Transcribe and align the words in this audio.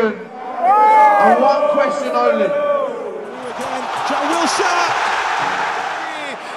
question 0.00 0.26
and 1.20 1.42
one 1.42 1.70
question 1.76 2.10
only. 2.16 2.48
John 4.08 4.24
Wilshire. 4.30 4.88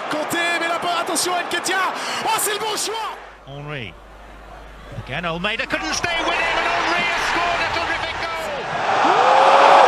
Conté, 0.10 0.38
mais 0.60 0.68
la 0.68 0.80
bonne 0.80 0.98
attention 1.02 1.34
à 1.36 1.44
Nketia. 1.44 1.76
Oh, 2.26 2.30
c'est 2.40 2.54
le 2.54 2.60
bon 2.60 2.76
choix. 2.78 3.12
Henri. 3.48 3.94
Again, 5.06 5.26
Almeida 5.26 5.66
couldn't 5.66 5.94
stay 5.94 6.18
with 6.24 6.34
him, 6.34 6.58
and 6.58 6.68
Henri 6.70 7.04
has 7.04 7.24
scored 7.28 7.60
a 7.60 7.70
terrific 7.76 8.16
goal. 8.24 8.64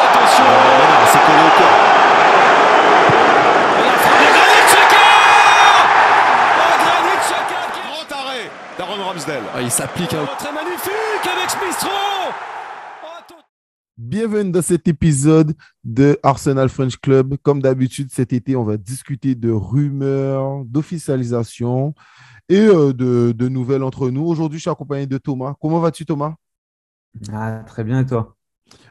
Attention, 0.03 0.51
c'est 1.11 1.23
collé 1.25 1.43
au 1.45 1.51
corps. 1.57 2.85
Oh, 7.87 8.03
d'Aaron 8.77 9.03
Ramsdale. 9.03 9.43
Ah, 9.55 9.61
il 9.61 9.71
s'applique. 9.71 10.13
hein. 10.13 10.25
Très 10.37 10.51
magnifique 10.51 11.25
avec 11.25 11.49
Smith 11.49 11.85
Oh, 11.85 12.31
Bienvenue 13.97 14.51
dans 14.51 14.61
cet 14.61 14.89
épisode 14.89 15.55
de 15.85 16.19
Arsenal 16.21 16.67
French 16.67 16.97
Club. 16.97 17.37
Comme 17.41 17.61
d'habitude, 17.61 18.11
cet 18.11 18.33
été, 18.33 18.53
on 18.57 18.65
va 18.65 18.75
discuter 18.75 19.35
de 19.35 19.49
rumeurs, 19.49 20.65
d'officialisation 20.65 21.95
et 22.49 22.59
euh, 22.59 22.91
de, 22.91 23.47
nouvelles 23.47 23.83
entre 23.83 24.09
nous. 24.09 24.23
Aujourd'hui, 24.25 24.59
je 24.59 24.63
suis 24.63 24.69
accompagné 24.69 25.07
de 25.07 25.17
Thomas. 25.17 25.53
Comment 25.61 25.79
vas-tu, 25.79 26.05
Thomas? 26.05 26.35
Ah, 27.31 27.63
très 27.65 27.85
bien, 27.85 28.01
et 28.01 28.05
toi? 28.05 28.35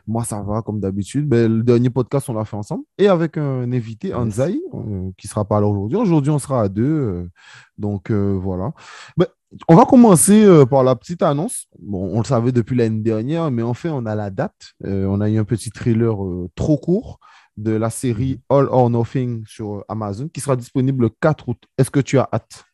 Moi, 0.06 0.24
ça 0.24 0.42
va, 0.42 0.62
comme 0.62 0.80
d'habitude. 0.80 1.26
Ben, 1.28 1.50
le 1.58 1.62
dernier 1.62 1.90
podcast, 1.90 2.28
on 2.28 2.34
l'a 2.34 2.44
fait 2.44 2.56
ensemble 2.56 2.84
et 2.98 3.08
avec 3.08 3.38
un 3.38 3.70
invité, 3.72 4.14
Anzai, 4.14 4.60
euh, 4.74 5.10
qui 5.16 5.28
sera 5.28 5.44
pas 5.44 5.60
là 5.60 5.66
aujourd'hui. 5.66 5.96
Aujourd'hui, 5.96 6.30
on 6.30 6.38
sera 6.38 6.62
à 6.62 6.68
deux. 6.68 6.84
euh, 6.84 7.30
donc, 7.78 8.10
euh, 8.10 8.38
voilà. 8.40 8.72
Ben, 9.16 9.26
on 9.68 9.76
va 9.76 9.84
commencer 9.84 10.46
par 10.68 10.82
la 10.82 10.96
petite 10.96 11.22
annonce. 11.22 11.66
Bon, 11.78 12.10
on 12.12 12.18
le 12.18 12.24
savait 12.24 12.50
depuis 12.50 12.76
l'année 12.76 13.02
dernière, 13.02 13.50
mais 13.52 13.62
enfin, 13.62 13.90
on 13.90 14.04
a 14.04 14.16
la 14.16 14.28
date. 14.30 14.74
On 14.82 15.20
a 15.20 15.30
eu 15.30 15.38
un 15.38 15.44
petit 15.44 15.70
trailer 15.70 16.16
trop 16.56 16.76
court 16.76 17.20
de 17.56 17.70
la 17.70 17.88
série 17.88 18.40
All 18.48 18.66
or 18.70 18.90
Nothing 18.90 19.44
sur 19.46 19.84
Amazon 19.88 20.28
qui 20.28 20.40
sera 20.40 20.56
disponible 20.56 21.04
le 21.04 21.10
4 21.20 21.48
août. 21.48 21.62
Est-ce 21.78 21.90
que 21.90 22.00
tu 22.00 22.18
as 22.18 22.28
hâte? 22.32 22.64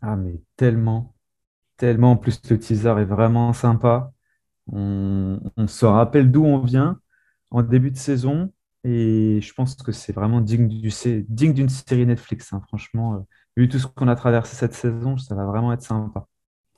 Ah, 0.00 0.16
mais 0.16 0.40
tellement, 0.56 1.14
tellement. 1.76 2.12
En 2.12 2.16
plus, 2.16 2.40
le 2.48 2.58
teaser 2.58 2.94
est 2.98 3.04
vraiment 3.04 3.52
sympa. 3.52 4.12
On, 4.72 5.40
on 5.56 5.66
se 5.66 5.84
rappelle 5.86 6.30
d'où 6.30 6.44
on 6.44 6.60
vient 6.60 6.98
en 7.50 7.62
début 7.62 7.90
de 7.90 7.96
saison 7.96 8.52
et 8.84 9.40
je 9.42 9.52
pense 9.54 9.74
que 9.74 9.92
c'est 9.92 10.12
vraiment 10.12 10.40
digne 10.40 10.68
du, 10.68 10.90
d'une 11.28 11.68
série 11.68 12.06
Netflix. 12.06 12.52
hein. 12.52 12.62
Franchement, 12.68 13.14
euh, 13.14 13.18
vu 13.56 13.68
tout 13.68 13.78
ce 13.78 13.86
qu'on 13.86 14.08
a 14.08 14.16
traversé 14.16 14.56
cette 14.56 14.74
saison, 14.74 15.18
ça 15.18 15.34
va 15.34 15.44
vraiment 15.44 15.72
être 15.72 15.82
sympa. 15.82 16.26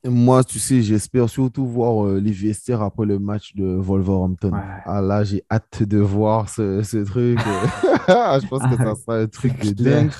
Moi, 0.04 0.42
tu 0.42 0.58
sais, 0.58 0.82
j'espère 0.82 1.28
surtout 1.28 1.64
voir 1.64 2.04
euh, 2.06 2.18
les 2.18 2.32
vestiaires 2.32 2.82
après 2.82 3.06
le 3.06 3.20
match 3.20 3.54
de 3.54 3.64
Wolverhampton. 3.64 4.52
Ouais. 4.52 4.82
Ah 4.84 5.00
là, 5.00 5.22
j'ai 5.22 5.44
hâte 5.48 5.84
de 5.84 5.98
voir 5.98 6.48
ce, 6.48 6.82
ce 6.82 6.96
truc. 6.98 7.38
Je 8.08 8.48
pense 8.48 8.62
que 8.62 8.76
ça 8.76 8.94
sera 8.96 9.18
un 9.18 9.26
truc 9.28 9.56
de 9.64 9.70
dingue. 9.70 10.10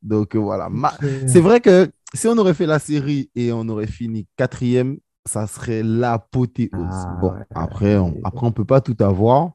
Donc 0.00 0.34
euh, 0.34 0.38
voilà. 0.38 0.68
Ma-. 0.70 0.94
C'est 1.26 1.40
vrai 1.40 1.60
que 1.60 1.90
si 2.14 2.26
on 2.28 2.38
aurait 2.38 2.54
fait 2.54 2.64
la 2.66 2.78
série 2.78 3.30
et 3.34 3.52
on 3.52 3.68
aurait 3.68 3.86
fini 3.86 4.26
quatrième, 4.36 4.96
ça 5.26 5.46
serait 5.46 5.82
l'apothéose. 5.82 6.70
Ah, 6.72 7.18
bon, 7.20 7.32
ouais. 7.32 7.44
après, 7.54 7.96
on, 7.96 8.14
après, 8.24 8.46
on 8.46 8.52
peut 8.52 8.64
pas 8.64 8.80
tout 8.80 8.96
avoir. 9.00 9.52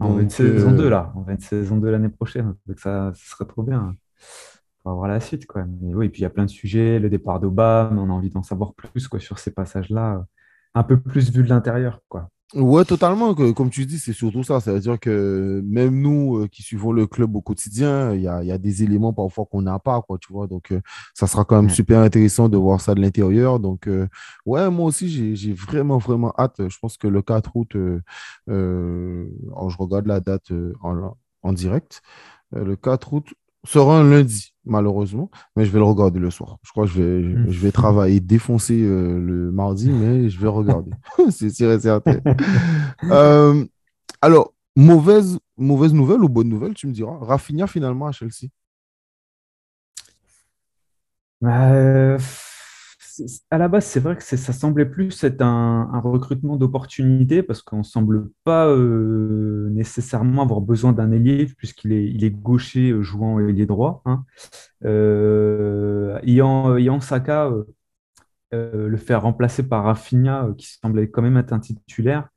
On 0.00 0.08
va 0.14 0.22
une 0.22 0.28
Donc, 0.28 0.32
saison 0.32 0.72
euh, 0.72 0.76
2 0.76 0.88
là, 0.88 1.12
on 1.16 1.22
va 1.22 1.32
une 1.32 1.40
saison 1.40 1.76
2 1.76 1.90
l'année 1.90 2.08
prochaine, 2.08 2.54
donc 2.66 2.78
ça, 2.78 3.12
ça 3.14 3.30
serait 3.36 3.46
trop 3.46 3.62
bien. 3.62 3.94
Faut 4.82 4.90
avoir 4.90 5.08
la 5.08 5.20
suite 5.20 5.46
quoi. 5.46 5.64
Mais 5.80 5.94
oui, 5.94 6.06
et 6.06 6.08
puis 6.08 6.20
il 6.20 6.22
y 6.22 6.26
a 6.26 6.30
plein 6.30 6.44
de 6.44 6.50
sujets, 6.50 6.98
le 6.98 7.10
départ 7.10 7.40
d'Obama, 7.40 8.00
on 8.00 8.10
a 8.10 8.12
envie 8.12 8.30
d'en 8.30 8.42
savoir 8.42 8.74
plus 8.74 9.08
quoi 9.08 9.20
sur 9.20 9.38
ces 9.38 9.52
passages-là, 9.52 10.24
un 10.74 10.82
peu 10.82 11.00
plus 11.00 11.30
vu 11.32 11.42
de 11.42 11.48
l'intérieur 11.48 12.00
quoi. 12.08 12.30
Ouais, 12.54 12.82
totalement. 12.86 13.34
Comme 13.34 13.68
tu 13.68 13.84
dis, 13.84 13.98
c'est 13.98 14.14
surtout 14.14 14.42
ça. 14.42 14.58
C'est-à-dire 14.60 14.98
que 14.98 15.60
même 15.66 16.00
nous 16.00 16.38
euh, 16.38 16.48
qui 16.48 16.62
suivons 16.62 16.92
le 16.92 17.06
club 17.06 17.36
au 17.36 17.42
quotidien, 17.42 18.14
il 18.14 18.22
y 18.22 18.28
a, 18.28 18.42
y 18.42 18.50
a 18.50 18.56
des 18.56 18.82
éléments 18.82 19.12
parfois 19.12 19.44
qu'on 19.44 19.60
n'a 19.60 19.78
pas, 19.78 20.00
quoi, 20.00 20.16
tu 20.18 20.32
vois. 20.32 20.46
Donc, 20.46 20.72
euh, 20.72 20.80
ça 21.12 21.26
sera 21.26 21.44
quand 21.44 21.56
même 21.60 21.68
super 21.68 22.00
intéressant 22.00 22.48
de 22.48 22.56
voir 22.56 22.80
ça 22.80 22.94
de 22.94 23.02
l'intérieur. 23.02 23.60
Donc, 23.60 23.86
euh, 23.86 24.08
ouais, 24.46 24.70
moi 24.70 24.86
aussi, 24.86 25.36
j'ai, 25.36 25.52
vraiment, 25.52 25.98
vraiment 25.98 26.32
hâte. 26.38 26.66
Je 26.68 26.78
pense 26.78 26.96
que 26.96 27.06
le 27.06 27.20
4 27.20 27.54
août, 27.54 27.76
euh, 27.76 28.00
euh, 28.48 29.26
alors, 29.54 29.68
je 29.68 29.76
regarde 29.76 30.06
la 30.06 30.20
date 30.20 30.50
euh, 30.50 30.72
en, 30.82 31.14
en 31.42 31.52
direct. 31.52 32.00
Euh, 32.54 32.64
le 32.64 32.76
4 32.76 33.12
août 33.12 33.34
sera 33.64 33.98
un 34.00 34.08
lundi, 34.08 34.54
malheureusement, 34.64 35.30
mais 35.56 35.64
je 35.64 35.70
vais 35.70 35.78
le 35.78 35.84
regarder 35.84 36.18
le 36.20 36.30
soir. 36.30 36.58
Je 36.62 36.70
crois 36.70 36.84
que 36.86 36.90
je 36.92 37.02
vais, 37.02 37.22
je, 37.22 37.28
Mm. 37.36 37.50
je 37.50 37.60
vais 37.60 37.72
travailler, 37.72 38.20
défoncer 38.20 38.80
euh, 38.82 39.18
le 39.18 39.50
mardi, 39.50 39.90
mais 39.90 40.28
je 40.30 40.38
vais 40.40 40.48
regarder. 40.48 40.92
c'est 41.30 41.50
sûr 41.50 41.70
et 41.72 41.80
certain. 41.80 42.18
Euh, 43.04 43.64
alors, 44.22 44.54
mauvaise, 44.76 45.38
mauvaise 45.56 45.92
nouvelle 45.92 46.22
ou 46.22 46.28
bonne 46.28 46.48
nouvelle, 46.48 46.74
tu 46.74 46.86
me 46.86 46.92
diras. 46.92 47.18
Rafinha 47.20 47.66
finalement 47.66 48.06
à 48.06 48.12
Chelsea. 48.12 48.48
Euh, 51.44 52.18
à 53.50 53.58
la 53.58 53.68
base, 53.68 53.84
c'est 53.84 54.00
vrai 54.00 54.16
que 54.16 54.22
ça 54.22 54.52
semblait 54.52 54.86
plus 54.86 55.24
être 55.24 55.42
un, 55.42 56.00
recrutement 56.00 56.56
d'opportunité 56.56 57.42
parce 57.42 57.62
qu'on 57.62 57.78
ne 57.78 57.82
semble 57.82 58.30
pas 58.44 58.66
euh, 58.68 59.68
nécessairement 59.70 60.42
avoir 60.42 60.60
besoin 60.60 60.92
d'un 60.92 61.12
ailier 61.12 61.46
puisqu'il 61.56 61.92
est, 62.24 62.30
gaucher 62.30 62.90
euh, 62.90 63.02
jouant 63.02 63.40
ailier 63.40 63.66
droit. 63.66 64.02
hein. 64.06 64.24
Euh, 64.84 66.18
ayant, 66.22 67.00
Saka, 67.00 67.52
euh, 68.54 68.88
le 68.88 68.96
faire 68.96 69.22
remplacer 69.22 69.62
par 69.68 69.84
Rafinha 69.84 70.48
qui 70.56 70.66
semblait 70.66 71.10
quand 71.10 71.22
même 71.22 71.36
être 71.36 71.52
un 71.52 71.60
titulaire, 71.60 72.28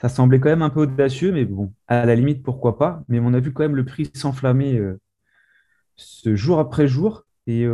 ça 0.00 0.08
semblait 0.08 0.40
quand 0.40 0.48
même 0.48 0.62
un 0.62 0.70
peu 0.70 0.80
audacieux, 0.82 1.32
mais 1.32 1.44
bon, 1.44 1.72
à 1.88 2.06
la 2.06 2.14
limite, 2.14 2.42
pourquoi 2.42 2.78
pas. 2.78 3.02
Mais 3.08 3.20
on 3.20 3.34
a 3.34 3.40
vu 3.40 3.52
quand 3.52 3.62
même 3.62 3.76
le 3.76 3.84
prix 3.84 4.10
s'enflammer 4.14 4.80
ce 5.96 6.36
jour 6.36 6.58
après 6.58 6.88
jour. 6.88 7.24
Et, 7.46 7.66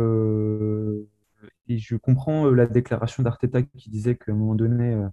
et 1.69 1.77
je 1.79 1.95
comprends 1.95 2.47
euh, 2.47 2.53
la 2.55 2.65
déclaration 2.67 3.23
d'Arteta 3.23 3.61
qui 3.63 3.89
disait 3.89 4.15
qu'à 4.17 4.31
un 4.31 4.35
moment 4.35 4.55
donné, 4.55 4.93
euh, 4.93 5.07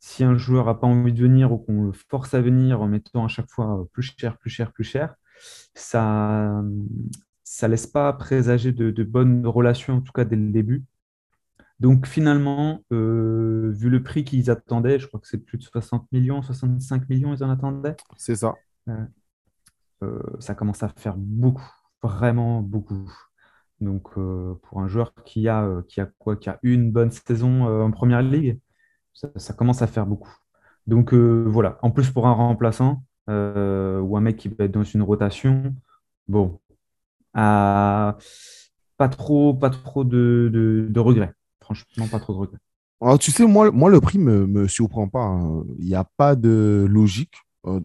si 0.00 0.24
un 0.24 0.36
joueur 0.36 0.66
n'a 0.66 0.74
pas 0.74 0.86
envie 0.88 1.12
de 1.12 1.22
venir 1.22 1.52
ou 1.52 1.58
qu'on 1.58 1.84
le 1.84 1.92
force 1.92 2.34
à 2.34 2.42
venir 2.42 2.82
en 2.82 2.88
mettant 2.88 3.24
à 3.26 3.28
chaque 3.28 3.50
fois 3.50 3.80
euh, 3.82 3.84
plus 3.92 4.02
cher, 4.18 4.38
plus 4.38 4.50
cher, 4.50 4.72
plus 4.72 4.84
cher, 4.84 5.14
ça 5.74 6.62
ça 7.44 7.68
laisse 7.68 7.86
pas 7.86 8.12
présager 8.14 8.72
de, 8.72 8.90
de 8.90 9.04
bonnes 9.04 9.46
relations, 9.46 9.96
en 9.96 10.00
tout 10.00 10.12
cas 10.12 10.24
dès 10.24 10.36
le 10.36 10.50
début. 10.52 10.84
Donc 11.80 12.06
finalement, 12.06 12.84
euh, 12.92 13.70
vu 13.74 13.90
le 13.90 14.02
prix 14.02 14.24
qu'ils 14.24 14.50
attendaient, 14.50 14.98
je 14.98 15.06
crois 15.08 15.20
que 15.20 15.26
c'est 15.28 15.38
plus 15.44 15.58
de 15.58 15.62
60 15.64 16.10
millions, 16.12 16.42
65 16.42 17.08
millions, 17.08 17.34
ils 17.34 17.44
en 17.44 17.50
attendaient 17.50 17.96
C'est 18.16 18.36
ça. 18.36 18.54
euh, 20.02 20.20
ça 20.40 20.54
commence 20.54 20.82
à 20.82 20.88
faire 20.88 21.16
beaucoup, 21.16 21.68
vraiment 22.02 22.60
beaucoup. 22.62 23.10
Donc, 23.82 24.08
euh, 24.16 24.54
pour 24.62 24.80
un 24.80 24.88
joueur 24.88 25.12
qui 25.24 25.48
a, 25.48 25.64
euh, 25.64 25.82
une 26.62 26.92
bonne 26.92 27.10
saison 27.10 27.68
euh, 27.68 27.82
en 27.82 27.90
première 27.90 28.22
ligue, 28.22 28.58
ça, 29.12 29.52
commence 29.52 29.82
à 29.82 29.86
faire 29.86 30.06
beaucoup. 30.06 30.34
Donc, 30.86 31.12
voilà. 31.14 31.78
En 31.82 31.90
plus, 31.90 32.10
pour 32.10 32.26
un 32.26 32.32
remplaçant 32.32 33.04
ou 33.28 34.16
un 34.16 34.20
mec 34.20 34.36
qui 34.36 34.48
va 34.48 34.64
être 34.64 34.72
dans 34.72 34.82
une 34.82 35.02
rotation, 35.02 35.74
bon, 36.28 36.60
pas 37.34 38.16
trop, 39.10 39.54
pas 39.54 39.70
trop 39.70 40.04
de, 40.04 40.92
regrets. 40.96 41.32
Franchement, 41.60 42.08
pas 42.08 42.18
trop 42.18 42.32
de 42.32 42.38
regrets. 42.38 42.58
Alors, 43.00 43.18
tu 43.18 43.30
sais, 43.32 43.46
moi, 43.46 43.70
moi 43.70 43.90
le 43.90 44.00
prix 44.00 44.18
me, 44.18 44.46
me 44.46 44.68
surprend 44.68 45.08
pas. 45.08 45.24
hein. 45.24 45.64
Il 45.78 45.86
n'y 45.86 45.94
a 45.94 46.04
pas 46.04 46.36
de 46.36 46.86
logique 46.88 47.34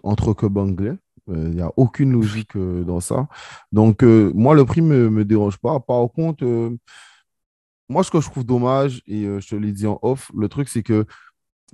entre 0.03 0.33
clubs 0.33 0.57
anglais. 0.57 0.95
Euh, 1.29 1.47
Il 1.49 1.55
n'y 1.55 1.61
a 1.61 1.71
aucune 1.77 2.11
logique 2.11 2.55
euh, 2.55 2.83
dans 2.83 2.99
ça. 2.99 3.27
Donc, 3.71 4.03
euh, 4.03 4.31
moi, 4.35 4.55
le 4.55 4.65
prix 4.65 4.81
ne 4.81 4.87
me, 4.87 5.09
me 5.09 5.25
dérange 5.25 5.57
pas. 5.57 5.79
Par 5.79 6.07
contre, 6.11 6.45
moi, 7.89 8.03
ce 8.03 8.11
que 8.11 8.19
je 8.21 8.29
trouve 8.29 8.45
dommage, 8.45 9.01
et 9.07 9.23
je 9.23 9.47
te 9.47 9.55
l'ai 9.55 9.71
dit 9.71 9.87
en 9.87 9.99
off, 10.01 10.31
le 10.35 10.49
truc, 10.49 10.67
c'est 10.69 10.83
que 10.83 11.05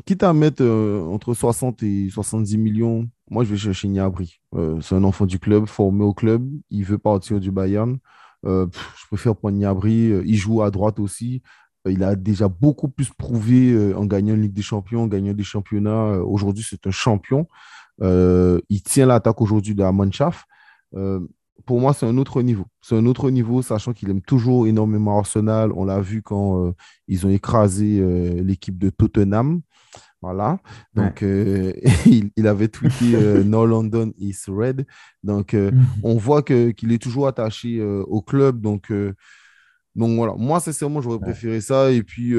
quitte 0.05 0.23
à 0.23 0.33
mettre 0.33 0.63
entre 0.63 1.33
60 1.33 1.83
et 1.83 2.09
70 2.09 2.57
millions, 2.57 3.07
moi, 3.29 3.43
je 3.43 3.49
vais 3.49 3.57
chercher 3.57 3.87
Gnabry. 3.87 4.39
Euh, 4.55 4.79
c'est 4.81 4.95
un 4.95 5.03
enfant 5.03 5.25
du 5.25 5.39
club, 5.39 5.65
formé 5.65 6.03
au 6.03 6.13
club. 6.13 6.47
Il 6.69 6.83
veut 6.85 6.97
partir 6.99 7.39
du 7.39 7.51
Bayern. 7.51 7.97
Je 8.43 8.67
préfère 9.07 9.35
prendre. 9.35 9.57
Euh, 9.63 10.23
Il 10.25 10.35
joue 10.35 10.61
à 10.61 10.69
droite 10.69 10.99
aussi. 10.99 11.41
Il 11.87 12.03
a 12.03 12.15
déjà 12.15 12.47
beaucoup 12.47 12.87
plus 12.87 13.09
prouvé 13.09 13.93
en 13.95 14.05
gagnant 14.05 14.35
une 14.35 14.43
Ligue 14.43 14.53
des 14.53 14.61
Champions, 14.61 15.03
en 15.03 15.07
gagnant 15.07 15.33
des 15.33 15.43
championnats. 15.43 16.19
Aujourd'hui, 16.23 16.65
c'est 16.67 16.85
un 16.87 16.91
champion. 16.91 17.47
Euh, 18.01 18.59
il 18.69 18.81
tient 18.81 19.05
l'attaque 19.05 19.39
aujourd'hui 19.41 19.75
de 19.75 19.81
la 19.83 19.91
Mannschaft. 19.91 20.45
Euh, 20.95 21.19
pour 21.65 21.79
moi, 21.79 21.93
c'est 21.93 22.05
un 22.05 22.17
autre 22.17 22.41
niveau. 22.41 22.65
C'est 22.81 22.95
un 22.97 23.05
autre 23.05 23.29
niveau, 23.29 23.61
sachant 23.61 23.93
qu'il 23.93 24.09
aime 24.09 24.21
toujours 24.21 24.67
énormément 24.67 25.17
Arsenal. 25.19 25.71
On 25.73 25.85
l'a 25.85 26.01
vu 26.01 26.21
quand 26.21 26.65
euh, 26.65 26.71
ils 27.07 27.25
ont 27.25 27.29
écrasé 27.29 27.99
euh, 27.99 28.41
l'équipe 28.43 28.77
de 28.77 28.89
Tottenham. 28.89 29.61
Voilà. 30.21 30.59
Donc, 30.93 31.21
il, 32.05 32.31
il 32.35 32.47
avait 32.47 32.69
tweeté 32.69 33.17
No 33.45 33.65
London 33.65 34.11
is 34.17 34.37
red. 34.47 34.85
Donc, 35.21 35.53
euh, 35.53 35.71
on 36.01 36.15
voit 36.15 36.41
qu'il 36.43 36.91
est 36.91 37.01
toujours 37.01 37.27
attaché 37.27 37.81
au 37.81 38.21
club. 38.21 38.61
Donc, 38.61 38.91
donc 39.95 40.15
voilà. 40.17 40.33
Moi, 40.37 40.59
sincèrement, 40.59 41.01
j'aurais 41.01 41.17
Ouais. 41.17 41.23
préféré 41.23 41.61
ça. 41.61 41.91
Et 41.91 42.03
puis, 42.03 42.33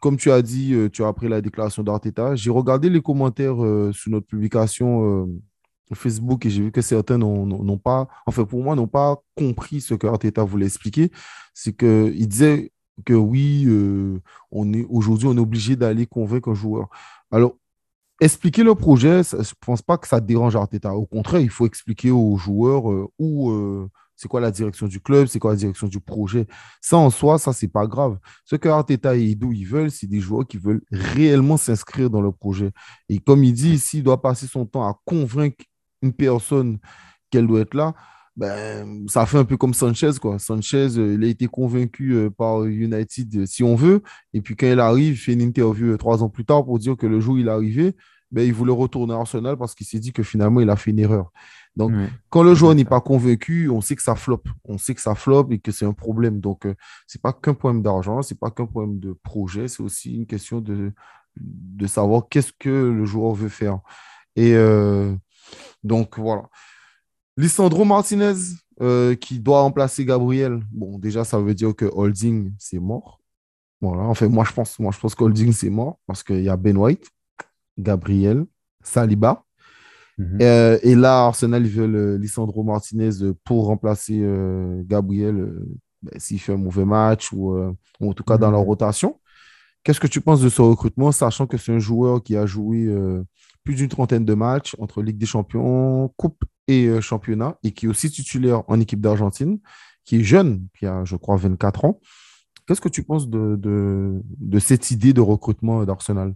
comme 0.00 0.16
tu 0.16 0.30
as 0.30 0.42
dit, 0.42 0.74
euh, 0.74 0.88
tu 0.90 1.04
as 1.04 1.08
appris 1.08 1.28
la 1.28 1.40
déclaration 1.40 1.82
d'Arteta. 1.82 2.34
J'ai 2.34 2.50
regardé 2.50 2.90
les 2.90 3.00
commentaires 3.00 3.62
euh, 3.64 3.92
sous 3.92 4.10
notre 4.10 4.26
publication 4.26 5.24
euh, 5.24 5.26
Facebook 5.94 6.44
et 6.46 6.50
j'ai 6.50 6.62
vu 6.62 6.72
que 6.72 6.82
certains 6.82 7.18
n'ont 7.18 7.78
pas, 7.78 8.08
enfin 8.26 8.44
pour 8.44 8.62
moi, 8.62 8.74
n'ont 8.74 8.88
pas 8.88 9.22
compris 9.36 9.80
ce 9.80 9.94
que 9.94 10.06
Arteta 10.06 10.42
voulait 10.42 10.66
expliquer. 10.66 11.12
C'est 11.54 11.76
qu'il 11.76 12.26
disait 12.26 12.72
que 13.04 13.14
oui, 13.14 13.68
aujourd'hui, 14.50 15.28
on 15.28 15.36
est 15.36 15.40
obligé 15.40 15.76
d'aller 15.76 16.06
convaincre 16.06 16.50
un 16.50 16.54
joueur. 16.54 16.88
Alors, 17.30 17.56
expliquer 18.20 18.64
le 18.64 18.74
projet, 18.74 19.22
je 19.22 19.36
ne 19.36 19.42
pense 19.60 19.82
pas 19.82 19.96
que 19.96 20.08
ça 20.08 20.18
dérange 20.18 20.56
Arteta. 20.56 20.92
Au 20.94 21.06
contraire, 21.06 21.40
il 21.40 21.50
faut 21.50 21.66
expliquer 21.66 22.10
aux 22.10 22.36
joueurs 22.36 22.86
où, 23.18 23.88
c'est 24.16 24.28
quoi 24.28 24.40
la 24.40 24.50
direction 24.50 24.86
du 24.86 25.00
club, 25.00 25.26
c'est 25.26 25.38
quoi 25.38 25.52
la 25.52 25.56
direction 25.56 25.86
du 25.86 26.00
projet? 26.00 26.46
Ça, 26.80 26.96
en 26.96 27.10
soi, 27.10 27.38
ça, 27.38 27.52
c'est 27.52 27.68
pas 27.68 27.86
grave. 27.86 28.18
Ce 28.44 28.56
que 28.56 28.68
Arteta 28.68 29.16
et 29.16 29.30
Edu, 29.30 29.54
ils 29.54 29.66
veulent, 29.66 29.90
c'est 29.90 30.06
des 30.06 30.20
joueurs 30.20 30.46
qui 30.46 30.56
veulent 30.56 30.82
réellement 30.90 31.56
s'inscrire 31.56 32.10
dans 32.10 32.22
le 32.22 32.32
projet. 32.32 32.72
Et 33.08 33.18
comme 33.18 33.44
il 33.44 33.52
dit, 33.52 33.78
s'il 33.78 34.02
doit 34.02 34.22
passer 34.22 34.46
son 34.46 34.64
temps 34.66 34.88
à 34.88 34.98
convaincre 35.04 35.64
une 36.02 36.12
personne 36.12 36.78
qu'elle 37.30 37.46
doit 37.46 37.60
être 37.60 37.74
là, 37.74 37.94
ben, 38.36 39.06
ça 39.08 39.24
fait 39.24 39.38
un 39.38 39.44
peu 39.44 39.56
comme 39.56 39.72
Sanchez, 39.72 40.12
quoi. 40.20 40.38
Sanchez, 40.38 40.98
euh, 40.98 41.14
il 41.14 41.24
a 41.24 41.28
été 41.28 41.46
convaincu 41.46 42.12
euh, 42.14 42.30
par 42.30 42.64
United, 42.64 43.34
euh, 43.34 43.46
si 43.46 43.62
on 43.62 43.74
veut, 43.74 44.02
et 44.34 44.42
puis 44.42 44.54
quand 44.56 44.66
il 44.66 44.78
arrive, 44.78 45.14
il 45.14 45.16
fait 45.16 45.32
une 45.32 45.40
interview 45.40 45.96
trois 45.96 46.22
ans 46.22 46.28
plus 46.28 46.44
tard 46.44 46.64
pour 46.64 46.78
dire 46.78 46.96
que 46.98 47.06
le 47.06 47.18
jour 47.18 47.34
où 47.34 47.38
il 47.38 47.48
est 47.48 47.50
arrivé, 47.50 47.96
ben, 48.30 48.46
il 48.46 48.52
voulait 48.52 48.72
retourner 48.72 49.14
à 49.14 49.18
Arsenal 49.18 49.56
parce 49.56 49.74
qu'il 49.74 49.86
s'est 49.86 49.98
dit 49.98 50.12
que 50.12 50.22
finalement, 50.22 50.60
il 50.60 50.70
a 50.70 50.76
fait 50.76 50.90
une 50.90 50.98
erreur. 50.98 51.30
Donc, 51.76 51.92
quand 52.30 52.42
le 52.42 52.54
joueur 52.54 52.74
n'est 52.74 52.86
pas 52.86 53.00
convaincu, 53.00 53.68
on 53.68 53.80
sait 53.80 53.96
que 53.96 54.02
ça 54.02 54.14
floppe. 54.14 54.48
On 54.64 54.78
sait 54.78 54.94
que 54.94 55.00
ça 55.00 55.14
floppe 55.14 55.52
et 55.52 55.58
que 55.58 55.72
c'est 55.72 55.84
un 55.84 55.92
problème. 55.92 56.40
Donc, 56.40 56.64
euh, 56.66 56.74
c'est 57.06 57.20
pas 57.20 57.32
qu'un 57.34 57.54
problème 57.54 57.82
d'argent, 57.82 58.22
c'est 58.22 58.38
pas 58.38 58.50
qu'un 58.50 58.66
problème 58.66 58.98
de 58.98 59.12
projet, 59.12 59.68
c'est 59.68 59.82
aussi 59.82 60.14
une 60.14 60.26
question 60.26 60.60
de, 60.60 60.92
de 61.36 61.86
savoir 61.86 62.28
qu'est-ce 62.30 62.52
que 62.58 62.70
le 62.70 63.04
joueur 63.04 63.34
veut 63.34 63.50
faire. 63.50 63.80
Et 64.36 64.54
euh, 64.54 65.14
donc, 65.84 66.18
voilà. 66.18 66.48
Lissandro 67.36 67.84
Martinez, 67.84 68.34
euh, 68.80 69.14
qui 69.14 69.40
doit 69.40 69.60
remplacer 69.60 70.04
Gabriel. 70.04 70.60
Bon, 70.70 70.98
déjà, 70.98 71.24
ça 71.24 71.38
veut 71.38 71.54
dire 71.54 71.74
que 71.74 71.86
Holding, 71.86 72.52
c'est 72.58 72.78
mort. 72.78 73.20
Voilà. 73.80 74.02
Enfin, 74.04 74.28
moi, 74.28 74.44
je 74.44 74.52
pense, 74.52 74.78
moi, 74.78 74.92
je 74.92 74.98
pense 74.98 75.14
qu'Holding, 75.14 75.52
c'est 75.52 75.70
mort 75.70 75.98
parce 76.06 76.22
qu'il 76.22 76.42
y 76.42 76.48
a 76.48 76.56
Ben 76.56 76.76
White, 76.76 77.10
Gabriel, 77.78 78.44
Saliba. 78.82 79.44
Mhm. 80.18 80.38
Euh, 80.42 80.78
et 80.82 80.94
là, 80.94 81.26
Arsenal, 81.26 81.64
ils 81.66 81.72
veulent 81.72 81.96
euh, 81.96 82.18
Lisandro 82.18 82.62
Martinez 82.64 83.10
pour 83.44 83.66
remplacer 83.66 84.18
euh, 84.22 84.82
Gabriel 84.86 85.36
euh, 85.36 85.68
ben, 86.02 86.18
s'il 86.18 86.40
fait 86.40 86.52
un 86.54 86.56
mauvais 86.58 86.84
match 86.84 87.32
ou, 87.32 87.56
ou 88.00 88.10
en 88.10 88.12
tout 88.14 88.24
cas 88.24 88.38
dans 88.38 88.50
la 88.50 88.58
Mhm. 88.58 88.64
rotation. 88.64 89.20
Qu'est-ce 89.84 90.00
que 90.00 90.06
tu 90.08 90.20
penses 90.20 90.40
de 90.40 90.48
ce 90.48 90.62
recrutement, 90.62 91.12
sachant 91.12 91.46
que 91.46 91.56
c'est 91.56 91.72
un 91.72 91.78
joueur 91.78 92.22
qui 92.22 92.36
a 92.36 92.44
joué 92.46 92.86
euh, 92.86 93.22
plus 93.64 93.74
d'une 93.76 93.88
trentaine 93.88 94.24
de 94.24 94.34
matchs 94.34 94.74
entre 94.80 95.00
Ligue 95.02 95.18
des 95.18 95.26
Champions, 95.26 96.08
Coupe 96.16 96.42
et 96.66 96.86
euh, 96.86 97.00
Championnat, 97.00 97.56
et 97.62 97.70
qui 97.70 97.86
est 97.86 97.88
aussi 97.88 98.10
titulaire 98.10 98.62
en 98.68 98.80
équipe 98.80 99.00
d'Argentine, 99.00 99.60
qui 100.04 100.16
est 100.20 100.24
jeune, 100.24 100.66
qui 100.78 100.86
a, 100.86 101.04
je 101.04 101.14
crois, 101.16 101.36
24 101.36 101.84
ans. 101.84 102.00
Qu'est-ce 102.66 102.80
que 102.80 102.88
tu 102.88 103.04
penses 103.04 103.28
de, 103.28 103.54
de, 103.56 104.20
de 104.24 104.58
cette 104.58 104.90
idée 104.90 105.12
de 105.12 105.20
recrutement 105.20 105.84
d'Arsenal? 105.84 106.34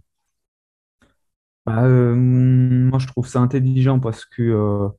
Bah, 1.65 1.83
euh, 1.85 2.15
moi, 2.15 2.97
je 2.99 3.07
trouve 3.07 3.27
ça 3.27 3.39
intelligent 3.39 3.99
parce 3.99 4.25
que 4.25 4.41
euh, 4.41 4.89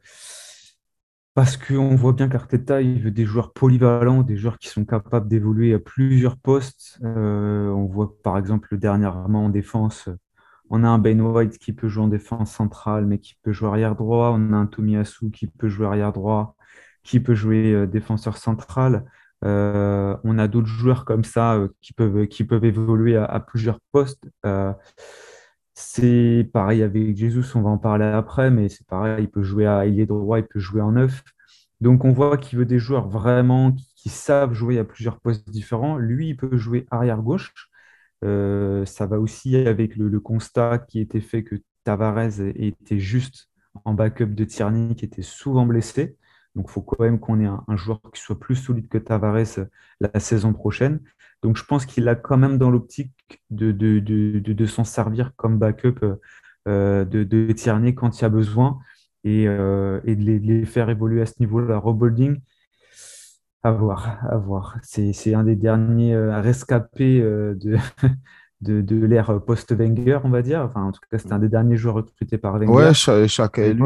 parce 1.34 1.56
qu'on 1.56 1.94
voit 1.96 2.12
bien 2.12 2.28
qu'Arteta, 2.28 2.82
il 2.82 3.00
veut 3.02 3.10
des 3.10 3.24
joueurs 3.24 3.52
polyvalents, 3.52 4.22
des 4.22 4.36
joueurs 4.36 4.58
qui 4.58 4.68
sont 4.68 4.84
capables 4.84 5.28
d'évoluer 5.28 5.72
à 5.74 5.78
plusieurs 5.78 6.36
postes. 6.36 6.98
Euh, 7.02 7.68
on 7.70 7.86
voit 7.86 8.14
par 8.22 8.36
exemple 8.38 8.76
dernièrement 8.76 9.46
en 9.46 9.48
défense, 9.48 10.08
on 10.70 10.84
a 10.84 10.88
un 10.88 10.98
Ben 10.98 11.20
White 11.20 11.58
qui 11.58 11.72
peut 11.72 11.88
jouer 11.88 12.04
en 12.04 12.08
défense 12.08 12.52
centrale, 12.52 13.06
mais 13.06 13.18
qui 13.18 13.34
peut 13.42 13.52
jouer 13.52 13.68
arrière 13.68 13.96
droit. 13.96 14.32
On 14.36 14.52
a 14.52 14.56
un 14.56 14.66
Tomiyasu 14.66 15.30
qui 15.30 15.46
peut 15.46 15.68
jouer 15.68 15.86
arrière 15.86 16.12
droit, 16.12 16.56
qui 17.02 17.20
peut 17.20 17.34
jouer 17.34 17.86
défenseur 17.86 18.36
central. 18.36 19.04
On 19.42 20.38
a 20.38 20.48
d'autres 20.48 20.66
joueurs 20.68 21.04
comme 21.04 21.24
ça 21.24 21.60
qui 21.80 21.92
peuvent, 21.92 22.26
qui 22.26 22.44
peuvent 22.44 22.64
évoluer 22.64 23.16
à, 23.16 23.40
plusieurs 23.40 23.80
postes. 23.92 24.28
C'est 25.74 26.48
pareil 26.52 26.82
avec 26.82 27.16
Jesus, 27.16 27.56
on 27.56 27.62
va 27.62 27.70
en 27.70 27.78
parler 27.78 28.04
après, 28.04 28.50
mais 28.50 28.68
c'est 28.68 28.86
pareil, 28.86 29.24
il 29.24 29.30
peut 29.30 29.42
jouer 29.42 29.66
à 29.66 29.86
ailier 29.86 30.06
droit, 30.06 30.38
il 30.38 30.46
peut 30.46 30.60
jouer 30.60 30.80
en 30.82 30.92
neuf. 30.92 31.22
Donc 31.80 32.04
on 32.04 32.12
voit 32.12 32.36
qu'il 32.38 32.58
veut 32.58 32.66
des 32.66 32.78
joueurs 32.78 33.08
vraiment 33.08 33.72
qui, 33.72 33.86
qui 33.96 34.08
savent 34.08 34.52
jouer 34.54 34.78
à 34.78 34.84
plusieurs 34.84 35.20
postes 35.20 35.48
différents. 35.50 35.96
Lui, 35.98 36.28
il 36.30 36.36
peut 36.36 36.56
jouer 36.56 36.86
arrière 36.90 37.22
gauche. 37.22 37.52
Euh, 38.24 38.84
ça 38.86 39.06
va 39.06 39.18
aussi 39.20 39.56
avec 39.56 39.96
le, 39.96 40.08
le 40.08 40.20
constat 40.20 40.78
qui 40.78 41.00
était 41.00 41.20
fait 41.20 41.42
que 41.44 41.56
Tavares 41.84 42.40
était 42.40 42.98
juste 43.00 43.48
en 43.84 43.94
backup 43.94 44.26
de 44.34 44.44
Tierney, 44.44 44.94
qui 44.94 45.04
était 45.04 45.22
souvent 45.22 45.66
blessé. 45.66 46.16
Donc 46.54 46.66
il 46.68 46.72
faut 46.72 46.82
quand 46.82 47.02
même 47.02 47.18
qu'on 47.18 47.40
ait 47.40 47.46
un, 47.46 47.64
un 47.66 47.76
joueur 47.76 48.00
qui 48.12 48.20
soit 48.20 48.38
plus 48.38 48.56
solide 48.56 48.88
que 48.88 48.98
Tavares 48.98 49.58
euh, 49.58 49.64
la 50.00 50.20
saison 50.20 50.52
prochaine. 50.52 51.00
Donc 51.42 51.56
je 51.56 51.64
pense 51.64 51.86
qu'il 51.86 52.08
a 52.08 52.14
quand 52.14 52.36
même 52.36 52.58
dans 52.58 52.70
l'optique 52.70 53.12
de, 53.50 53.72
de, 53.72 53.98
de, 53.98 54.38
de, 54.40 54.66
s'en 54.66 54.84
servir 54.84 55.32
comme 55.36 55.58
backup 55.58 55.98
euh, 56.68 57.04
de, 57.04 57.24
de 57.24 57.52
Tierney 57.52 57.94
quand 57.94 58.18
il 58.18 58.22
y 58.22 58.24
a 58.24 58.28
besoin 58.28 58.78
et, 59.24 59.48
euh, 59.48 60.00
et 60.04 60.14
de 60.14 60.22
les, 60.22 60.38
de 60.38 60.46
les 60.46 60.64
faire 60.66 60.88
évoluer 60.90 61.22
à 61.22 61.26
ce 61.26 61.34
niveau-là. 61.40 61.78
Rebuilding, 61.78 62.38
à 63.62 63.72
voir, 63.72 64.18
à 64.28 64.36
voir. 64.36 64.76
C'est, 64.82 65.34
un 65.34 65.44
des 65.44 65.56
derniers 65.56 66.16
rescapés 66.16 67.20
de, 67.20 67.76
de, 68.60 68.80
de 68.80 69.04
l'ère 69.04 69.40
post-Wenger, 69.44 70.20
on 70.24 70.30
va 70.30 70.42
dire. 70.42 70.60
Enfin, 70.62 70.82
en 70.84 70.92
tout 70.92 71.00
cas, 71.10 71.18
c'était 71.18 71.32
un 71.32 71.38
des 71.38 71.48
derniers 71.48 71.76
joueurs 71.76 71.96
recrutés 71.96 72.38
par 72.38 72.58
Wenger 72.58 72.72
Ouais, 72.72 72.94
cha- 72.94 73.26
chacun 73.26 73.62
à 73.62 73.66
et 73.66 73.74
lui. 73.74 73.82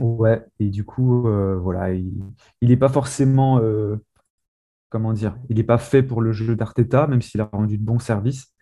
Ouais, 0.00 0.44
et 0.58 0.70
du 0.70 0.84
coup, 0.84 1.28
euh, 1.28 1.56
voilà, 1.58 1.92
il 1.94 2.12
n'est 2.62 2.76
pas 2.76 2.88
forcément, 2.88 3.58
euh, 3.60 3.96
comment 4.88 5.12
dire, 5.12 5.36
il 5.50 5.56
n'est 5.56 5.62
pas 5.64 5.78
fait 5.78 6.02
pour 6.02 6.22
le 6.22 6.32
jeu 6.32 6.56
d'Arteta, 6.56 7.06
même 7.06 7.22
s'il 7.22 7.40
a 7.40 7.50
rendu 7.52 7.78
de 7.78 7.84
bons 7.84 7.98
services. 7.98 8.52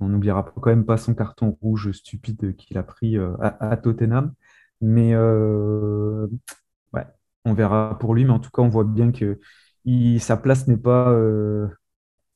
On 0.00 0.08
n'oubliera 0.08 0.42
quand 0.42 0.70
même 0.70 0.84
pas 0.86 0.96
son 0.96 1.14
carton 1.14 1.56
rouge 1.60 1.92
stupide 1.92 2.56
qu'il 2.56 2.78
a 2.78 2.82
pris 2.82 3.16
euh, 3.18 3.34
à, 3.40 3.70
à 3.72 3.76
Tottenham. 3.76 4.32
Mais 4.80 5.16
ouais, 5.16 7.04
on 7.44 7.54
verra 7.54 7.98
pour 7.98 8.14
lui, 8.14 8.24
mais 8.24 8.32
en 8.32 8.38
tout 8.40 8.50
cas, 8.50 8.62
on 8.62 8.68
voit 8.68 8.84
bien 8.84 9.12
que 9.12 9.40
il- 9.84 10.20
sa 10.20 10.36
place 10.36 10.66
n'est 10.68 10.76
pas, 10.76 11.12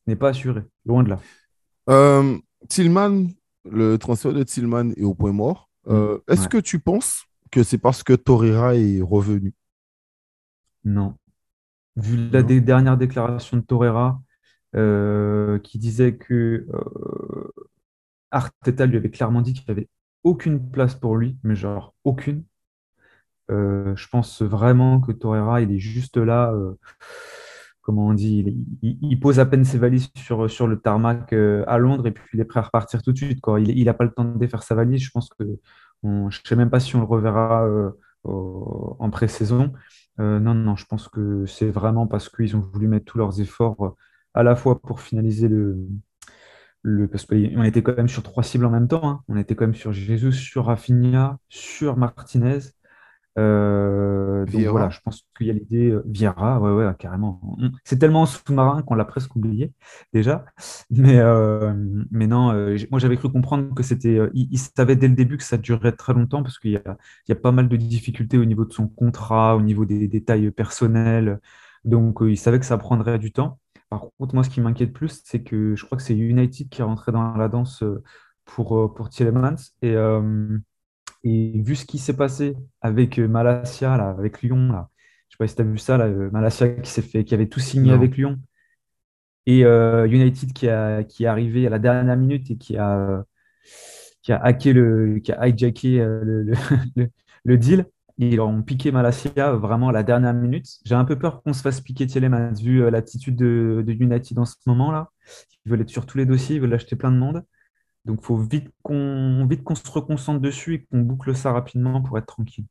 n'est 0.07 0.17
pas 0.17 0.31
assurée, 0.31 0.65
loin 0.87 1.03
de 1.05 1.11
là. 1.11 1.21
Tillman, 2.69 3.29
le 3.71 3.97
transfert 3.99 4.33
de 4.33 4.43
Tillman 4.43 4.91
est 4.97 5.05
au 5.05 5.15
point 5.15 5.33
mort. 5.33 5.69
Euh, 5.89 6.19
est-ce 6.29 6.43
Ouais. 6.43 6.49
que 6.49 6.59
tu 6.59 6.79
penses 6.81 7.25
que 7.51 7.63
c'est 7.63 7.79
parce 7.79 8.03
que 8.03 8.13
Torreira 8.13 8.75
est 8.75 9.01
revenu? 9.01 9.55
Non. 10.85 11.15
Vu 11.97 12.29
la 12.31 12.43
Non. 12.43 12.61
dernière 12.61 12.97
déclaration 12.97 13.57
de 13.57 13.63
Torreira, 13.63 14.21
euh, 14.77 15.59
qui 15.61 15.79
disait 15.79 16.17
que 16.17 16.67
euh, 16.69 17.53
Arteta 18.31 18.85
lui 18.87 18.99
avait 18.99 19.11
clairement 19.11 19.41
dit 19.41 19.55
qu'il 19.55 19.65
n'y 19.67 19.73
avait 19.73 19.89
aucune 20.25 20.71
place 20.71 20.95
pour 20.95 21.17
lui, 21.17 21.39
mais 21.43 21.57
genre 21.57 21.95
aucune. 22.05 22.45
Euh, 23.51 23.97
je 23.97 24.09
pense 24.09 24.43
vraiment 24.43 25.01
que 25.01 25.13
Torreira, 25.13 25.63
il 25.63 25.73
est 25.73 25.79
juste 25.79 26.19
là, 26.19 26.53
comment 27.81 28.09
on 28.09 28.13
dit, 28.13 28.55
il, 28.83 29.19
pose 29.19 29.41
à 29.41 29.47
peine 29.47 29.65
ses 29.65 29.79
valises 29.79 30.11
sur, 30.15 30.51
sur 30.51 30.67
le 30.67 30.79
tarmac 30.79 31.33
à 31.33 31.79
Londres 31.79 32.07
et 32.07 32.13
puis 32.13 32.25
il 32.35 32.41
est 32.41 32.45
prêt 32.45 32.61
à 32.61 32.65
repartir 32.65 33.03
tout 33.03 33.13
de 33.13 33.17
suite, 33.17 33.41
quoi. 33.41 33.59
Il 33.61 33.85
n'a 33.85 33.95
pas 33.95 34.05
le 34.05 34.13
temps 34.13 34.25
de 34.25 34.39
défaire 34.39 34.63
sa 34.63 34.75
valise. 34.75 35.03
Je 35.03 35.11
pense 35.11 35.31
que 35.31 35.45
je 36.05 36.09
ne 36.09 36.31
sais 36.47 36.57
même 36.57 36.71
pas 36.71 36.81
si 36.81 36.97
on 36.97 37.01
le 37.01 37.07
reverra 37.07 37.65
euh, 37.67 37.91
en 38.25 39.11
pré-saison. 39.11 39.73
Euh, 40.21 40.41
non, 40.41 40.55
non, 40.55 40.77
je 40.77 40.85
pense 40.87 41.09
que 41.09 41.47
c'est 41.47 41.71
vraiment 41.71 42.07
parce 42.07 42.29
qu'ils 42.29 42.57
ont 42.57 42.61
voulu 42.61 42.89
mettre 42.89 43.07
tous 43.07 43.19
leurs 43.19 43.41
efforts 43.41 43.97
à 44.35 44.43
la 44.43 44.57
fois 44.57 44.81
pour 44.81 45.01
finaliser 45.01 45.49
le, 45.49 45.79
le, 46.83 47.09
parce 47.09 47.27
qu'on 47.27 47.63
était 47.65 47.83
quand 47.83 47.97
même 47.97 48.09
sur 48.09 48.23
trois 48.23 48.43
cibles 48.43 48.65
en 48.67 48.71
même 48.71 48.89
temps. 48.89 49.09
hein. 49.09 49.23
On 49.29 49.37
était 49.37 49.55
quand 49.55 49.67
même 49.67 49.75
sur 49.75 49.93
Jesus, 49.93 50.33
sur 50.33 50.67
Rafinha, 50.67 51.39
sur 51.49 51.97
Martinez. 51.97 52.59
Euh, 53.39 54.47
donc 54.47 54.67
voilà, 54.67 54.89
je 54.91 54.99
pense 55.05 55.25
qu'il 55.37 55.47
y 55.47 55.51
a 55.51 55.53
l'idée 55.53 55.91
euh, 55.91 56.03
Vieira, 56.07 56.61
ouais, 56.61 56.73
ouais, 56.73 56.93
carrément. 56.99 57.41
On- 57.45 57.71
C'est 57.85 57.99
tellement 57.99 58.27
sous-marin 58.27 58.83
qu'on 58.83 58.97
l'a 58.97 59.05
presque 59.05 59.37
oublié 59.37 59.73
déjà. 60.13 60.45
Mais, 60.91 61.19
euh, 61.21 61.73
mais 62.11 62.27
non, 62.27 62.53
moi 62.91 62.99
j'avais 63.01 63.17
cru 63.17 63.31
comprendre 63.31 63.75
que 63.75 63.83
c'était. 63.83 64.19
il, 64.35 64.49
il 64.51 64.59
savait 64.59 64.97
dès 64.97 65.09
le 65.09 65.15
début 65.15 65.37
que 65.37 65.45
ça 65.45 65.57
durerait 65.59 65.93
très 65.93 66.15
longtemps 66.15 66.43
parce 66.43 66.59
qu'il 66.59 66.73
y 66.73 66.77
a, 66.77 66.83
il 67.27 67.31
y 67.31 67.33
a 67.33 67.37
pas 67.37 67.53
mal 67.53 67.69
de 67.69 67.77
difficultés 67.77 68.39
au 68.39 68.45
niveau 68.45 68.65
de 68.65 68.73
son 68.73 68.89
contrat, 68.89 69.57
au 69.57 69.61
niveau 69.63 69.85
des 69.85 70.09
détails 70.09 70.51
personnels. 70.51 71.41
Donc 71.85 72.19
il 72.23 72.37
savait 72.39 72.59
que 72.59 72.67
ça 72.67 72.79
prendrait 72.79 73.19
du 73.19 73.33
temps. 73.33 73.59
Par 73.91 74.03
contre, 74.19 74.35
moi 74.35 74.45
ce 74.45 74.51
qui 74.51 74.61
m'inquiète 74.61 74.93
plus, 74.93 75.23
c'est 75.25 75.43
que 75.43 75.77
je 75.77 75.85
crois 75.85 75.97
que 75.97 76.05
c'est 76.05 76.17
United 76.17 76.69
qui 76.69 76.81
est 76.81 76.85
rentré 76.85 77.13
dans 77.13 77.37
la 77.37 77.49
danse 77.49 77.85
pour, 78.45 78.93
pour 78.95 79.09
Tielemans. 79.11 79.57
Et. 79.83 79.95
Et 81.25 81.61
vu 81.63 81.77
ce 81.77 81.85
qui 81.87 81.99
s'est 81.99 82.17
passé 82.17 82.57
avec 82.81 83.19
euh, 83.19 83.29
Malacia, 83.29 83.97
là, 83.97 84.11
avec 84.11 84.43
Lyon, 84.43 84.73
là, 84.73 84.91
je 85.29 85.35
sais 85.35 85.39
pas 85.39 85.47
si 85.49 85.57
tu 85.57 85.63
as 85.63 85.65
vu 85.65 85.79
ça, 85.79 85.97
là, 85.97 86.07
euh, 86.07 86.31
Malacia 86.31 86.69
qui 86.69 86.91
s'est 86.91 87.03
fait, 87.03 87.25
qui 87.25 87.35
avait 87.35 87.49
tout 87.49 87.61
signé 87.61 87.91
Non. 87.91 87.97
avec 87.97 88.17
Lyon, 88.17 88.39
Et 89.47 89.65
euh, 89.65 90.07
United 90.07 90.53
qui, 90.53 90.69
a, 90.69 91.05
qui 91.05 91.25
est 91.25 91.27
arrivé 91.27 91.67
à 91.67 91.71
la 91.71 91.79
dernière 91.79 92.17
minute 92.17 92.51
et 92.51 92.57
qui 92.57 92.77
a, 92.77 93.25
qui 94.23 94.33
a 94.33 94.39
hacké 94.43 94.73
le, 94.73 95.21
qui 95.21 95.33
a 95.33 95.49
hijacké 95.49 95.99
le, 95.99 96.43
le, 96.97 97.09
le, 97.45 97.59
deal. 97.59 97.87
Ils 98.19 98.41
ont 98.41 98.63
piqué 98.63 98.91
Malasia 98.93 99.53
vraiment 99.53 99.89
à 99.89 99.93
la 99.93 100.03
dernière 100.03 100.35
minute. 100.35 100.67
J'ai 100.85 100.95
un 100.97 101.05
peu 101.05 101.19
peur 101.19 101.43
qu'on 101.43 101.53
se 101.53 101.63
fasse 101.63 101.81
piquer 101.81 102.07
Tielemans 102.07 102.53
vu 102.53 102.91
l'attitude 102.91 103.37
de, 103.37 103.83
de, 103.87 103.93
United 103.93 104.39
en 104.39 104.45
ce 104.45 104.57
moment-là. 104.67 105.11
Ils 105.65 105.71
veulent 105.71 105.83
être 105.83 105.91
sur 105.91 106.05
tous 106.07 106.19
les 106.19 106.27
dossiers, 106.27 106.57
ils 106.57 106.61
veulent 106.63 106.75
acheter 106.75 106.97
plein 106.97 107.13
de 107.13 107.17
monde. 107.17 107.45
Donc, 108.05 108.21
il 108.23 108.25
faut 108.25 108.37
vite 108.37 108.69
qu'on 108.83 109.47
vite 109.49 109.65
qu'on 109.65 109.75
se 109.75 109.91
reconcentre 109.91 110.41
dessus 110.41 110.75
et 110.75 110.85
qu'on 110.85 111.01
boucle 111.01 111.35
ça 111.37 111.53
rapidement 111.53 112.03
pour 112.03 112.19
être 112.19 112.27
tranquille. 112.27 112.67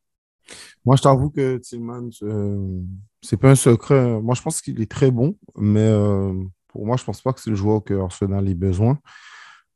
Moi, 0.86 0.96
je 0.96 1.02
t'avoue 1.02 1.30
que 1.30 1.58
Tillman, 1.58 2.10
euh, 2.24 2.82
c'est 3.22 3.38
pas 3.38 3.52
un 3.52 3.56
secret. 3.56 4.22
Moi, 4.22 4.36
je 4.36 4.42
pense 4.42 4.62
qu'il 4.62 4.82
est 4.82 4.90
très 4.90 5.12
bon, 5.12 5.36
mais 5.58 5.82
euh, 5.82 6.34
pour 6.70 6.86
moi, 6.86 6.98
je 6.98 7.04
pense 7.04 7.22
pas 7.22 7.34
que 7.34 7.42
c'est 7.42 7.50
le 7.50 7.56
joueur 7.56 7.84
que 7.84 7.94
Arsenal 7.94 8.48
a 8.48 8.54
besoin. 8.54 9.00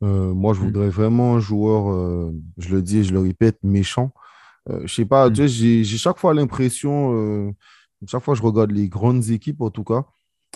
Euh, 0.04 0.34
moi, 0.34 0.54
je 0.54 0.62
mm. 0.62 0.64
voudrais 0.64 0.90
vraiment 0.90 1.36
un 1.36 1.40
joueur, 1.40 1.92
euh, 1.92 2.32
je 2.58 2.74
le 2.74 2.82
dis 2.82 3.00
et 3.00 3.04
je 3.04 3.14
le 3.14 3.20
répète, 3.20 3.58
méchant. 3.64 4.14
je 4.70 4.94
sais 4.94 5.06
pas, 5.06 5.30
mm. 5.30 5.48
j'ai 5.48 5.84
chaque 5.84 6.18
fois 6.18 6.34
l'impression, 6.34 7.54
chaque 8.08 8.24
fois 8.24 8.34
que 8.34 8.40
je 8.40 8.46
regarde 8.46 8.72
les 8.72 8.88
grandes 8.88 9.30
équipes, 9.30 9.62
en 9.62 9.70
tout 9.70 9.84
cas, 9.84 10.06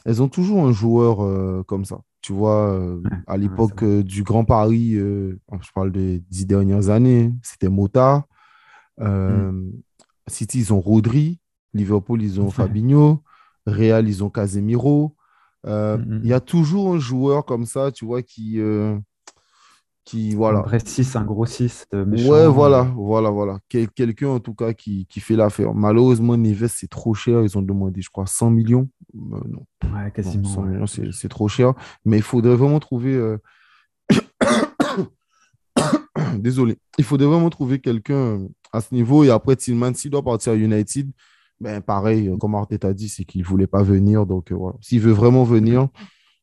elles 0.05 0.21
ont 0.21 0.29
toujours 0.29 0.65
un 0.65 0.71
joueur 0.71 1.65
comme 1.65 1.85
ça. 1.85 1.99
Tu 2.25 2.33
vois, 2.33 2.81
à 3.27 3.37
l'époque 3.37 3.83
du 3.85 4.23
Grand 4.23 4.45
Paris, 4.45 4.93
je 4.95 5.71
parle 5.75 5.91
des 5.91 6.23
dix 6.31 6.47
dernières 6.47 6.89
années, 6.89 7.31
c'était 7.43 7.69
Mota. 7.69 8.25
Mm. 8.99 9.69
City, 10.25 10.57
ils 10.57 10.73
ont 10.73 10.79
Rodri. 10.79 11.39
Liverpool, 11.75 12.23
ils 12.23 12.41
ont 12.41 12.49
Fabinho. 12.49 13.21
Real, 13.67 14.09
ils 14.09 14.23
ont 14.23 14.31
Casemiro. 14.31 15.15
Euh, 15.67 15.99
mm, 15.99 16.01
mm. 16.01 16.21
Il 16.23 16.29
y 16.29 16.33
a 16.33 16.39
toujours 16.39 16.95
un 16.95 16.99
joueur 16.99 17.45
comme 17.45 17.67
ça, 17.67 17.91
tu 17.91 18.05
vois, 18.05 18.23
qui. 18.23 18.59
Euh, 20.05 20.07
qui 20.11 20.35
voilà. 20.35 20.59
Un 20.59 20.63
vrai 20.63 20.79
6, 20.79 21.15
un 21.15 21.23
gros 21.23 21.45
6. 21.45 21.87
Euh, 21.93 22.05
ouais, 22.05 22.47
voilà, 22.47 22.83
voilà, 22.95 23.29
voilà. 23.29 23.59
Quelqu'un, 23.69 24.29
en 24.29 24.39
tout 24.39 24.53
cas, 24.53 24.73
qui, 24.73 25.05
qui 25.07 25.19
fait 25.19 25.35
l'affaire. 25.35 25.73
Malheureusement, 25.73 26.37
Neves, 26.37 26.67
c'est 26.67 26.89
trop 26.89 27.13
cher. 27.13 27.41
Ils 27.41 27.57
ont 27.57 27.61
demandé, 27.61 28.01
je 28.01 28.09
crois, 28.09 28.27
100 28.27 28.51
millions. 28.51 28.89
non. 29.13 29.65
Ouais, 29.83 30.11
quasiment. 30.11 30.47
100 30.47 30.61
millions, 30.63 30.87
c'est 30.87 31.29
trop 31.29 31.47
cher. 31.47 31.73
Mais 32.05 32.17
il 32.17 32.23
faudrait 32.23 32.55
vraiment 32.55 32.79
trouver. 32.79 33.37
Désolé. 36.39 36.77
Il 36.97 37.03
faudrait 37.03 37.27
vraiment 37.27 37.49
trouver 37.49 37.79
quelqu'un 37.79 38.39
à 38.71 38.81
ce 38.81 38.93
niveau. 38.93 39.23
Et 39.23 39.29
après, 39.29 39.55
Tillman, 39.55 39.93
s'il 39.93 40.11
doit 40.11 40.23
partir 40.23 40.53
à 40.53 40.55
United, 40.55 41.11
ben, 41.59 41.81
pareil, 41.81 42.27
euh, 42.27 42.37
comme 42.37 42.55
Arteta 42.55 42.93
dit, 42.93 43.09
c'est 43.09 43.23
qu'il 43.23 43.41
ne 43.41 43.45
voulait 43.45 43.67
pas 43.67 43.83
venir. 43.83 44.25
Donc, 44.25 44.51
euh, 44.51 44.55
voilà. 44.55 44.77
S'il 44.81 45.01
veut 45.01 45.13
vraiment 45.13 45.43
venir, 45.43 45.87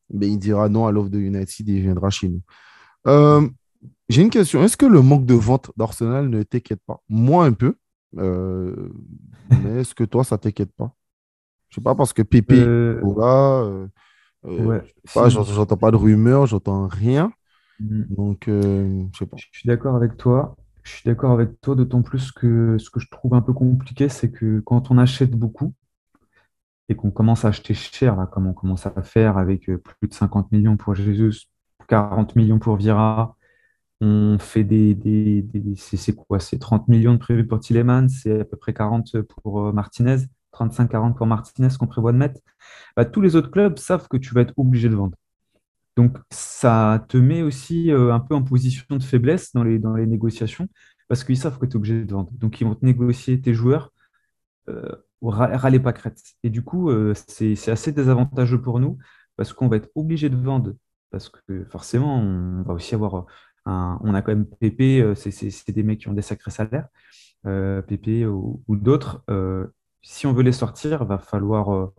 ben, 0.09 0.29
il 0.29 0.39
dira 0.39 0.69
non 0.69 0.87
à 0.87 0.91
l'offre 0.91 1.09
de 1.09 1.19
United 1.19 1.69
et 1.69 1.73
il 1.73 1.81
viendra 1.81 2.09
chez 2.09 2.29
nous. 2.29 2.41
Euh, 3.07 3.47
j'ai 4.09 4.21
une 4.21 4.29
question. 4.29 4.63
Est-ce 4.63 4.77
que 4.77 4.85
le 4.85 5.01
manque 5.01 5.25
de 5.25 5.33
vente 5.33 5.71
d'Arsenal 5.77 6.29
ne 6.29 6.43
t'inquiète 6.43 6.81
pas? 6.85 7.01
Moi, 7.09 7.45
un 7.45 7.53
peu. 7.53 7.75
mais 8.13 9.79
est-ce 9.79 9.95
que 9.95 10.03
toi, 10.03 10.23
ça 10.23 10.35
ne 10.35 10.41
t'inquiète 10.41 10.71
pas? 10.75 10.93
Je 11.69 11.79
ne 11.79 11.81
sais 11.81 11.83
pas, 11.83 11.95
parce 11.95 12.13
que 12.13 12.21
Pépé, 12.21 12.59
euh... 12.59 13.01
j'entends 14.45 15.77
pas 15.77 15.91
de 15.91 15.95
rumeurs, 15.95 16.45
j'entends 16.45 16.87
rien. 16.87 17.31
Mm. 17.79 18.03
Donc, 18.15 18.43
je 18.47 19.17
sais 19.17 19.25
pas. 19.25 19.37
Je 19.37 19.47
suis 19.51 19.67
d'accord 19.67 19.95
avec 19.95 20.17
toi. 20.17 20.55
Je 20.83 20.91
suis 20.91 21.03
d'accord 21.05 21.31
avec 21.31 21.61
toi, 21.61 21.75
d'autant 21.75 22.01
plus 22.01 22.31
que 22.31 22.77
ce 22.77 22.89
que 22.89 22.99
je 22.99 23.09
trouve 23.09 23.33
un 23.33 23.41
peu 23.41 23.53
compliqué, 23.53 24.09
c'est 24.09 24.31
que 24.31 24.59
quand 24.59 24.91
on 24.91 24.97
achète 24.97 25.31
beaucoup 25.31 25.73
et 26.89 26.95
qu'on 26.95 27.11
commence 27.11 27.45
à 27.45 27.49
acheter 27.49 27.73
cher, 27.73 28.17
là, 28.17 28.27
comme 28.27 28.47
on 28.47 28.53
commence 28.53 28.85
à 28.85 29.01
faire 29.01 29.37
avec 29.37 29.69
euh, 29.69 29.77
plus 29.77 30.09
de 30.09 30.13
50 30.13 30.51
millions 30.51 30.75
pour 30.75 30.93
Jésus, 30.93 31.47
40 31.87 32.35
millions 32.35 32.59
pour 32.59 32.75
Vira, 32.77 33.35
on 34.03 34.37
fait 34.39 34.63
des. 34.63 34.95
des, 34.95 35.45
c'est 35.75 36.13
quoi? 36.13 36.39
C'est 36.39 36.59
30 36.59 36.87
millions 36.87 37.13
de 37.13 37.19
prévus 37.19 37.47
pour 37.47 37.59
Tillemans, 37.59 38.09
c'est 38.09 38.41
à 38.41 38.45
peu 38.45 38.57
près 38.57 38.73
40 38.73 39.21
pour 39.21 39.67
euh, 39.67 39.71
Martinez, 39.71 40.17
35-40 40.53 41.15
pour 41.15 41.27
Martinez 41.27 41.69
qu'on 41.79 41.87
prévoit 41.87 42.11
de 42.11 42.17
mettre. 42.17 42.41
Bah, 42.97 43.05
tous 43.05 43.21
les 43.21 43.35
autres 43.35 43.51
clubs 43.51 43.77
savent 43.77 44.07
que 44.07 44.17
tu 44.17 44.33
vas 44.33 44.41
être 44.41 44.53
obligé 44.57 44.89
de 44.89 44.95
vendre. 44.95 45.15
Donc, 45.95 46.17
ça 46.31 47.05
te 47.07 47.17
met 47.17 47.43
aussi 47.43 47.91
euh, 47.91 48.13
un 48.13 48.19
peu 48.19 48.35
en 48.35 48.43
position 48.43 48.85
de 48.89 49.03
faiblesse 49.03 49.53
dans 49.53 49.63
les, 49.63 49.79
négociations 50.07 50.67
parce 51.07 51.23
qu'ils 51.23 51.37
savent 51.37 51.59
que 51.59 51.65
tu 51.65 51.73
es 51.73 51.75
obligé 51.77 52.03
de 52.03 52.11
vendre. 52.13 52.31
Donc, 52.33 52.59
ils 52.61 52.65
vont 52.65 52.75
te 52.75 52.85
négocier 52.85 53.39
tes 53.41 53.53
joueurs 53.53 53.93
euh, 54.69 54.95
râler 55.21 55.79
pas 55.79 55.93
crête. 55.93 56.19
Et 56.43 56.49
du 56.49 56.63
coup, 56.63 56.91
c'est 57.15 57.69
assez 57.69 57.91
désavantageux 57.91 58.61
pour 58.61 58.79
nous 58.79 58.97
parce 59.37 59.53
qu'on 59.53 59.67
va 59.67 59.77
être 59.77 59.89
obligé 59.95 60.29
de 60.29 60.35
vendre 60.35 60.73
parce 61.13 61.29
que 61.29 61.63
forcément, 61.69 62.19
on 62.19 62.63
va 62.63 62.73
aussi 62.73 62.95
avoir 62.95 63.25
un. 63.65 63.97
On 64.03 64.13
a 64.13 64.21
quand 64.21 64.33
même 64.33 64.45
PP, 64.45 65.01
euh, 65.01 65.15
c'est 65.15 65.71
des 65.71 65.83
mecs 65.83 66.01
qui 66.01 66.09
ont 66.09 66.13
des 66.13 66.21
sacrés 66.21 66.51
salaires, 66.51 66.87
PP 67.43 68.25
ou, 68.27 68.61
ou 68.67 68.75
d'autres. 68.75 69.23
si 70.01 70.27
on 70.27 70.33
veut 70.33 70.43
les 70.43 70.51
sortir, 70.51 71.05
va 71.05 71.17
falloir 71.17 71.91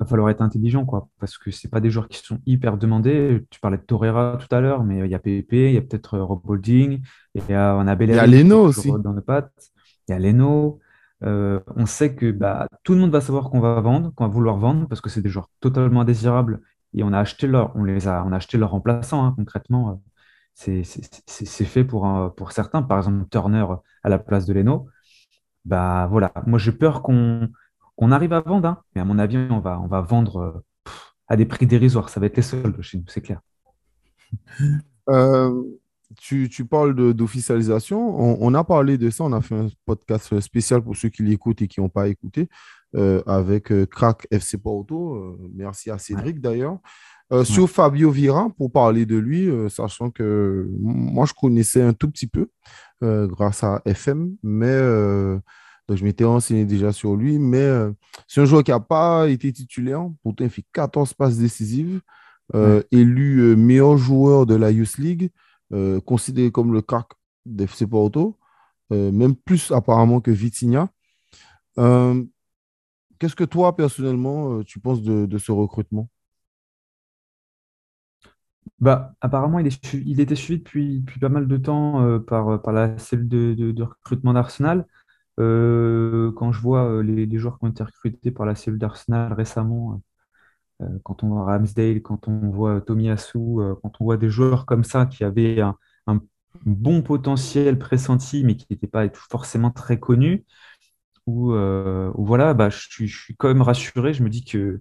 va 0.00 0.06
falloir 0.06 0.30
être 0.30 0.42
intelligent, 0.42 0.84
quoi, 0.84 1.08
parce 1.18 1.38
que 1.38 1.50
c'est 1.50 1.68
pas 1.68 1.80
des 1.80 1.90
joueurs 1.90 2.08
qui 2.08 2.18
sont 2.18 2.40
hyper 2.46 2.76
demandés. 2.76 3.44
Tu 3.50 3.60
parlais 3.60 3.78
de 3.78 3.82
Torreira 3.82 4.38
tout 4.40 4.54
à 4.54 4.60
l'heure, 4.60 4.84
mais 4.84 5.00
il 5.00 5.10
y 5.10 5.14
a 5.14 5.18
PP, 5.18 5.52
il 5.52 5.72
y 5.72 5.76
a 5.76 5.80
peut-être 5.80 6.14
euh, 6.14 6.24
Rob 6.24 6.40
Holding, 6.44 7.00
il 7.34 7.42
y 7.48 7.54
a, 7.54 7.76
on 7.76 7.86
a 7.86 7.94
Il 7.94 8.10
y 8.10 8.18
a 8.18 8.26
Leno 8.26 8.64
aussi. 8.64 8.90
Dans 9.02 9.12
le 9.12 9.22
pattes. 9.22 9.70
Il 10.08 10.12
y 10.12 10.14
a 10.14 10.18
Leno. 10.18 10.80
Euh, 11.24 11.60
on 11.76 11.86
sait 11.86 12.14
que 12.14 12.30
bah, 12.30 12.68
tout 12.84 12.92
le 12.92 13.00
monde 13.00 13.10
va 13.10 13.22
savoir 13.22 13.48
qu'on 13.50 13.60
va 13.60 13.80
vendre, 13.80 14.12
qu'on 14.14 14.24
va 14.24 14.30
vouloir 14.32 14.58
vendre, 14.58 14.86
parce 14.86 15.00
que 15.00 15.08
c'est 15.08 15.22
des 15.22 15.30
joueurs 15.30 15.48
totalement 15.60 16.02
indésirables. 16.02 16.60
Et 16.96 17.02
on 17.04 17.12
a 17.12 17.20
acheté 17.20 17.46
leur, 17.46 17.74
on 17.76 17.84
les 17.84 18.08
a, 18.08 18.24
on 18.24 18.32
a 18.32 18.36
acheté 18.36 18.58
leur 18.58 18.70
remplaçant, 18.70 19.24
hein, 19.24 19.34
concrètement. 19.36 20.02
C'est 20.54 20.84
fait 21.64 21.84
pour, 21.84 22.34
pour 22.34 22.52
certains, 22.52 22.82
par 22.82 22.98
exemple 22.98 23.28
Turner 23.30 23.66
à 24.02 24.08
la 24.08 24.18
place 24.18 24.46
de 24.46 24.54
Leno. 24.54 24.88
Bah 25.64 26.08
voilà, 26.10 26.32
moi 26.46 26.58
j'ai 26.58 26.72
peur 26.72 27.02
qu'on 27.02 27.48
on 27.98 28.12
arrive 28.12 28.32
à 28.32 28.40
vendre, 28.40 28.68
hein. 28.68 28.82
mais 28.94 29.00
à 29.02 29.04
mon 29.04 29.18
avis, 29.18 29.36
on 29.36 29.60
va, 29.60 29.80
on 29.80 29.86
va 29.86 30.00
vendre 30.00 30.64
à 31.28 31.36
des 31.36 31.46
prix 31.46 31.66
dérisoires. 31.66 32.08
Ça 32.08 32.20
va 32.20 32.26
être 32.26 32.36
les 32.36 32.42
soldes 32.42 32.80
chez 32.82 32.98
nous, 32.98 33.04
c'est 33.08 33.20
clair. 33.20 33.40
Euh, 35.08 35.62
tu, 36.18 36.48
parles 36.64 36.94
d'officialisation. 37.14 38.42
On, 38.42 38.54
a 38.54 38.64
parlé 38.64 38.98
de 38.98 39.08
ça. 39.08 39.22
On 39.22 39.32
a 39.32 39.40
fait 39.40 39.54
un 39.54 39.68
podcast 39.84 40.40
spécial 40.40 40.82
pour 40.82 40.96
ceux 40.96 41.10
qui 41.10 41.22
l'écoutent 41.22 41.62
et 41.62 41.68
qui 41.68 41.80
n'ont 41.80 41.88
pas 41.88 42.08
écouté 42.08 42.48
euh, 42.94 43.22
avec 43.26 43.72
Crack 43.90 44.26
FC 44.30 44.58
Porto. 44.58 45.38
merci 45.54 45.90
à 45.90 45.98
Cédric 45.98 46.40
d'ailleurs. 46.40 46.78
Sur 47.42 47.68
Fabio 47.68 48.12
Vira, 48.12 48.50
pour 48.56 48.70
parler 48.70 49.04
de 49.04 49.16
lui, 49.16 49.50
sachant 49.68 50.10
que 50.10 50.70
moi, 50.78 51.26
je 51.26 51.32
connaissais 51.34 51.82
un 51.82 51.92
tout 51.92 52.08
petit 52.08 52.28
peu 52.28 52.48
grâce 53.02 53.64
à 53.64 53.82
FM, 53.84 54.36
mais 54.44 54.80
donc, 55.88 55.98
je 55.98 56.04
m'étais 56.04 56.24
renseigné 56.24 56.64
déjà 56.64 56.92
sur 56.92 57.14
lui, 57.16 57.38
mais 57.38 57.58
euh, 57.58 57.92
c'est 58.26 58.40
un 58.40 58.44
joueur 58.44 58.64
qui 58.64 58.72
n'a 58.72 58.80
pas 58.80 59.28
été 59.28 59.52
titulaire. 59.52 60.08
Pourtant, 60.22 60.44
il 60.44 60.50
fait 60.50 60.64
14 60.72 61.14
passes 61.14 61.38
décisives. 61.38 62.00
Euh, 62.54 62.82
élu 62.92 63.40
euh, 63.40 63.56
meilleur 63.56 63.96
joueur 63.96 64.46
de 64.46 64.54
la 64.54 64.70
Youth 64.70 64.98
League, 64.98 65.30
considéré 66.04 66.52
comme 66.52 66.72
le 66.72 66.80
crack 66.80 67.08
d'FC 67.44 67.86
Porto, 67.86 68.38
même 68.90 69.34
plus 69.34 69.72
apparemment 69.72 70.20
que 70.20 70.30
Vitinha. 70.30 70.88
Qu'est-ce 73.18 73.36
que 73.36 73.44
toi, 73.44 73.76
personnellement, 73.76 74.62
tu 74.62 74.80
penses 74.80 75.02
de, 75.02 75.38
ce 75.38 75.52
recrutement? 75.52 76.08
Bah, 78.78 79.14
apparemment, 79.20 79.58
il, 79.58 79.66
était 80.20 80.34
suivi 80.34 80.58
depuis, 80.58 81.04
pas 81.20 81.28
mal 81.28 81.48
de 81.48 81.56
temps 81.56 82.20
par, 82.20 82.60
par 82.60 82.74
la 82.74 82.98
cellule 82.98 83.28
de, 83.28 83.82
recrutement 83.82 84.34
d'Arsenal. 84.34 84.86
Euh, 85.38 86.32
quand 86.32 86.52
je 86.52 86.60
vois 86.60 86.86
euh, 86.90 87.02
les, 87.02 87.38
joueurs 87.38 87.58
qui 87.58 87.66
ont 87.66 87.68
été 87.68 87.82
recrutés 87.82 88.30
par 88.30 88.46
la 88.46 88.54
cellule 88.54 88.78
d'Arsenal 88.78 89.32
récemment, 89.34 90.00
euh, 90.82 90.86
quand 91.04 91.24
on 91.24 91.28
voit 91.28 91.44
Ramsdale, 91.44 92.02
quand 92.02 92.28
on 92.28 92.50
voit 92.50 92.80
Tomiyasu, 92.80 93.38
quand 93.82 93.92
on 94.00 94.04
voit 94.04 94.16
des 94.16 94.30
joueurs 94.30 94.66
comme 94.66 94.84
ça 94.84 95.06
qui 95.06 95.24
avaient 95.24 95.60
un, 95.60 95.76
bon 96.64 97.02
potentiel 97.02 97.78
pressenti, 97.78 98.42
mais 98.44 98.56
qui 98.56 98.66
n'étaient 98.70 98.86
pas 98.86 99.06
forcément 99.12 99.70
très 99.70 100.00
connus, 100.00 100.46
ou 101.26 101.52
voilà, 102.24 102.54
bah, 102.54 102.70
je, 102.70 102.78
suis, 102.78 103.08
je, 103.08 103.32
quand 103.38 103.48
même 103.48 103.62
rassuré. 103.62 104.12
Je 104.14 104.22
me 104.22 104.28
dis 104.30 104.44
qu'ils 104.44 104.80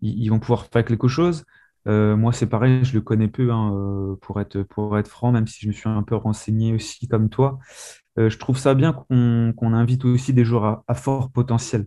ils 0.00 0.28
vont 0.30 0.38
pouvoir 0.40 0.66
faire 0.66 0.84
quelque 0.84 1.08
chose. 1.08 1.44
moi, 1.86 2.32
c'est 2.32 2.48
pareil, 2.48 2.84
je 2.84 2.94
le 2.94 3.00
connais 3.00 3.28
peu, 3.28 3.52
hein, 3.52 4.16
pour 4.22 4.40
être, 4.40 4.62
pour 4.62 4.98
être 4.98 5.08
franc, 5.08 5.32
même 5.32 5.46
si 5.46 5.60
je 5.62 5.68
me 5.68 5.72
suis 5.72 5.88
un 5.88 6.02
peu 6.02 6.16
renseigné 6.16 6.74
aussi 6.74 7.08
comme 7.08 7.28
toi. 7.28 7.58
Euh, 8.18 8.28
je 8.28 8.38
trouve 8.38 8.58
ça 8.58 8.74
bien 8.74 8.92
qu'on 8.92 9.72
invite 9.72 10.04
aussi 10.04 10.32
des 10.32 10.44
joueurs 10.44 10.84
à, 10.86 10.94
fort 10.94 11.30
potentiel. 11.32 11.86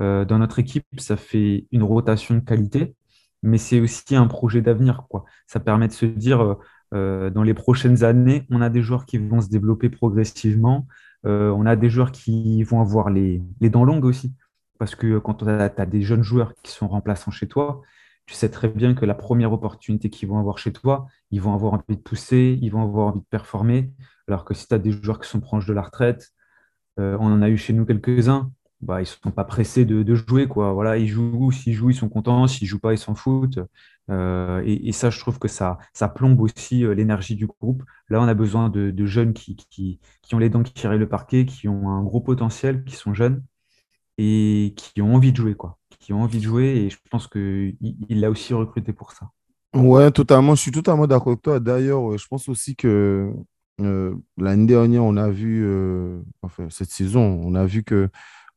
Euh, 0.00 0.24
dans 0.24 0.38
notre 0.38 0.58
équipe, 0.58 0.86
ça 0.98 1.16
fait 1.16 1.66
une 1.72 1.82
rotation 1.82 2.34
de 2.34 2.40
qualité, 2.40 2.96
mais 3.42 3.58
c'est 3.58 3.80
aussi 3.80 4.16
un 4.16 4.26
projet 4.26 4.62
d'avenir. 4.62 5.04
Ça 5.46 5.60
permet 5.60 5.88
de 5.88 5.92
se 5.92 6.06
dire, 6.06 6.56
euh, 6.94 7.30
dans 7.30 7.42
les 7.42 7.54
prochaines 7.54 8.04
années, 8.04 8.46
on 8.50 8.60
a 8.60 8.70
des 8.70 8.82
joueurs 8.82 9.06
qui 9.06 9.18
vont 9.18 9.40
se 9.40 9.48
développer 9.48 9.88
progressivement. 9.90 10.86
On 11.24 11.66
a 11.66 11.76
des 11.76 11.90
joueurs 11.90 12.12
qui 12.12 12.62
vont 12.62 12.80
avoir 12.80 13.10
les, 13.10 13.42
les 13.60 13.70
dents 13.70 13.84
longues 13.84 14.04
aussi. 14.04 14.34
Parce 14.78 14.94
que 14.94 15.18
quand 15.18 15.34
tu 15.34 15.48
as, 15.48 15.86
des 15.86 16.02
jeunes 16.02 16.22
joueurs 16.22 16.54
qui 16.62 16.72
sont 16.72 16.88
remplaçants 16.88 17.30
chez 17.30 17.48
toi, 17.48 17.82
tu 18.26 18.34
sais 18.34 18.48
très 18.48 18.68
bien 18.68 18.94
que 18.94 19.04
la 19.04 19.14
première 19.14 19.52
opportunité 19.52 20.10
qu'ils 20.10 20.28
vont 20.28 20.38
avoir 20.38 20.58
chez 20.58 20.72
toi, 20.72 21.06
ils 21.30 21.40
vont 21.40 21.54
avoir 21.54 21.74
envie 21.74 21.96
de 21.96 22.02
pousser, 22.02 22.58
ils 22.60 22.70
vont 22.70 22.82
avoir 22.82 23.08
envie 23.08 23.20
de 23.20 23.26
performer. 23.30 23.92
Alors 24.28 24.44
que 24.44 24.54
si 24.54 24.66
tu 24.66 24.74
as 24.74 24.78
des 24.78 24.92
joueurs 24.92 25.20
qui 25.20 25.28
sont 25.28 25.40
proches 25.40 25.66
de 25.66 25.72
la 25.72 25.82
retraite, 25.82 26.32
euh, 26.98 27.16
on 27.20 27.26
en 27.26 27.42
a 27.42 27.48
eu 27.48 27.56
chez 27.56 27.72
nous 27.72 27.84
quelques-uns, 27.84 28.50
bah, 28.84 29.00
ils 29.00 29.04
ne 29.04 29.06
sont 29.06 29.30
pas 29.30 29.44
pressés 29.44 29.84
de, 29.84 30.14
jouer. 30.14 30.46
Quoi. 30.46 30.72
Voilà, 30.72 30.98
ils 30.98 31.08
jouent, 31.08 31.50
s'ils 31.50 31.72
jouent, 31.74 31.90
ils 31.90 31.96
sont 31.96 32.08
contents, 32.08 32.46
s'ils 32.46 32.66
ne 32.66 32.68
jouent 32.70 32.78
pas, 32.80 32.92
ils 32.92 32.98
s'en 32.98 33.14
foutent. 33.14 33.58
Euh, 34.10 34.62
et, 34.66 34.92
ça, 34.92 35.10
je 35.10 35.18
trouve 35.18 35.38
que 35.38 35.48
ça, 35.48 35.78
ça 35.92 36.08
plombe 36.08 36.40
aussi 36.40 36.84
euh, 36.84 36.94
l'énergie 36.94 37.34
du 37.34 37.46
groupe. 37.46 37.82
Là, 38.10 38.20
on 38.20 38.28
a 38.28 38.34
besoin 38.34 38.68
de, 38.68 39.06
jeunes 39.06 39.32
qui, 39.32 39.56
qui, 39.56 39.98
ont 40.34 40.38
les 40.38 40.50
dents 40.50 40.62
qui 40.62 40.74
tirent 40.74 40.92
le 40.92 41.08
parquet, 41.08 41.46
qui 41.46 41.68
ont 41.68 41.88
un 41.88 42.02
gros 42.02 42.20
potentiel, 42.20 42.84
qui 42.84 42.96
sont 42.96 43.14
jeunes 43.14 43.42
et 44.18 44.74
qui 44.76 45.00
ont 45.00 45.14
envie 45.14 45.32
de 45.32 45.36
jouer. 45.36 45.54
Quoi. 45.54 45.78
Qui 45.98 46.12
ont 46.12 46.22
envie 46.22 46.38
de 46.38 46.44
jouer 46.44 46.76
et 46.76 46.90
je 46.90 46.98
pense 47.10 47.26
qu'il 47.26 47.76
il 47.80 48.20
l'a 48.20 48.30
aussi 48.30 48.52
recruté 48.52 48.92
pour 48.92 49.12
ça. 49.12 49.30
Ouais, 49.74 50.10
totalement. 50.10 50.54
Je 50.54 50.60
suis 50.60 50.70
totalement 50.70 51.06
d'accord 51.06 51.28
avec 51.28 51.42
toi. 51.42 51.58
D'ailleurs, 51.58 52.16
je 52.18 52.26
pense 52.28 52.48
aussi 52.48 52.76
que 52.76 53.32
euh, 53.80 54.14
l'année 54.36 54.66
dernière, 54.66 55.02
on 55.02 55.16
a 55.16 55.30
vu, 55.30 55.66
enfin, 56.42 56.68
cette 56.70 56.90
saison, 56.90 57.40
on 57.42 57.54
a 57.54 57.64
vu 57.64 57.82
que 57.82 58.08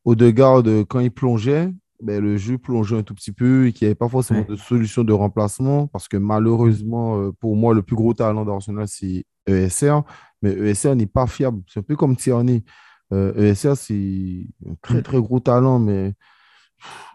Odegaard, 0.08 0.62
quand 0.88 1.00
il 1.00 1.10
plongeait, 1.10 1.70
ben, 2.02 2.22
le 2.22 2.36
jeu 2.36 2.56
plongeait 2.56 2.96
un 2.96 3.02
tout 3.02 3.14
petit 3.14 3.32
peu 3.32 3.66
et 3.66 3.72
qu'il 3.72 3.86
n'y 3.86 3.90
avait 3.90 3.94
pas 3.94 4.08
forcément 4.08 4.44
de 4.48 4.56
solution 4.56 5.04
de 5.04 5.12
remplacement 5.12 5.86
parce 5.88 6.08
que 6.08 6.16
malheureusement, 6.16 7.18
euh, 7.18 7.32
pour 7.40 7.56
moi, 7.56 7.74
le 7.74 7.82
plus 7.82 7.96
gros 7.96 8.14
talent 8.14 8.44
d'Arsenal, 8.44 8.86
c'est 8.88 9.24
ESR. 9.46 10.02
Mais 10.40 10.52
ESR 10.52 10.94
n'est 10.94 11.06
pas 11.06 11.26
fiable. 11.26 11.60
C'est 11.66 11.80
un 11.80 11.82
peu 11.82 11.96
comme 11.96 12.16
Tierney. 12.16 12.64
ESR, 13.10 13.14
euh, 13.14 13.52
e 13.52 13.74
c'est 13.74 14.46
un 14.66 14.74
très, 14.80 15.02
très 15.02 15.20
gros 15.20 15.40
talent, 15.40 15.78
mais 15.78 16.14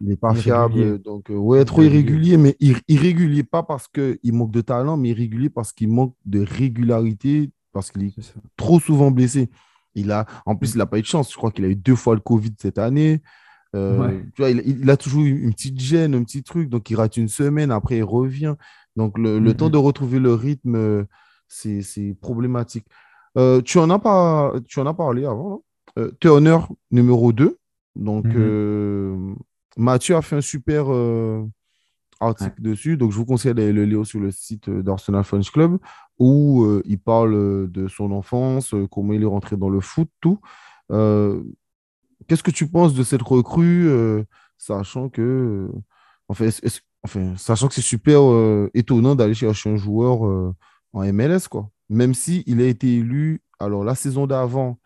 il 0.02 0.10
n'est 0.10 0.18
pas 0.18 0.36
fiable. 0.36 1.00
Donc, 1.02 1.32
euh, 1.32 1.36
ouais, 1.36 1.64
trop 1.66 1.82
irrégulier, 1.82 2.38
mais 2.38 2.58
irrégulier 2.60 3.44
pas 3.44 3.64
parce 3.64 3.88
qu'il 3.88 4.34
manque 4.34 4.52
de 4.52 4.62
talent, 4.62 4.98
mais 4.98 5.10
irrégulier 5.10 5.50
parce 5.50 5.72
qu'il 5.72 5.90
manque 5.90 6.16
de 6.26 6.42
régularité, 6.42 7.52
parce 7.72 7.90
qu'il 7.90 8.04
est 8.04 8.16
trop 8.58 8.80
souvent 8.80 9.10
blessé. 9.10 9.50
Il 9.96 10.12
a, 10.12 10.26
en 10.46 10.56
plus, 10.56 10.74
il 10.74 10.78
n'a 10.78 10.86
pas 10.86 10.98
eu 10.98 11.02
de 11.02 11.08
chance. 11.08 11.32
Je 11.32 11.38
crois 11.38 11.52
qu'il 11.52 11.66
a 11.66 11.70
eu 11.70 11.76
deux 11.76 11.96
fois 11.96 12.16
le 12.16 12.22
Covid 12.22 12.54
cette 12.58 12.78
année. 12.78 13.22
Euh, 13.76 14.22
tu 14.36 14.42
vois, 14.42 14.52
il, 14.52 14.90
a 14.90 14.98
toujours 14.98 15.24
une 15.24 15.52
petite 15.54 15.80
gêne, 15.80 16.14
un 16.16 16.24
petit 16.24 16.44
truc. 16.44 16.70
Donc, 16.70 16.90
il 16.90 16.96
rate 16.96 17.18
une 17.18 17.28
semaine. 17.28 17.72
Après, 17.72 17.98
il 17.98 18.04
revient. 18.04 18.56
Donc, 18.96 19.18
le, 19.18 19.40
mm, 19.40 19.54
temps 19.56 19.70
mm. 19.70 19.72
de 19.72 19.78
retrouver 19.78 20.20
le 20.20 20.34
rythme, 20.34 20.76
euh, 20.76 21.04
c'est 21.48 22.16
problématique. 22.22 22.86
Euh, 23.38 23.62
tu, 23.62 23.80
en 23.80 23.90
as 23.90 24.00
pas, 24.00 24.54
tu 24.68 24.80
en 24.80 24.86
as 24.86 24.94
parlé 24.94 25.26
avant. 25.26 25.64
Euh, 25.98 26.12
Turner, 26.20 26.60
numéro 26.92 27.34
2. 27.34 27.58
Donc, 27.96 28.26
mm-hmm. 28.26 29.36
Mathieu 29.78 30.16
a 30.16 30.22
fait 30.22 30.36
un 30.36 30.42
super 30.42 30.86
article 32.20 32.62
dessus. 32.62 32.98
Donc, 32.98 33.12
je 33.12 33.18
vous 33.18 33.26
conseille 33.26 33.54
d'aller 33.54 33.74
le 33.74 33.86
lire 33.86 34.06
sur 34.06 34.20
le 34.20 34.32
site 34.32 34.70
d'Arsenal 34.70 35.24
French 35.24 35.52
Club 35.52 35.80
où 36.20 36.64
euh, 36.64 36.82
il 36.86 37.00
parle 37.00 37.70
de 37.72 37.88
son 37.88 38.12
enfance, 38.12 38.74
euh, 38.74 38.88
comment 38.88 39.14
il 39.14 39.24
est 39.24 39.28
rentré 39.28 39.58
dans 39.58 39.70
le 39.70 39.80
foot, 39.80 40.10
tout. 40.22 40.40
Euh, 40.92 41.44
qu'est-ce 42.28 42.44
que 42.44 42.52
tu 42.52 42.68
penses 42.68 42.94
de 42.94 43.04
cette 43.04 43.22
recrue, 43.22 43.90
sachant 44.58 45.10
que, 45.10 45.70
enfin, 46.28 46.50
enfin, 47.04 47.34
sachant 47.38 47.68
que 47.68 47.74
c'est 47.74 47.82
super 47.82 48.22
étonnant 48.74 49.16
d'aller 49.16 49.34
chercher 49.34 49.72
un 49.72 49.76
joueur 49.76 50.22
en 50.94 51.14
MLS, 51.14 51.48
quoi. 51.50 51.70
Même 51.90 52.14
si 52.14 52.44
a 52.48 52.64
été 52.64 52.98
élu, 52.98 53.42
alors 53.60 53.84
la 53.84 53.96
saison 53.96 54.26
d'avant, 54.26 54.80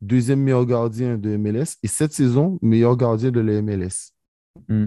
deuxième 0.00 0.40
meilleur 0.40 0.64
gardien 0.64 1.18
de 1.18 1.36
MLS 1.36 1.76
et 1.82 1.88
cette 1.88 2.12
saison, 2.12 2.58
meilleur 2.62 2.96
gardien 2.96 3.30
de 3.30 3.40
la 3.40 3.60
MLS. 3.60 4.12
Hmm. 4.68 4.86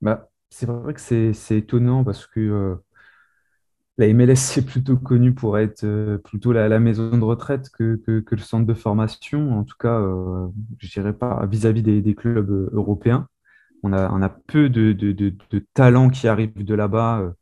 Bah, 0.00 0.30
c'est 0.48 0.66
vrai 0.66 0.94
que 0.94 1.00
c'est 1.32 1.56
étonnant 1.56 2.04
parce 2.04 2.26
que 2.26 2.78
la 3.98 4.12
MLS, 4.14 4.36
c'est 4.36 4.64
plutôt 4.64 4.96
connu 4.96 5.34
pour 5.34 5.58
être 5.58 5.84
euh, 5.84 6.18
plutôt 6.18 6.52
la, 6.52 6.78
maison 6.78 7.16
de 7.16 7.24
retraite 7.24 7.68
que, 7.70 8.00
le 8.06 8.38
centre 8.38 8.64
de 8.66 8.74
formation. 8.74 9.58
En 9.58 9.64
tout 9.64 9.76
cas, 9.78 10.00
euh, 10.00 10.46
je 10.78 10.88
dirais 10.88 11.12
pas 11.12 11.44
vis-à-vis 11.46 11.82
des, 11.82 12.14
clubs 12.14 12.50
euh, 12.50 12.70
européens. 12.72 13.28
On 13.82 13.92
a, 13.92 14.10
on 14.12 14.22
a 14.22 14.28
peu 14.28 14.68
de, 14.68 14.92
de, 14.92 15.34
talents 15.74 16.10
qui 16.10 16.28
arrivent 16.28 16.64
de 16.64 16.74
là-bas. 16.74 17.32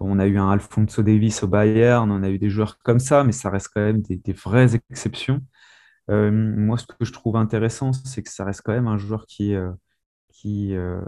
on 0.00 0.18
a 0.18 0.26
eu 0.26 0.38
un 0.38 0.50
Alfonso 0.50 1.02
Davis 1.02 1.42
au 1.42 1.48
Bayern, 1.48 2.10
on 2.10 2.22
a 2.22 2.30
eu 2.30 2.38
des 2.38 2.50
joueurs 2.50 2.78
comme 2.78 2.98
ça, 2.98 3.24
mais 3.24 3.32
ça 3.32 3.50
reste 3.50 3.70
quand 3.74 3.82
même 3.82 4.02
des, 4.02 4.32
vraies 4.32 4.74
exceptions. 4.90 5.40
moi, 6.08 6.78
ce 6.78 6.86
que 6.86 7.04
je 7.04 7.12
trouve 7.12 7.36
intéressant, 7.36 7.92
c'est 7.92 8.22
que 8.22 8.30
ça 8.30 8.44
reste 8.44 8.62
quand 8.64 8.72
même 8.72 8.88
un 8.88 8.98
joueur 8.98 9.26
qui 9.26 9.52
est 9.52 9.60
qui, 10.44 10.76
euh, 10.76 11.00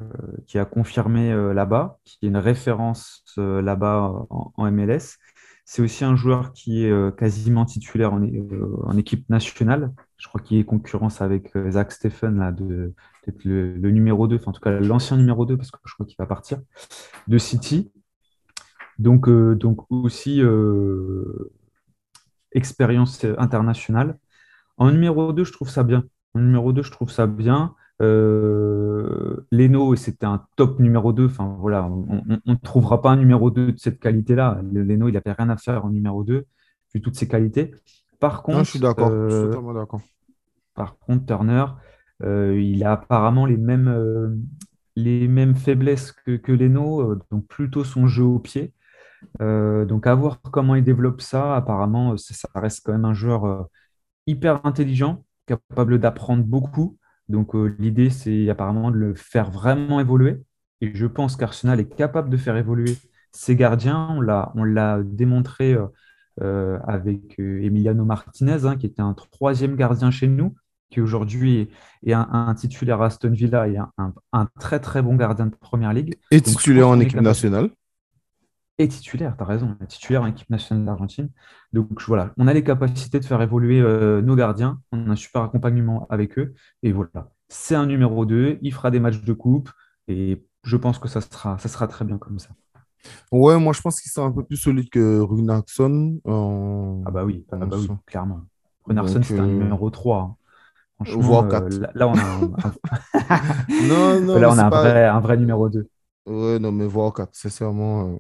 qui 0.47 0.59
a 0.59 0.65
confirmé 0.65 1.31
euh, 1.31 1.53
là-bas, 1.53 1.99
qui 2.05 2.19
est 2.23 2.29
une 2.29 2.39
référence 2.39 3.23
euh, 3.37 3.61
là-bas 3.61 4.27
en, 4.31 4.71
MLS. 4.71 5.19
C'est 5.67 5.83
aussi 5.83 6.05
un 6.05 6.17
joueur 6.17 6.55
qui 6.55 6.85
est 6.85 7.17
quasiment 7.19 7.65
titulaire 7.65 8.15
en, 8.15 8.23
en, 8.23 8.97
équipe 8.97 9.29
nationale. 9.29 9.93
Je 10.17 10.29
crois 10.29 10.41
qu'il 10.41 10.59
est 10.59 10.65
concurrence 10.65 11.21
avec 11.21 11.53
Zach 11.71 11.91
Stephen, 11.91 12.39
là, 12.39 12.53
de, 12.53 12.95
peut-être 13.25 13.45
le, 13.45 13.91
numéro 13.91 14.29
2, 14.29 14.37
enfin 14.37 14.53
en 14.53 14.55
tout 14.55 14.61
cas 14.61 14.71
l'ancien 14.79 15.17
numéro 15.17 15.45
2, 15.45 15.57
parce 15.57 15.73
que 15.73 15.79
je 15.85 15.95
crois 15.95 16.07
qu'il 16.07 16.15
va 16.21 16.27
partir, 16.27 16.61
de 17.27 17.37
City. 17.37 17.91
Donc, 19.01 19.29
donc 19.29 19.91
aussi 19.91 20.41
expérience 22.53 23.27
internationale. 23.37 24.19
En 24.77 24.93
numéro 24.93 25.33
2, 25.33 25.43
je 25.43 25.53
trouve 25.53 25.69
ça 25.69 25.83
bien. 25.83 26.05
En 26.35 26.39
numéro 26.39 26.73
2, 26.73 26.83
je 26.83 26.93
trouve 26.93 27.11
ça 27.11 27.27
bien. 27.27 27.75
Euh, 28.03 29.47
Leno, 29.51 29.97
c'était 29.97 30.27
un 30.27 30.45
top 30.57 30.81
numéro 30.81 31.13
2. 31.13 31.27
Enfin, 31.27 31.57
voilà, 31.59 31.87
on 31.87 32.23
ne 32.45 32.55
trouvera 32.57 33.01
pas 33.01 33.11
un 33.11 33.17
numéro 33.17 33.51
2 33.51 33.73
de 33.73 33.79
cette 33.79 34.01
qualité-là. 34.01 34.61
Leno, 34.73 35.09
il 35.09 35.13
n'avait 35.13 35.33
rien 35.33 35.49
à 35.49 35.57
faire 35.57 35.85
en 35.85 35.91
numéro 35.91 36.25
2, 36.25 36.47
vu 36.95 37.01
toutes 37.01 37.17
ses 37.17 37.29
qualités. 37.29 37.75
Par 38.21 38.43
contre, 38.43 38.65
je 38.65 38.71
suis 38.71 38.81
d'accord. 38.81 39.11
Euh, 39.11 39.49
d'accord. 39.75 40.01
Par 40.75 40.99
contre, 40.99 41.25
Turner, 41.27 41.65
euh, 42.23 42.61
il 42.61 42.85
a 42.85 42.93
apparemment 42.93 43.47
les 43.47 43.57
mêmes, 43.57 44.45
les 44.95 45.27
mêmes 45.27 45.55
faiblesses 45.55 46.13
que, 46.13 46.37
que 46.37 46.53
Leno, 46.53 47.15
donc 47.31 47.47
plutôt 47.47 47.85
son 47.85 48.07
jeu 48.07 48.25
au 48.25 48.39
pied. 48.39 48.75
donc, 49.41 50.07
à 50.07 50.15
voir 50.15 50.41
comment 50.43 50.75
il 50.75 50.85
développe 50.85 51.23
ça. 51.23 51.57
Apparemment, 51.57 52.17
ça 52.19 52.49
reste 52.55 52.83
quand 52.85 52.93
même 52.93 53.07
un 53.07 53.15
joueur 53.15 53.69
hyper 54.27 54.67
intelligent, 54.67 55.25
capable 55.47 55.99
d'apprendre 55.99 56.45
beaucoup. 56.45 56.99
Donc 57.29 57.55
euh, 57.55 57.75
l'idée, 57.79 58.11
c'est 58.11 58.49
apparemment 58.49 58.91
de 58.91 58.97
le 58.97 59.15
faire 59.15 59.51
vraiment 59.51 60.01
évoluer. 60.01 60.43
Et 60.81 60.95
je 60.95 61.07
pense 61.07 61.37
qu'Arsenal 61.37 61.81
est 61.81 61.95
capable 61.95 62.31
de 62.31 62.37
faire 62.37 62.57
évoluer 62.57 62.97
ses 63.33 63.57
gardiens. 63.57 64.09
On 64.11 64.21
l'a, 64.21 64.53
on 64.55 64.65
l'a 64.65 65.01
démontré 65.03 65.73
euh, 65.73 65.87
euh, 66.43 66.79
avec 66.87 67.39
Emiliano 67.39 68.05
Martinez, 68.05 68.65
hein, 68.65 68.77
qui 68.77 68.87
était 68.87 69.03
un 69.03 69.15
troisième 69.15 69.77
gardien 69.77 70.11
chez 70.11 70.29
nous, 70.29 70.55
qui 70.91 71.01
aujourd'hui 71.01 71.69
est, 72.05 72.13
un, 72.13 72.55
titulaire 72.55 73.01
à 73.03 73.07
Aston 73.07 73.31
Villa 73.31 73.69
et 73.69 73.77
un, 73.77 74.47
très 74.61 74.79
très 74.79 75.03
bon 75.03 75.17
gardien 75.17 75.47
de 75.47 75.55
Première 75.55 75.93
Ligue. 75.93 76.17
Et 76.31 76.41
titulaire 76.41 76.89
en 76.89 77.01
équipe 77.01 77.21
nationale 77.21 77.71
et 78.79 78.89
titulaire, 78.89 79.37
tu 79.37 79.43
as 79.43 79.47
raison, 79.47 79.77
titulaire 79.89 80.23
en 80.23 80.27
équipe 80.27 80.51
nationale 80.51 80.85
d'Argentine. 80.85 81.31
Donc 81.73 82.01
voilà, 82.07 82.33
on 82.37 82.47
a 82.47 82.53
les 82.53 82.63
capacités 82.63 83.21
de 83.21 83.25
faire 83.25 83.41
évoluer 83.41 83.81
euh, 83.81 84.21
nos 84.21 84.37
gardiens, 84.37 84.81
on 84.93 85.09
a 85.09 85.13
un 85.13 85.17
super 85.17 85.43
accompagnement 85.43 86.07
avec 86.11 86.39
eux, 86.39 86.55
et 86.83 86.93
voilà. 86.93 87.31
C'est 87.49 87.75
un 87.75 87.87
numéro 87.87 88.27
2, 88.27 88.59
il 88.61 88.75
fera 88.75 88.91
des 88.91 89.01
matchs 89.01 89.23
de 89.23 89.33
coupe, 89.33 89.71
et 90.09 90.45
je 90.63 90.77
pense 90.77 90.99
que 90.99 91.09
ça 91.09 91.21
sera, 91.21 91.59
ça 91.59 91.69
sera 91.69 91.87
très 91.87 92.05
bien 92.05 92.19
comme 92.19 92.39
ça. 92.39 92.51
Ouais, 93.31 93.59
moi 93.59 93.73
je 93.73 93.81
pense 93.81 94.01
qu'il 94.01 94.11
sera 94.11 94.27
un 94.27 94.33
peu 94.33 94.43
plus 94.43 94.57
solide 94.57 94.91
que 94.91 95.21
Runaxon. 95.21 96.21
Ah 96.27 97.11
bah 97.11 97.25
oui, 97.25 97.47
ah 97.53 97.57
bah 97.57 97.77
oui 97.79 97.89
clairement. 98.05 98.43
Runaxon, 98.85 99.23
c'est 99.23 99.39
un 99.39 99.45
euh, 99.45 99.59
numéro 99.59 99.91
3. 99.91 100.19
Hein. 100.19 100.37
Franchement, 101.05 101.47
4. 101.47 101.65
Euh, 101.65 101.87
là, 101.95 102.09
on 102.09 102.15
a 102.15 102.23
un, 102.23 102.41
non, 103.89 104.21
non, 104.21 104.39
là, 104.39 104.51
on 104.51 104.59
a 104.59 104.65
un, 104.65 104.71
vrai, 104.71 105.05
un 105.05 105.21
vrai 105.21 105.37
numéro 105.37 105.69
2. 105.69 105.89
Ouais, 106.27 106.59
non, 106.59 106.73
mais 106.73 106.87
voir 106.87 107.13
4, 107.13 107.31
sincèrement. 107.33 108.19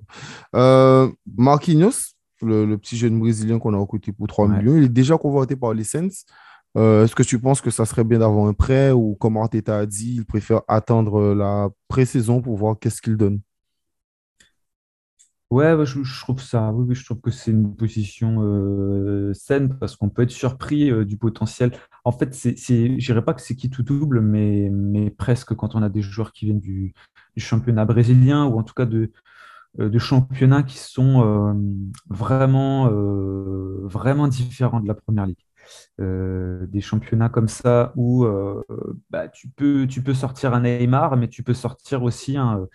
Euh... 0.54 1.10
Marquinhos, 1.36 2.14
le, 2.42 2.76
petit 2.76 2.96
jeune 2.96 3.18
brésilien 3.18 3.58
qu'on 3.58 3.74
a 3.74 3.78
recruté 3.78 4.12
pour 4.12 4.26
3 4.26 4.48
millions, 4.48 4.76
il 4.76 4.84
est 4.84 4.88
déjà 4.88 5.18
convoité 5.18 5.56
par 5.56 5.74
les 5.74 5.84
Saints. 5.84 6.08
Euh, 6.76 7.04
est-ce 7.04 7.14
que 7.14 7.22
tu 7.22 7.38
penses 7.38 7.60
que 7.60 7.70
ça 7.70 7.86
serait 7.86 8.04
bien 8.04 8.18
d'avoir 8.18 8.46
un 8.46 8.52
prêt 8.52 8.92
ou 8.92 9.14
comme 9.14 9.38
Arteta 9.38 9.78
a 9.78 9.86
dit, 9.86 10.16
il 10.16 10.26
préfère 10.26 10.60
attendre 10.68 11.34
la 11.34 11.70
pré-saison 11.88 12.42
pour 12.42 12.56
voir 12.56 12.78
qu'est-ce 12.78 13.00
qu'il 13.00 13.16
donne? 13.16 13.40
Ouais, 15.50 15.86
je, 15.86 16.20
trouve 16.20 16.42
ça. 16.42 16.72
Oui, 16.72 16.92
je 16.96 17.04
trouve 17.04 17.20
que 17.20 17.30
c'est 17.30 17.52
une 17.52 17.76
position 17.76 19.32
saine 19.32 19.78
parce 19.78 19.94
qu'on 19.94 20.08
peut 20.08 20.22
être 20.22 20.32
surpris 20.32 20.90
du 21.06 21.16
potentiel. 21.16 21.70
En 22.04 22.10
fait, 22.10 22.34
c'est, 22.34 22.58
c'est, 22.58 22.88
dirais 22.88 23.24
pas 23.24 23.32
que 23.32 23.40
c'est 23.40 23.54
qui 23.54 23.70
tout 23.70 23.84
double, 23.84 24.20
mais, 24.20 24.68
mais 24.72 25.10
presque 25.10 25.54
quand 25.54 25.76
on 25.76 25.82
a 25.82 25.88
des 25.88 26.02
joueurs 26.02 26.32
qui 26.32 26.46
viennent 26.46 26.60
du, 26.60 26.94
championnat 27.36 27.84
brésilien 27.84 28.46
ou 28.46 28.58
en 28.58 28.64
tout 28.64 28.74
cas 28.74 28.86
de, 28.86 29.12
de 29.78 29.98
championnats 29.98 30.64
qui 30.64 30.78
sont 30.78 31.54
vraiment, 32.08 32.90
vraiment 33.84 34.26
différents 34.26 34.80
de 34.80 34.88
la 34.88 34.94
première 34.94 35.26
ligue. 35.26 35.46
des 35.98 36.80
championnats 36.80 37.28
comme 37.28 37.48
ça 37.48 37.92
où 37.94 38.26
bah, 39.10 39.28
tu 39.28 39.48
peux, 39.48 39.86
tu 39.86 40.02
peux 40.02 40.14
sortir 40.14 40.54
un 40.54 40.62
Neymar, 40.62 41.16
mais 41.16 41.28
tu 41.28 41.44
peux 41.44 41.54
sortir 41.54 42.02
aussi 42.02 42.36
un 42.36 42.66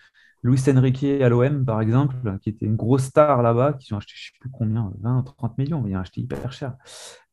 Luis 0.43 0.61
Enrique 0.69 1.03
à 1.03 1.29
l'OM, 1.29 1.65
par 1.65 1.81
exemple, 1.81 2.37
qui 2.41 2.49
était 2.49 2.65
une 2.65 2.75
grosse 2.75 3.03
star 3.03 3.43
là-bas, 3.43 3.73
qui 3.73 3.93
ont 3.93 3.97
acheté, 3.97 4.13
je 4.15 4.21
ne 4.21 4.33
sais 4.33 4.39
plus 4.39 4.49
combien, 4.49 4.91
20, 5.01 5.23
30 5.23 5.57
millions, 5.57 5.81
mais 5.81 5.91
ils 5.91 5.95
ont 5.95 5.99
acheté 5.99 6.21
hyper 6.21 6.51
cher, 6.51 6.75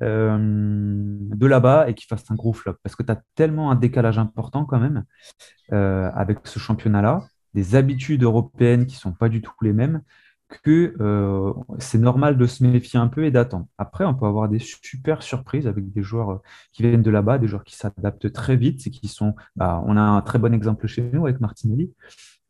euh, 0.02 0.36
de 0.38 1.46
là-bas 1.46 1.88
et 1.88 1.94
qui 1.94 2.06
fasse 2.06 2.30
un 2.30 2.34
gros 2.34 2.52
flop. 2.52 2.74
Parce 2.82 2.96
que 2.96 3.02
tu 3.02 3.10
as 3.10 3.20
tellement 3.34 3.70
un 3.70 3.76
décalage 3.76 4.18
important 4.18 4.64
quand 4.66 4.78
même 4.78 5.04
euh, 5.72 6.10
avec 6.14 6.40
ce 6.44 6.58
championnat-là, 6.58 7.22
des 7.54 7.76
habitudes 7.76 8.22
européennes 8.22 8.86
qui 8.86 8.96
ne 8.96 9.00
sont 9.00 9.12
pas 9.12 9.30
du 9.30 9.40
tout 9.40 9.54
les 9.62 9.72
mêmes, 9.72 10.02
que 10.62 10.94
euh, 11.00 11.52
c'est 11.78 11.98
normal 11.98 12.38
de 12.38 12.46
se 12.46 12.64
méfier 12.64 12.98
un 12.98 13.08
peu 13.08 13.24
et 13.24 13.30
d'attendre. 13.30 13.66
Après, 13.76 14.04
on 14.04 14.14
peut 14.14 14.26
avoir 14.26 14.48
des 14.48 14.58
super 14.58 15.22
surprises 15.22 15.66
avec 15.66 15.90
des 15.92 16.02
joueurs 16.02 16.40
qui 16.72 16.82
viennent 16.82 17.02
de 17.02 17.10
là-bas, 17.10 17.38
des 17.38 17.48
joueurs 17.48 17.64
qui 17.64 17.76
s'adaptent 17.76 18.32
très 18.32 18.56
vite 18.56 18.86
et 18.86 18.90
qui 18.90 19.08
sont. 19.08 19.34
Bah, 19.56 19.82
on 19.86 19.96
a 19.96 20.00
un 20.00 20.22
très 20.22 20.38
bon 20.38 20.54
exemple 20.54 20.86
chez 20.86 21.02
nous 21.12 21.26
avec 21.26 21.40
Martinelli. 21.40 21.92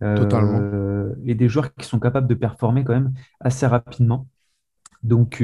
Totalement. 0.01 1.11
et 1.25 1.35
des 1.35 1.49
joueurs 1.49 1.75
qui 1.75 1.85
sont 1.85 1.99
capables 1.99 2.29
de 2.29 2.35
performer 2.35 2.85
quand 2.85 2.93
même 2.93 3.15
assez 3.41 3.67
rapidement. 3.67 4.29
Donc, 5.03 5.43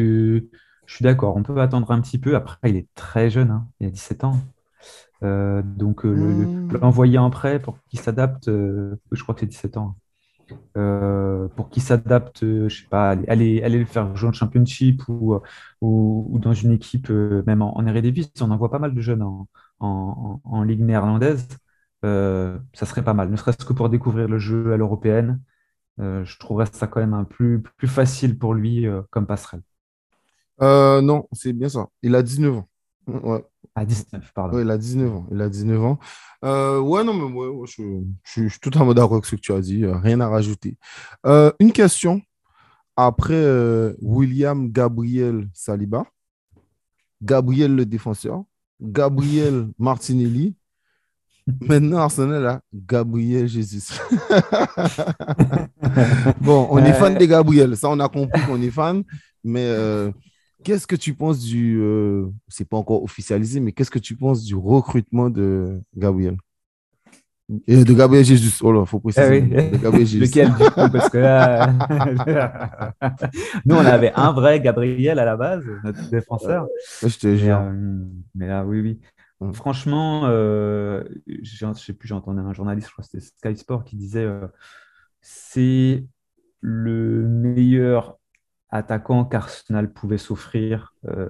je 0.86 0.94
suis 0.94 1.02
d'accord, 1.02 1.36
on 1.36 1.42
peut 1.42 1.60
attendre 1.60 1.90
un 1.90 2.00
petit 2.00 2.18
peu. 2.18 2.36
Après, 2.36 2.58
il 2.64 2.76
est 2.76 2.88
très 2.94 3.30
jeune, 3.30 3.50
hein, 3.50 3.68
il 3.80 3.86
a 3.86 3.90
17 3.90 4.24
ans. 4.24 4.36
Euh, 5.22 5.62
donc, 5.64 6.04
mmh. 6.04 6.68
l'envoyer 6.80 7.18
en 7.18 7.30
prêt 7.30 7.60
pour 7.60 7.78
qu'il 7.88 8.00
s'adapte, 8.00 8.48
euh, 8.48 8.96
je 9.12 9.22
crois 9.22 9.34
que 9.34 9.40
c'est 9.40 9.46
17 9.46 9.76
ans. 9.76 9.96
Euh, 10.76 11.48
pour 11.56 11.70
qu'il 11.70 11.82
s'adapte, 11.82 12.40
je 12.42 12.68
sais 12.68 12.86
pas, 12.88 13.10
aller, 13.10 13.62
aller, 13.62 13.78
le 13.78 13.86
faire 13.86 14.14
jouer 14.14 14.28
en 14.28 14.32
championship 14.32 15.02
ou, 15.08 15.40
ou, 15.80 16.38
dans 16.38 16.52
une 16.52 16.72
équipe, 16.72 17.08
même 17.08 17.62
en, 17.62 17.76
en 17.78 17.86
Eredivisie. 17.86 18.30
On 18.42 18.50
en 18.50 18.56
voit 18.56 18.70
pas 18.70 18.78
mal 18.78 18.94
de 18.94 19.00
jeunes 19.00 19.22
en, 19.22 19.48
en, 19.80 20.40
en 20.44 20.62
Ligue 20.62 20.80
néerlandaise. 20.80 21.48
Ça 22.04 22.86
serait 22.86 23.04
pas 23.04 23.14
mal, 23.14 23.30
ne 23.30 23.36
serait-ce 23.36 23.64
que 23.64 23.72
pour 23.72 23.88
découvrir 23.88 24.28
le 24.28 24.38
jeu 24.38 24.72
à 24.72 24.76
l'européenne. 24.76 25.40
je 25.98 26.38
trouverais 26.38 26.66
ça 26.66 26.86
quand 26.86 27.00
même 27.00 27.14
un 27.14 27.24
plus, 27.24 27.62
plus 27.62 27.88
facile 27.88 28.38
pour 28.38 28.54
lui 28.54 28.86
comme 29.10 29.26
passerelle. 29.26 29.62
non, 30.60 31.28
c'est 31.32 31.52
bien 31.52 31.68
ça. 31.68 31.88
Il 32.02 32.14
a 32.14 32.22
19 32.22 32.58
ans. 32.58 32.68
Ouais. 33.06 33.44
À 33.74 33.84
19, 33.84 34.32
pardon. 34.34 34.60
il 34.60 34.70
a 34.70 34.78
19 34.78 35.12
ans. 35.12 35.26
Il 35.32 35.40
a 35.40 35.48
19 35.48 35.84
ans. 35.84 35.98
Euh, 36.44 36.78
ouais, 36.78 37.02
non, 37.02 37.14
mais 37.14 37.24
ouais, 37.24 37.66
je, 37.66 37.82
je, 38.22 38.48
suis 38.48 38.60
tout 38.60 38.76
en 38.78 38.84
mode 38.84 38.96
d'accord 38.96 39.14
avec 39.14 39.24
ce 39.24 39.34
que 39.34 39.40
tu 39.40 39.52
as 39.52 39.60
dit. 39.60 39.84
Euh, 39.84 39.96
rien 39.96 40.20
à 40.20 40.28
rajouter. 40.28 40.76
Euh, 41.26 41.52
une 41.58 41.72
question. 41.72 42.22
Après 42.96 43.44
William 44.00 44.70
Gabriel 44.70 45.48
Saliba, 45.52 46.04
Gabriel 47.20 47.74
le 47.74 47.84
défenseur, 47.84 48.44
Gabriel 48.80 49.66
Martinelli, 49.80 50.54
maintenant 51.60 51.98
Arsenal 51.98 52.46
a 52.46 52.60
Gabriel 52.72 53.46
Jesus. 53.46 54.00
bon, 56.40 56.68
on 56.70 56.78
est 56.78 56.92
fan 56.94 57.16
de 57.16 57.24
Gabriel. 57.24 57.76
Ça, 57.76 57.90
on 57.90 58.00
a 58.00 58.08
compris 58.08 58.40
qu'on 58.42 58.60
est 58.62 58.70
fan. 58.70 59.02
Mais 59.42 59.68
Qu'est-ce 60.64 60.86
que 60.86 60.96
tu 60.96 61.12
penses 61.12 61.40
du. 61.40 61.78
Euh, 61.78 62.26
c'est 62.48 62.66
pas 62.66 62.78
encore 62.78 63.02
officialisé, 63.02 63.60
mais 63.60 63.72
qu'est-ce 63.72 63.90
que 63.90 63.98
tu 63.98 64.16
penses 64.16 64.42
du 64.42 64.54
recrutement 64.54 65.28
de 65.28 65.82
Gabriel? 65.94 66.38
Et 67.68 67.84
de 67.84 67.92
Gabriel 67.92 68.24
Jesus. 68.24 68.64
Oh 68.64 68.72
là, 68.72 68.86
faut 68.86 68.98
préciser. 68.98 69.44
Ah 69.54 69.76
Gabriel 69.76 70.06
Jesus. 70.06 70.20
Lequel 70.20 70.48
du 70.54 70.64
coup? 70.70 70.90
Parce 70.90 71.10
que 71.10 71.18
là. 71.18 71.70
Nous, 73.66 73.74
on 73.74 73.84
avait 73.84 74.12
un 74.14 74.32
vrai 74.32 74.58
Gabriel 74.60 75.18
à 75.18 75.26
la 75.26 75.36
base, 75.36 75.62
notre 75.84 76.08
défenseur. 76.08 76.66
je 77.02 77.18
te 77.18 77.36
jure. 77.36 77.58
Euh, 77.60 78.02
mais 78.34 78.48
là, 78.48 78.64
oui, 78.64 78.80
oui. 78.80 79.00
Franchement, 79.52 80.22
euh, 80.26 81.04
j'ai 81.26 81.64
entendu 81.66 82.40
un 82.40 82.52
journaliste, 82.52 82.88
je 82.88 82.92
crois 82.92 83.04
que 83.04 83.10
c'était 83.10 83.24
Sky 83.24 83.56
Sport, 83.56 83.84
qui 83.84 83.96
disait 83.96 84.28
c'est 85.20 86.06
le 86.60 87.26
meilleur 87.28 88.18
attaquant 88.70 89.24
qu'Arsenal 89.24 89.92
pouvait 89.92 90.18
s'offrir 90.18 90.94
euh, 91.06 91.28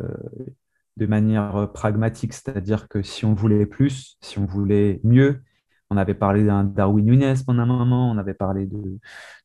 de 0.97 1.07
manière 1.07 1.71
pragmatique, 1.73 2.33
c'est-à-dire 2.33 2.89
que 2.89 3.03
si 3.03 3.25
on 3.25 3.35
voulait 3.35 3.67
plus, 3.67 4.17
si 4.21 4.39
on 4.39 4.47
voulait 4.47 5.01
mieux, 5.05 5.43
on 5.91 5.97
avait 5.97 6.15
parlé 6.15 6.45
d'un 6.45 6.65
Darwin 6.65 7.05
Nunes 7.05 7.35
pendant 7.47 7.63
un 7.63 7.67
moment, 7.67 8.11
on 8.11 8.19
avait 8.19 8.35
parlé 8.35 8.67
de, 8.67 8.99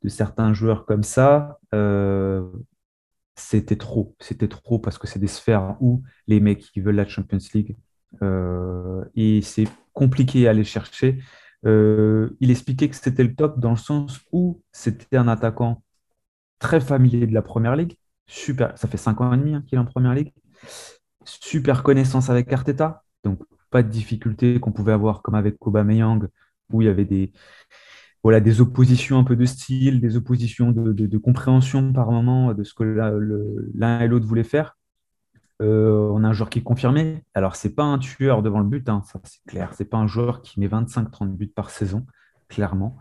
certains 0.08 0.54
joueurs 0.54 0.86
comme 0.86 1.04
ça. 1.04 1.60
Euh, 1.74 2.50
c'était 3.36 3.76
trop, 3.76 4.16
c'était 4.20 4.48
trop 4.48 4.80
parce 4.80 4.98
que 4.98 5.08
c'est 5.08 5.20
des 5.20 5.28
sphères 5.28 5.78
où 5.82 6.04
les 6.28 6.40
mecs 6.40 6.60
qui 6.60 6.82
veulent 6.82 6.96
la 6.96 7.08
Champions 7.08 7.38
League 7.54 7.76
euh, 7.76 7.89
et 8.22 9.42
c'est 9.42 9.68
compliqué 9.94 10.48
à 10.48 10.52
aller 10.52 10.64
chercher. 10.64 11.20
il 11.64 12.52
expliquait 12.52 12.90
que 12.90 12.96
c'était 12.96 13.24
le 13.24 13.36
top 13.36 13.60
dans 13.60 13.72
le 13.72 13.78
sens 13.78 14.20
où 14.32 14.62
c'était 14.72 15.18
un 15.18 15.28
attaquant 15.28 15.84
très 16.60 16.82
familier 16.82 17.28
de 17.28 17.34
la 17.34 17.42
première 17.42 17.76
ligue. 17.76 17.98
Super, 18.28 18.78
ça 18.78 18.88
fait 18.88 18.98
cinq 18.98 19.22
ans 19.22 19.34
et 19.34 19.38
demi 19.38 19.56
hein, 19.56 19.64
qu'il 19.68 19.78
est 19.78 19.82
en 19.82 19.86
première 19.86 20.14
ligue. 20.14 20.34
Super 21.26 21.84
connaissance 21.84 22.30
avec 22.30 22.52
Arteta, 22.54 23.04
donc 23.24 23.42
pas 23.72 23.84
de 23.84 23.90
difficulté 23.90 24.60
qu'on 24.60 24.72
pouvait 24.72 24.94
avoir 24.94 25.22
comme 25.22 25.36
avec 25.36 25.56
Aubameyang, 25.66 26.28
où 26.72 26.82
il 26.82 26.86
y 26.86 26.90
avait 26.90 27.06
des, 27.06 27.32
voilà, 28.24 28.40
des 28.40 28.62
oppositions 28.62 29.20
un 29.20 29.24
peu 29.24 29.36
de 29.36 29.46
style, 29.46 30.02
des 30.02 30.18
oppositions 30.18 30.72
de, 30.72 31.18
compréhension 31.18 31.94
par 31.94 32.12
moment 32.12 32.54
de 32.54 32.64
ce 32.64 32.74
que 32.74 32.84
l'un 32.84 34.00
et 34.02 34.08
l'autre 34.08 34.26
voulaient 34.26 34.44
faire. 34.44 34.78
Euh, 35.62 36.10
on 36.14 36.24
a 36.24 36.30
un 36.30 36.34
joueur 36.34 36.50
qui 36.50 36.60
est 36.60 36.64
confirmé. 36.64 37.24
Alors, 37.34 37.56
c'est 37.56 37.76
pas 37.76 37.84
un 37.84 38.00
tueur 38.00 38.42
devant 38.42 38.60
le 38.60 38.66
but, 38.66 38.88
hein, 38.90 39.04
ça 39.06 39.20
c'est 39.24 39.44
clair. 39.46 39.74
C'est 39.74 39.86
pas 39.86 39.98
un 39.98 40.08
joueur 40.08 40.42
qui 40.42 40.60
met 40.60 40.68
25-30 40.68 41.36
buts 41.36 41.48
par 41.48 41.70
saison, 41.70 42.06
clairement. 42.48 42.98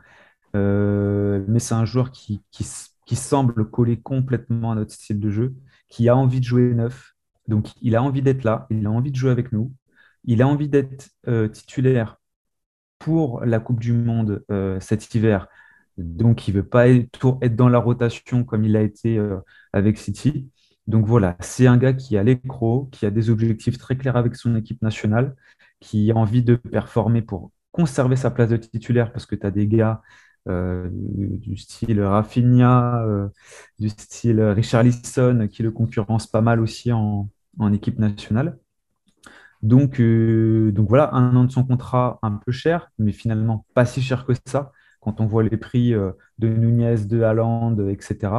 Euh, 0.56 1.44
mais 1.48 1.60
c'est 1.60 1.74
un 1.74 1.84
joueur 1.84 2.10
qui, 2.10 2.42
semble 3.14 3.70
coller 3.70 4.00
complètement 4.00 4.72
à 4.72 4.74
notre 4.74 4.92
style 4.92 5.20
de 5.20 5.30
jeu, 5.30 5.54
qui 5.88 6.08
a 6.08 6.16
envie 6.16 6.40
de 6.40 6.44
jouer 6.44 6.74
neuf. 6.74 7.14
Donc, 7.46 7.68
il 7.82 7.96
a 7.96 8.02
envie 8.02 8.22
d'être 8.22 8.44
là, 8.44 8.66
il 8.70 8.86
a 8.86 8.90
envie 8.90 9.10
de 9.12 9.16
jouer 9.16 9.30
avec 9.30 9.52
nous, 9.52 9.72
il 10.24 10.42
a 10.42 10.48
envie 10.48 10.68
d'être 10.68 11.10
euh, 11.28 11.48
titulaire 11.48 12.18
pour 12.98 13.44
la 13.44 13.60
Coupe 13.60 13.80
du 13.80 13.92
Monde 13.92 14.44
cet 14.80 15.14
hiver. 15.14 15.48
Donc, 15.98 16.48
il 16.48 16.54
ne 16.54 16.60
veut 16.60 16.66
pas 16.68 16.88
être, 16.88 17.38
dans 17.50 17.68
la 17.68 17.78
rotation 17.78 18.44
comme 18.44 18.64
il 18.64 18.76
a 18.76 18.82
été 18.82 19.20
avec 19.72 19.98
City. 19.98 20.50
Donc 20.88 21.06
voilà, 21.06 21.36
c'est 21.40 21.66
un 21.66 21.76
gars 21.76 21.92
qui 21.92 22.16
a 22.16 22.22
l'écro, 22.24 22.88
qui 22.92 23.04
a 23.04 23.10
des 23.10 23.28
objectifs 23.28 23.76
très 23.78 23.96
clairs 23.96 24.16
avec 24.16 24.36
son 24.36 24.56
équipe 24.56 24.80
nationale, 24.82 25.36
qui 25.80 26.10
a 26.10 26.16
envie 26.16 26.42
de 26.42 26.56
performer 26.56 27.20
pour 27.22 27.52
conserver 27.72 28.16
sa 28.16 28.30
place 28.30 28.48
de 28.48 28.56
titulaire 28.56 29.12
parce 29.12 29.26
que 29.26 29.36
tu 29.36 29.46
as 29.46 29.50
des 29.50 29.66
gars 29.68 30.00
euh, 30.48 30.88
du, 30.90 31.58
style 31.58 32.00
Rafinha, 32.00 33.02
euh, 33.04 33.28
du 33.78 33.90
style 33.90 34.40
Richard 34.40 34.82
Lisson, 34.82 35.46
qui 35.50 35.62
le 35.62 35.70
concurrence 35.72 36.26
pas 36.26 36.40
mal 36.40 36.58
aussi 36.60 36.90
en, 36.90 37.28
équipe 37.72 37.98
nationale. 37.98 38.58
Donc, 39.62 40.00
euh, 40.00 40.72
donc 40.72 40.88
voilà, 40.88 41.12
un 41.14 41.36
an 41.36 41.44
de 41.44 41.52
son 41.52 41.64
contrat 41.64 42.18
un 42.22 42.32
peu 42.32 42.52
cher, 42.52 42.90
mais 42.98 43.12
finalement 43.12 43.66
pas 43.74 43.84
si 43.84 44.00
cher 44.00 44.24
que 44.24 44.32
ça. 44.46 44.72
Quand 45.00 45.20
on 45.20 45.26
voit 45.26 45.42
les 45.42 45.56
prix 45.58 45.92
de 45.92 46.48
Nunez, 46.48 47.04
de 47.06 47.22
Haaland, 47.22 47.76
etc., 47.88 48.30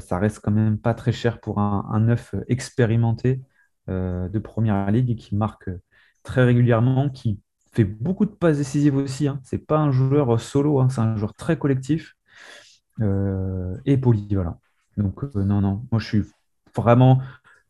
ça 0.00 0.18
reste 0.18 0.40
quand 0.40 0.50
même 0.50 0.78
pas 0.78 0.94
très 0.94 1.12
cher 1.12 1.40
pour 1.40 1.58
un, 1.60 1.86
un 1.90 2.00
neuf 2.00 2.34
expérimenté 2.48 3.42
de 3.88 4.38
première 4.38 4.90
ligue 4.90 5.16
qui 5.16 5.36
marque 5.36 5.70
très 6.22 6.44
régulièrement, 6.44 7.10
qui 7.10 7.38
fait 7.74 7.84
beaucoup 7.84 8.24
de 8.24 8.30
passes 8.30 8.58
décisives 8.58 8.96
aussi. 8.96 9.28
Hein. 9.28 9.40
C'est 9.44 9.58
pas 9.58 9.78
un 9.78 9.90
joueur 9.90 10.40
solo, 10.40 10.80
hein. 10.80 10.88
c'est 10.88 11.00
un 11.00 11.16
joueur 11.16 11.34
très 11.34 11.58
collectif 11.58 12.14
euh, 13.00 13.76
et 13.84 13.96
polyvalent. 13.96 14.60
Donc 14.96 15.24
euh, 15.24 15.44
non, 15.44 15.60
non, 15.60 15.86
moi 15.90 16.00
je 16.00 16.06
suis 16.06 16.22
vraiment, 16.74 17.20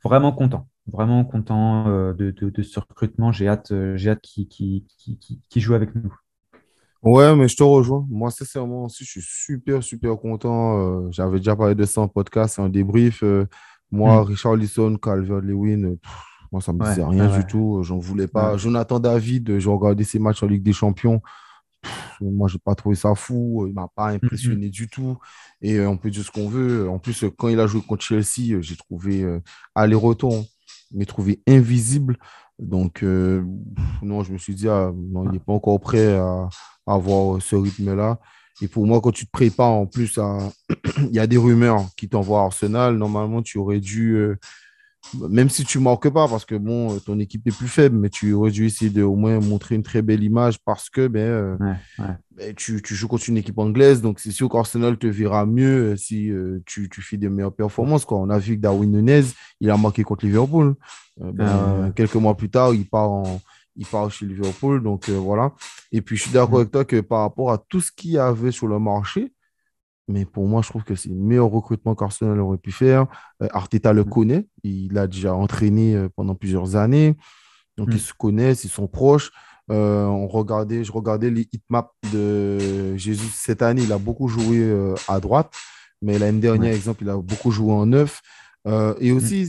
vraiment 0.02 0.32
content, 0.32 0.68
vraiment 0.86 1.24
content 1.24 1.88
euh, 1.88 2.12
de, 2.12 2.62
ce 2.62 2.80
recrutement. 2.80 3.32
J'ai 3.32 3.48
hâte, 3.48 3.72
j'ai 3.96 4.10
hâte 4.10 4.20
qu'il 4.20 4.48
qui, 4.48 5.60
joue 5.60 5.74
avec 5.74 5.94
nous. 5.94 6.14
Ouais, 7.04 7.36
mais 7.36 7.48
je 7.48 7.56
te 7.56 7.62
rejoins. 7.62 8.06
Moi, 8.08 8.30
sincèrement 8.30 8.84
aussi, 8.84 9.04
je 9.04 9.20
suis 9.20 9.22
super, 9.22 9.82
super 9.82 10.16
content. 10.16 11.10
J'avais 11.12 11.38
déjà 11.38 11.54
parlé 11.54 11.74
de 11.74 11.84
ça 11.84 12.00
en 12.00 12.08
podcast, 12.08 12.58
en 12.58 12.68
débrief. 12.68 13.22
moi, 13.90 14.20
mm. 14.20 14.24
Richard 14.24 14.56
Lisson, 14.56 14.96
Calvert-Lewin, 14.96 15.96
moi, 16.54 16.60
ça 16.60 16.72
me 16.72 16.84
disait 16.84 17.04
rien 17.04 17.36
du 17.36 17.44
tout. 17.46 17.80
J'en 17.82 17.98
voulais 17.98 18.28
pas. 18.28 18.56
Jonathan 18.56 19.00
David, 19.00 19.58
j'ai 19.58 19.68
regardé 19.68 20.04
ses 20.04 20.20
matchs 20.20 20.42
en 20.44 20.46
Ligue 20.46 20.62
des 20.62 20.72
Champions. 20.72 21.20
moi, 22.20 22.48
j'ai 22.48 22.60
pas 22.60 22.76
trouvé 22.76 22.94
ça 22.94 23.14
fou. 23.16 23.66
Il 23.66 23.74
m'a 23.74 23.88
pas 23.88 24.10
impressionné 24.10 24.70
du 24.70 24.88
tout. 24.88 25.18
Et 25.60 25.78
euh, 25.78 25.88
on 25.88 25.96
peut 25.96 26.10
dire 26.10 26.24
ce 26.24 26.30
qu'on 26.30 26.48
veut. 26.48 26.88
En 26.88 27.00
plus, 27.00 27.24
quand 27.36 27.48
il 27.48 27.58
a 27.58 27.66
joué 27.66 27.82
contre 27.82 28.04
Chelsea, 28.04 28.52
euh, 28.52 28.62
j'ai 28.62 28.76
trouvé 28.76 29.22
euh, 29.22 29.40
aller-retour, 29.74 30.44
mais 30.92 31.06
trouvé 31.06 31.42
invisible. 31.48 32.18
Donc, 32.58 33.02
non, 33.02 34.22
je 34.22 34.32
me 34.32 34.38
suis 34.38 34.54
dit, 34.54 34.68
ah, 34.68 34.92
non, 34.94 35.24
il 35.24 35.32
n'est 35.32 35.38
pas 35.38 35.52
encore 35.52 35.80
prêt 35.80 36.14
à, 36.16 36.48
avoir 36.86 37.40
ce 37.40 37.56
rythme-là. 37.56 38.20
Et 38.62 38.68
pour 38.68 38.86
moi, 38.86 39.00
quand 39.00 39.10
tu 39.10 39.26
te 39.26 39.30
prépares 39.30 39.72
en 39.72 39.86
plus, 39.86 40.18
il 40.98 41.14
y 41.14 41.18
a 41.18 41.26
des 41.26 41.36
rumeurs 41.36 41.86
qui 41.96 42.08
t'envoient 42.08 42.42
à 42.42 42.44
Arsenal. 42.44 42.96
Normalement, 42.96 43.42
tu 43.42 43.58
aurais 43.58 43.80
dû 43.80 44.36
même 45.30 45.48
si 45.48 45.64
tu 45.64 45.78
marques 45.78 46.08
pas, 46.08 46.28
parce 46.28 46.44
que 46.44 46.54
bon, 46.54 46.98
ton 46.98 47.18
équipe 47.18 47.46
est 47.46 47.56
plus 47.56 47.68
faible, 47.68 47.96
mais 47.96 48.10
tu 48.10 48.32
aurais 48.32 48.50
dû 48.50 48.66
essayer 48.66 48.90
de 48.90 49.02
au 49.02 49.16
moins 49.16 49.38
montrer 49.40 49.74
une 49.74 49.82
très 49.82 50.02
belle 50.02 50.22
image 50.22 50.58
parce 50.64 50.90
que 50.90 51.06
ben, 51.06 51.20
euh, 51.20 51.56
ben 51.98 52.54
tu, 52.56 52.80
joues 52.84 53.08
contre 53.08 53.28
une 53.28 53.36
équipe 53.36 53.58
anglaise, 53.58 54.02
donc 54.02 54.20
c'est 54.20 54.30
sûr 54.30 54.48
qu'Arsenal 54.48 54.96
te 54.96 55.06
verra 55.06 55.46
mieux 55.46 55.92
euh, 55.92 55.96
si 55.96 56.30
euh, 56.30 56.62
tu, 56.66 56.88
fais 57.00 57.16
des 57.16 57.28
meilleures 57.28 57.54
performances. 57.54 58.04
Quoi. 58.04 58.18
On 58.18 58.30
a 58.30 58.38
vu 58.38 58.56
que 58.56 58.60
Darwin 58.60 58.90
Nunez, 58.90 59.24
il 59.60 59.70
a 59.70 59.76
marqué 59.76 60.02
contre 60.02 60.24
Liverpool. 60.24 60.74
Ben, 61.20 61.92
quelques 61.94 62.16
mois 62.16 62.36
plus 62.36 62.50
tard, 62.50 62.74
il 62.74 62.88
part, 62.88 63.10
en, 63.10 63.40
il 63.76 63.86
part 63.86 64.10
chez 64.10 64.26
Liverpool, 64.26 64.82
donc 64.82 65.08
voilà. 65.10 65.52
Et 65.92 66.00
puis 66.00 66.16
je 66.16 66.22
suis 66.22 66.32
d'accord 66.32 66.58
mm. 66.58 66.60
avec 66.60 66.70
toi 66.72 66.84
que 66.84 67.00
par 67.00 67.20
rapport 67.20 67.52
à 67.52 67.58
tout 67.58 67.80
ce 67.80 67.92
qu'il 67.92 68.12
y 68.12 68.18
avait 68.18 68.50
sur 68.50 68.66
le 68.66 68.80
marché, 68.80 69.32
mais 70.08 70.24
pour 70.24 70.46
moi, 70.46 70.62
je 70.62 70.68
trouve 70.68 70.84
que 70.84 70.94
c'est 70.94 71.08
le 71.08 71.14
meilleur 71.14 71.48
recrutement 71.48 71.94
qu'Arsenal 71.94 72.38
aurait 72.40 72.58
pu 72.58 72.72
faire. 72.72 73.06
Euh, 73.42 73.48
Arteta 73.52 73.92
le 73.92 74.04
mm. 74.04 74.08
connaît. 74.08 74.46
Il 74.62 74.98
a 74.98 75.06
déjà 75.06 75.34
entraîné 75.34 75.94
euh, 75.94 76.08
pendant 76.14 76.34
plusieurs 76.34 76.76
années. 76.76 77.16
Donc, 77.78 77.88
ils 77.90 77.96
mm. 77.96 77.98
se 77.98 78.12
connaissent, 78.12 78.64
ils 78.64 78.70
sont 78.70 78.86
proches. 78.86 79.30
Euh, 79.70 80.04
on 80.04 80.28
regardait, 80.28 80.84
je 80.84 80.92
regardais 80.92 81.30
les 81.30 81.48
hitmaps 81.50 81.90
de 82.12 82.96
Jésus 82.96 83.30
cette 83.32 83.62
année. 83.62 83.82
Il 83.82 83.92
a 83.92 83.98
beaucoup 83.98 84.28
joué 84.28 84.94
à 85.08 85.20
droite. 85.20 85.52
Mais 86.02 86.18
l'année 86.18 86.40
dernière, 86.40 86.70
par 86.70 86.76
exemple, 86.76 87.04
il 87.04 87.08
a 87.08 87.16
beaucoup 87.16 87.50
joué 87.50 87.72
en 87.72 87.86
neuf. 87.86 88.20
et 88.66 89.10
mm. 89.10 89.16
aussi, 89.16 89.48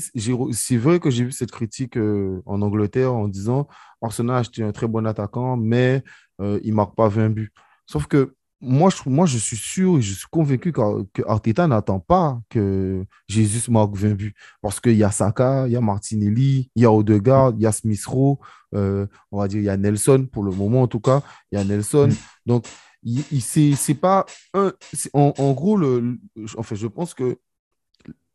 c'est 0.54 0.78
vrai 0.78 1.02
que 1.02 1.10
j'ai 1.10 1.26
vu 1.26 1.34
cette 1.34 1.52
critique 1.52 1.98
en 1.98 2.62
Angleterre 2.62 3.14
en 3.14 3.28
disant 3.28 3.68
Arsenal 4.02 4.38
a 4.38 4.40
acheté 4.40 4.64
un 4.64 4.72
très 4.72 4.88
bon 4.88 5.06
attaquant, 5.06 5.58
mais 5.58 6.02
il 6.40 6.70
ne 6.70 6.74
marque 6.74 6.96
pas 6.96 7.10
20 7.10 7.32
buts. 7.32 7.52
Sauf 7.88 8.08
que 8.08 8.36
moi, 8.62 8.90
je, 8.90 9.10
moi, 9.10 9.26
je 9.26 9.38
suis 9.38 9.58
sûr 9.58 9.98
et 9.98 10.02
je 10.02 10.14
suis 10.14 10.28
convaincu 10.32 10.72
que, 10.72 10.82
Arteta 11.28 11.68
n'attend 11.68 12.00
pas 12.00 12.40
que 12.50 13.06
Jésus 13.28 13.70
marque 13.70 13.96
20 13.96 14.14
buts. 14.14 14.34
Parce 14.62 14.80
qu'il 14.80 14.96
y 14.96 15.04
a 15.04 15.12
Saka, 15.12 15.68
il 15.68 15.74
y 15.74 15.76
a 15.76 15.82
Martinelli, 15.82 16.72
il 16.76 16.82
y 16.82 16.86
a 16.86 16.92
Odegaard, 16.92 17.54
il 17.58 17.62
y 17.62 17.66
a 17.66 17.72
Smith 17.72 18.06
Rowe, 18.06 18.40
euh, 18.74 19.08
on 19.32 19.40
va 19.40 19.48
dire, 19.48 19.60
il 19.60 19.66
y 19.66 19.70
a 19.70 19.78
Nelson, 19.78 20.28
pour 20.32 20.44
le 20.44 20.52
moment 20.52 20.84
en 20.84 20.88
tout 20.88 21.00
cas, 21.00 21.22
il 21.52 21.58
y 21.58 21.62
a 21.62 21.64
Nelson. 21.64 22.08
Mm. 22.08 22.16
Donc, 22.46 22.66
il, 23.04 23.42
c'est 23.42 23.94
pas 23.94 24.26
un. 24.54 24.74
En, 25.14 25.52
gros, 25.54 25.78
le, 25.78 26.18
en 26.58 26.64
fait, 26.64 26.76
je 26.76 26.88
pense 26.88 27.14
que, 27.14 27.38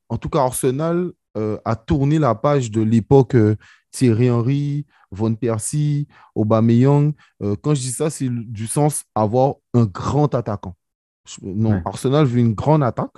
en 0.08 0.16
tout 0.16 0.28
cas, 0.28 0.40
Arsenal 0.40 1.10
euh, 1.36 1.58
a 1.64 1.76
tourné 1.76 2.18
la 2.18 2.34
page 2.34 2.70
de 2.70 2.80
l'époque 2.80 3.34
euh, 3.34 3.56
Thierry 3.90 4.30
Henry, 4.30 4.86
Von 5.10 5.34
Persie, 5.34 6.06
Aubameyang. 6.34 7.12
Euh, 7.42 7.56
quand 7.60 7.74
je 7.74 7.80
dis 7.80 7.92
ça, 7.92 8.10
c'est 8.10 8.28
du 8.28 8.66
sens 8.66 9.04
avoir 9.14 9.54
un 9.74 9.84
grand 9.84 10.34
attaquant. 10.34 10.76
Non, 11.42 11.82
Arsenal 11.84 12.26
veut 12.26 12.40
une 12.40 12.54
grande 12.54 12.82
attaque, 12.82 13.14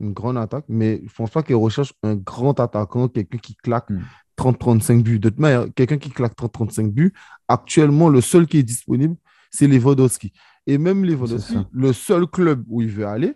une 0.00 0.12
grande 0.12 0.36
attaque, 0.36 0.64
mais 0.68 0.98
je 0.98 1.04
ne 1.04 1.08
pense 1.08 1.30
pas 1.30 1.42
qu'il 1.42 1.56
recherche 1.56 1.92
un 2.02 2.14
grand 2.14 2.58
attaquant, 2.60 3.08
quelqu'un 3.08 3.38
qui 3.38 3.56
claque 3.56 3.88
30-35 4.36 4.94
hmm. 4.94 5.02
buts. 5.02 5.18
De 5.18 5.28
toute 5.28 5.38
manière, 5.38 5.66
quelqu'un 5.74 5.98
qui 5.98 6.10
claque 6.10 6.36
30-35 6.36 6.90
buts, 6.90 7.12
actuellement, 7.48 8.08
le 8.08 8.20
seul 8.20 8.46
qui 8.46 8.58
est 8.58 8.62
disponible, 8.62 9.16
c'est 9.50 9.66
Lewandowski. 9.66 10.32
Et 10.66 10.78
même 10.78 11.04
Lewandowski, 11.04 11.58
le 11.72 11.92
seul 11.92 12.26
club 12.26 12.64
où 12.68 12.82
il 12.82 12.88
veut 12.88 13.06
aller, 13.06 13.34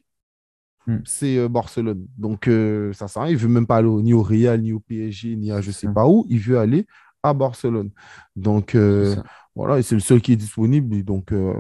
hmm. 0.87 0.99
c'est 1.05 1.39
euh, 1.39 1.49
Barcelone. 1.49 2.07
Donc, 2.17 2.49
euh, 2.49 2.93
ça 2.93 3.09
sert 3.09 3.23
à 3.23 3.25
rien. 3.27 3.33
Il 3.33 3.39
ne 3.39 3.43
veut 3.43 3.49
même 3.49 3.67
pas 3.67 3.77
aller 3.77 3.89
ni 3.89 4.13
au 4.13 4.23
Real, 4.23 4.61
ni 4.61 4.73
au 4.73 4.81
PSG, 4.81 5.37
ni 5.37 5.51
à 5.51 5.61
je 5.61 5.69
ne 5.69 5.73
sais 5.73 5.89
pas 5.89 6.07
où. 6.07 6.27
Il 6.29 6.39
veut 6.39 6.59
aller 6.59 6.87
à 7.23 7.33
Barcelone. 7.33 7.91
Donc, 8.37 8.75
euh, 8.75 9.17
voilà, 9.55 9.79
et 9.79 9.83
c'est 9.83 9.95
le 9.95 10.01
seul 10.01 10.21
qui 10.21 10.33
est 10.33 10.37
disponible. 10.37 11.03
Donc, 11.05 11.33
euh, 11.33 11.55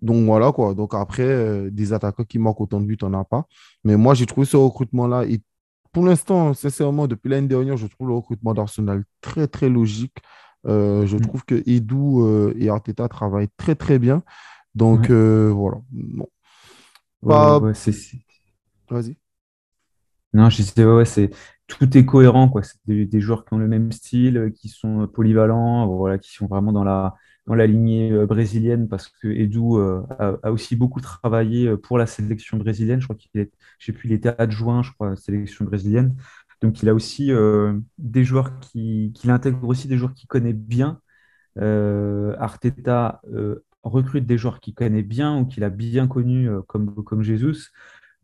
donc 0.00 0.24
voilà, 0.24 0.52
quoi. 0.52 0.74
Donc, 0.74 0.94
après, 0.94 1.24
euh, 1.24 1.70
des 1.70 1.92
attaquants 1.92 2.24
qui 2.24 2.38
marquent 2.38 2.60
autant 2.60 2.80
de 2.80 2.86
buts, 2.86 2.98
on 3.02 3.10
n'a 3.10 3.24
pas. 3.24 3.44
Mais 3.84 3.96
moi, 3.96 4.14
j'ai 4.14 4.26
trouvé 4.26 4.46
ce 4.46 4.56
recrutement-là. 4.56 5.24
Et 5.26 5.40
pour 5.92 6.04
l'instant, 6.04 6.54
sincèrement, 6.54 7.06
depuis 7.06 7.28
l'année 7.28 7.48
dernière, 7.48 7.76
je 7.76 7.86
trouve 7.86 8.08
le 8.08 8.14
recrutement 8.14 8.54
d'Arsenal 8.54 9.04
très, 9.20 9.46
très 9.48 9.68
logique. 9.68 10.16
je 10.64 11.16
mm. 11.16 11.20
trouve 11.20 11.44
que 11.44 11.62
Edu 11.66 12.54
et 12.58 12.68
Arteta 12.68 13.08
travaillent 13.08 13.50
très, 13.56 13.74
très 13.74 13.98
bien. 13.98 14.22
Donc, 14.74 15.10
voilà. 15.10 15.78
Bon. 15.90 16.28
Vas-y. 18.90 19.16
Non, 20.34 20.50
je 20.50 20.56
disais, 20.62 20.84
ouais, 20.84 21.04
c'est 21.06 21.30
tout 21.66 21.96
est 21.96 22.04
cohérent, 22.04 22.48
quoi. 22.48 22.62
C'est 22.62 22.78
des, 22.86 23.20
joueurs 23.20 23.44
qui 23.44 23.54
ont 23.54 23.58
le 23.58 23.68
même 23.68 23.92
style, 23.92 24.36
euh, 24.38 24.50
qui 24.50 24.68
sont 24.68 25.02
euh, 25.02 25.06
polyvalents, 25.06 25.86
voilà, 25.86 26.18
qui 26.18 26.32
sont 26.32 26.46
vraiment 26.46 26.72
dans 26.72 26.84
la, 26.84 27.14
dans 27.46 27.54
la 27.54 27.66
lignée 27.66 28.10
euh, 28.12 28.26
brésilienne, 28.26 28.88
parce 28.88 29.08
que 29.08 29.28
Edu 29.28 29.60
a, 30.18 30.50
aussi 30.50 30.76
beaucoup 30.76 31.00
travaillé 31.00 31.76
pour 31.78 31.98
la 31.98 32.06
sélection 32.06 32.58
brésilienne. 32.58 33.00
Je 33.00 33.06
crois 33.06 33.16
qu'il 33.16 33.40
est, 33.40 33.52
il 34.04 34.12
était 34.12 34.34
adjoint, 34.38 34.82
je 34.82 34.92
crois, 34.92 35.08
à 35.08 35.10
la 35.10 35.16
sélection 35.16 35.64
brésilienne. 35.64 36.14
Donc 36.60 36.82
il 36.82 36.88
a 36.88 36.94
aussi 36.94 37.30
des 37.98 38.24
joueurs 38.24 38.58
qui, 38.60 39.12
qui 39.14 39.30
intègre 39.30 39.66
aussi 39.68 39.86
des 39.88 39.96
joueurs 39.96 40.14
qu'il 40.14 40.26
connaît 40.28 40.52
bien. 40.52 41.00
Arteta 41.56 43.22
recrute 43.84 44.26
des 44.26 44.38
joueurs 44.38 44.60
qu'il 44.60 44.74
connaît 44.74 45.02
bien 45.02 45.38
ou 45.38 45.46
qu'il 45.46 45.64
a 45.64 45.70
bien 45.70 46.08
connus, 46.08 46.48
comme, 46.66 46.94
comme 47.04 47.22
Jesus. 47.22 47.70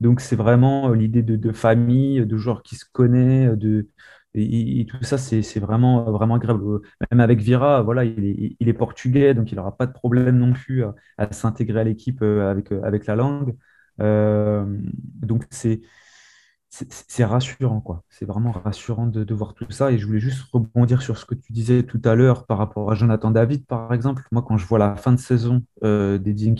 Donc, 0.00 0.20
c'est 0.20 0.36
vraiment 0.36 0.90
euh, 0.90 0.94
l'idée 0.94 1.22
de, 1.22 1.52
famille, 1.52 2.26
de 2.26 2.36
joueurs 2.36 2.62
qui 2.62 2.76
se 2.76 2.84
connaissent, 2.92 3.56
de, 3.56 3.88
et, 4.34 4.86
tout 4.86 5.02
ça, 5.04 5.16
c'est 5.16 5.60
vraiment, 5.60 6.10
vraiment 6.10 6.34
agréable. 6.34 6.80
Même 7.10 7.20
avec 7.20 7.40
Vira, 7.40 7.82
voilà, 7.82 8.04
il 8.04 8.56
est, 8.60 8.72
portugais, 8.72 9.32
donc 9.34 9.52
il 9.52 9.56
n'aura 9.56 9.76
pas 9.76 9.86
de 9.86 9.92
problème 9.92 10.38
non 10.38 10.52
plus 10.52 10.84
à, 11.18 11.32
s'intégrer 11.32 11.80
à 11.80 11.84
l'équipe 11.84 12.20
euh, 12.22 12.50
avec, 12.50 12.72
euh, 12.72 12.82
avec 12.82 13.06
la 13.06 13.16
langue. 13.16 13.56
donc, 13.98 15.44
c'est 15.50 17.24
rassurant, 17.24 17.80
quoi. 17.80 18.02
C'est 18.08 18.24
vraiment 18.24 18.50
rassurant 18.50 19.06
de, 19.06 19.34
voir 19.34 19.54
tout 19.54 19.70
ça. 19.70 19.92
Et 19.92 19.98
je 19.98 20.06
voulais 20.06 20.18
juste 20.18 20.42
rebondir 20.52 21.02
sur 21.02 21.16
ce 21.16 21.24
que 21.24 21.36
tu 21.36 21.52
disais 21.52 21.84
tout 21.84 22.00
à 22.04 22.16
l'heure 22.16 22.46
par 22.46 22.58
rapport 22.58 22.90
à 22.90 22.96
Jonathan 22.96 23.30
David, 23.30 23.66
par 23.66 23.92
exemple. 23.94 24.24
Moi, 24.32 24.42
quand 24.42 24.56
je 24.56 24.66
vois 24.66 24.80
la 24.80 24.96
fin 24.96 25.12
de 25.12 25.18
saison 25.18 25.62
euh, 25.84 26.18
d'Eddie 26.18 26.52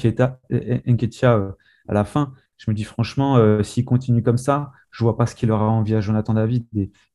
à 1.86 1.92
la 1.92 2.04
fin, 2.04 2.32
je 2.64 2.70
me 2.70 2.74
dis 2.74 2.84
franchement, 2.84 3.36
euh, 3.36 3.62
s'il 3.62 3.84
continue 3.84 4.22
comme 4.22 4.38
ça, 4.38 4.72
je 4.90 5.04
vois 5.04 5.18
pas 5.18 5.26
ce 5.26 5.34
qu'il 5.34 5.50
aura 5.50 5.68
envie 5.68 5.94
à 5.94 6.00
Jonathan 6.00 6.34
David. 6.34 6.66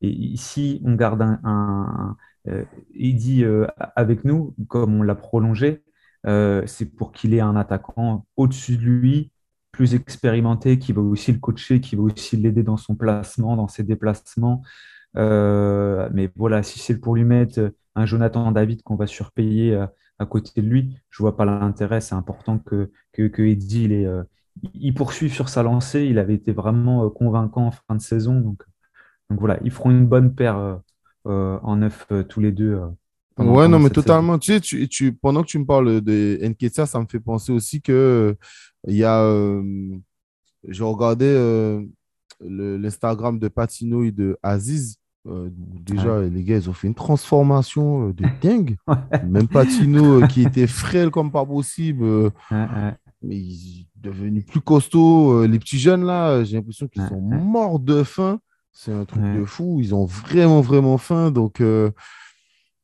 Et, 0.01 0.35
si 0.35 0.79
on 0.85 0.93
garde 0.93 1.21
un, 1.21 2.15
euh, 2.47 2.65
Eddie 2.93 3.43
euh, 3.43 3.65
avec 3.95 4.25
nous, 4.25 4.53
comme 4.67 4.99
on 4.99 5.03
l'a 5.03 5.15
prolongé, 5.15 5.83
c'est 6.25 6.85
pour 6.95 7.11
qu'il 7.11 7.33
ait 7.33 7.39
un 7.39 7.55
attaquant 7.55 8.25
au-dessus 8.35 8.77
de 8.77 8.83
lui, 8.83 9.31
plus 9.71 9.95
expérimenté, 9.95 10.77
qui 10.77 10.93
va 10.93 11.01
aussi 11.01 11.31
le 11.31 11.39
coacher, 11.39 11.79
qui 11.81 11.95
va 11.95 12.03
aussi 12.03 12.37
l'aider 12.37 12.61
dans 12.63 12.77
son 12.77 12.95
placement, 12.95 13.55
dans 13.55 13.67
ses 13.67 13.83
déplacements. 13.83 14.61
mais 15.15 16.29
voilà, 16.35 16.61
si 16.61 16.79
c'est 16.79 16.99
pour 16.99 17.15
lui 17.15 17.23
mettre 17.23 17.71
un 17.95 18.05
Jonathan 18.05 18.51
David 18.51 18.83
qu'on 18.83 18.95
va 18.95 19.07
surpayer 19.07 19.75
à 20.19 20.25
côté 20.25 20.61
de 20.61 20.67
lui, 20.67 20.97
je 21.09 21.23
vois 21.23 21.37
pas 21.37 21.45
l'intérêt. 21.45 22.01
C'est 22.01 22.15
important 22.15 22.59
que, 22.59 22.91
que, 23.13 23.41
il 23.41 23.93
est 23.93 24.07
il 24.73 24.93
poursuit 24.93 25.29
sur 25.29 25.49
sa 25.49 25.63
lancée. 25.63 26.05
Il 26.05 26.19
avait 26.19 26.35
été 26.35 26.51
vraiment 26.51 27.05
euh, 27.05 27.09
convaincant 27.09 27.67
en 27.67 27.71
fin 27.71 27.95
de 27.95 28.01
saison. 28.01 28.39
Donc, 28.39 28.63
donc 29.29 29.39
voilà, 29.39 29.59
ils 29.63 29.71
feront 29.71 29.91
une 29.91 30.05
bonne 30.05 30.33
paire 30.33 30.57
euh, 30.57 30.75
euh, 31.27 31.59
en 31.61 31.77
neuf 31.77 32.07
tous 32.29 32.39
les 32.39 32.51
deux. 32.51 32.79
ouais, 33.37 33.67
non, 33.67 33.79
mais 33.79 33.89
totalement. 33.89 34.39
Tu 34.39 34.53
sais, 34.53 34.59
tu, 34.59 34.87
tu, 34.87 35.13
pendant 35.13 35.43
que 35.43 35.47
tu 35.47 35.59
me 35.59 35.65
parles 35.65 36.01
de 36.01 36.39
Nketiah, 36.41 36.85
ça 36.85 36.99
me 36.99 37.05
fait 37.05 37.19
penser 37.19 37.51
aussi 37.51 37.81
que 37.81 38.35
il 38.87 38.95
y 38.95 39.03
a. 39.03 39.61
J'ai 40.67 40.83
regardé 40.83 41.85
l'Instagram 42.41 43.39
de 43.39 43.47
Patino 43.47 44.03
et 44.03 44.11
de 44.11 44.37
Aziz. 44.41 44.97
déjà, 45.25 46.21
les 46.21 46.43
gars, 46.43 46.57
ils 46.57 46.69
ont 46.69 46.73
fait 46.73 46.87
une 46.87 46.95
transformation 46.95 48.09
de 48.09 48.25
dingue. 48.41 48.77
Même 49.27 49.47
Patino, 49.47 50.25
qui 50.27 50.41
était 50.41 50.67
frêle 50.67 51.11
comme 51.11 51.31
pas 51.31 51.45
possible, 51.45 52.31
mais 53.21 53.35
ils 53.35 53.83
sont 53.83 54.09
devenus 54.09 54.45
plus 54.45 54.61
costauds. 54.61 55.41
Euh, 55.41 55.47
les 55.47 55.59
petits 55.59 55.79
jeunes, 55.79 56.05
là, 56.05 56.43
j'ai 56.43 56.57
l'impression 56.57 56.87
qu'ils 56.87 57.05
sont 57.07 57.21
morts 57.21 57.79
de 57.79 58.03
faim. 58.03 58.39
C'est 58.71 58.93
un 58.93 59.05
truc 59.05 59.23
de 59.23 59.43
fou. 59.43 59.79
Ils 59.81 59.93
ont 59.93 60.05
vraiment, 60.05 60.61
vraiment 60.61 60.97
faim. 60.97 61.31
Donc, 61.31 61.59
euh, 61.59 61.91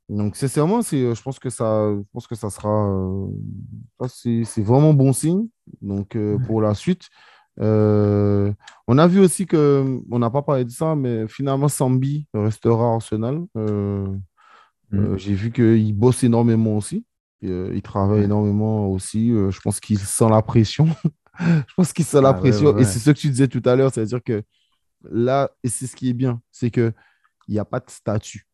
donc 0.10 0.36
sincèrement, 0.36 0.82
je 0.82 1.21
pense 1.21 1.39
que 1.39 1.50
ça, 1.50 1.89
je 1.95 2.04
pense 2.12 2.28
que 2.28 2.36
ça 2.36 2.50
sera. 2.50 2.89
Euh, 2.89 3.28
c'est 4.08 4.62
vraiment 4.62 4.93
bon 4.93 5.13
signe. 5.13 5.48
Donc, 5.82 6.17
pour 6.45 6.62
la 6.62 6.74
suite. 6.74 7.08
on 7.58 8.98
a 8.98 9.08
vu 9.08 9.19
aussi 9.19 9.45
que, 9.45 10.00
on 10.12 10.19
n'a 10.19 10.30
pas 10.30 10.41
parlé 10.41 10.65
de 10.65 10.71
ça, 10.71 10.95
mais 10.95 11.28
finalement, 11.28 11.69
Sambi 11.69 12.28
restera 12.34 12.93
Arsenal. 12.93 13.45
Mm. 14.91 15.17
J'ai 15.17 15.34
vu 15.34 15.52
qu'il 15.52 15.93
bosse 15.93 16.24
énormément 16.24 16.78
aussi. 16.78 17.06
Euh, 17.45 17.71
il 17.73 17.81
travaille 17.81 18.23
énormément 18.23 18.88
aussi. 18.88 19.31
Euh, 19.31 19.51
je 19.51 19.60
pense 19.62 19.79
qu'il 19.79 19.99
sent 19.99 20.29
la 20.29 20.41
pression. 20.41 20.88
je 21.39 21.73
pense 21.75 21.93
qu'il 21.93 22.05
sent 22.05 22.21
la 22.21 22.29
ah 22.29 22.34
pression. 22.34 22.77
Et 22.77 22.86
c'est 22.86 22.99
ce 22.99 23.12
que 23.12 23.17
tu 23.17 23.29
disais 23.29 23.47
tout 23.47 23.62
à 23.65 23.75
l'heure, 23.75 23.93
c'est-à-dire 23.93 24.23
que 24.23 24.43
là, 25.10 25.49
et 25.63 25.69
c'est 25.69 25.88
ce 25.88 25.95
qui 25.95 26.10
est 26.10 26.13
bien, 26.13 26.41
c'est 26.51 26.71
qu'il 26.71 26.93
n'y 27.49 27.60
a 27.60 27.65
pas 27.65 27.79
de 27.79 27.89
statut. 27.89 28.47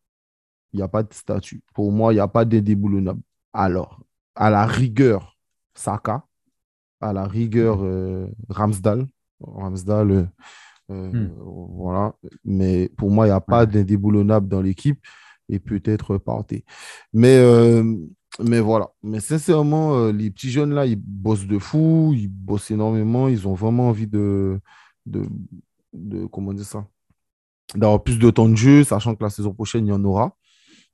Il 0.72 0.76
n'y 0.78 0.82
a 0.82 0.88
pas 0.88 1.02
de 1.02 1.12
statut. 1.12 1.62
Pour 1.74 1.92
moi, 1.92 2.12
il 2.12 2.16
n'y 2.16 2.20
a 2.20 2.28
pas 2.28 2.44
d'indéboulonnable. 2.44 3.20
Alors, 3.52 4.00
à 4.34 4.48
la 4.50 4.64
rigueur, 4.64 5.36
Saka, 5.74 6.24
à 7.00 7.12
la 7.12 7.26
rigueur, 7.26 7.82
euh, 7.82 8.26
Ramsdale. 8.48 9.06
Ramsdale, 9.40 10.30
Hmm. 10.92 11.28
Voilà. 11.38 12.14
Mais 12.44 12.90
pour 12.96 13.10
moi, 13.10 13.26
il 13.26 13.30
n'y 13.30 13.34
a 13.34 13.40
pas 13.40 13.66
d'indéboulonnable 13.66 14.48
dans 14.48 14.60
l'équipe 14.60 14.98
et 15.48 15.58
peut-être 15.58 16.18
parté. 16.18 16.64
Mais, 17.12 17.82
mais 18.40 18.60
voilà. 18.60 18.88
Mais 19.02 19.20
sincèrement, 19.20 20.06
les 20.08 20.30
petits 20.30 20.50
jeunes 20.50 20.74
là, 20.74 20.86
ils 20.86 20.96
bossent 20.96 21.46
de 21.46 21.58
fou, 21.58 22.12
ils 22.16 22.28
bossent 22.28 22.70
énormément, 22.70 23.28
ils 23.28 23.46
ont 23.46 23.54
vraiment 23.54 23.88
envie 23.88 24.06
de, 24.06 24.60
de, 25.06 25.26
de 25.92 26.26
comment 26.26 26.52
dire 26.52 26.64
ça, 26.64 26.86
d'avoir 27.74 28.02
plus 28.02 28.18
de 28.18 28.30
temps 28.30 28.48
de 28.48 28.56
jeu, 28.56 28.84
sachant 28.84 29.14
que 29.14 29.22
la 29.22 29.30
saison 29.30 29.52
prochaine, 29.52 29.86
il 29.86 29.90
y 29.90 29.92
en 29.92 30.04
aura. 30.04 30.36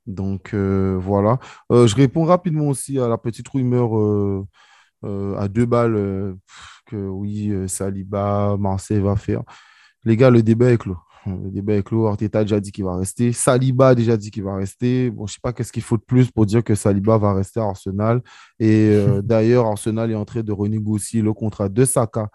Donc 0.05 0.53
voilà. 0.53 1.39
je 1.69 1.95
réponds 1.95 2.23
rapidement 2.25 2.67
aussi 2.67 2.99
à 2.99 3.07
la 3.07 3.17
petite 3.17 3.47
rumeur 3.49 3.91
à 5.03 5.47
deux 5.47 5.65
balles 5.65 6.35
que 6.85 6.95
oui, 6.95 7.53
Saliba, 7.67 8.57
Marseille 8.59 8.99
va 8.99 9.15
faire. 9.15 9.43
Les 10.03 10.17
gars, 10.17 10.29
le 10.29 10.41
débat 10.41 10.71
est 10.71 10.77
clos. 10.77 10.97
Le 11.25 11.49
débat 11.51 11.75
est 11.75 11.83
clos. 11.83 12.07
Arteta 12.07 12.39
a 12.39 12.43
déjà 12.43 12.59
dit 12.59 12.71
qu'il 12.71 12.85
va 12.85 12.95
rester. 12.95 13.31
Saliba 13.33 13.89
a 13.89 13.95
déjà 13.95 14.17
dit 14.17 14.31
qu'il 14.31 14.43
va 14.43 14.55
rester. 14.55 15.09
Bon, 15.09 15.27
je 15.27 15.31
ne 15.31 15.33
sais 15.35 15.39
pas 15.41 15.53
qu'est-ce 15.53 15.71
qu'il 15.71 15.83
faut 15.83 15.97
de 15.97 16.03
plus 16.03 16.31
pour 16.31 16.45
dire 16.45 16.63
que 16.63 16.75
Saliba 16.75 17.17
va 17.17 17.33
rester 17.33 17.59
à 17.59 17.63
Arsenal. 17.63 18.21
Et 18.59 19.05
d'ailleurs, 19.23 19.65
Arsenal 19.65 20.11
est 20.11 20.15
en 20.15 20.25
train 20.25 20.41
de 20.41 20.51
renégocier 20.51 21.21
le 21.21 21.33
contrat 21.33 21.69
de 21.69 21.85
Saka 21.85 22.29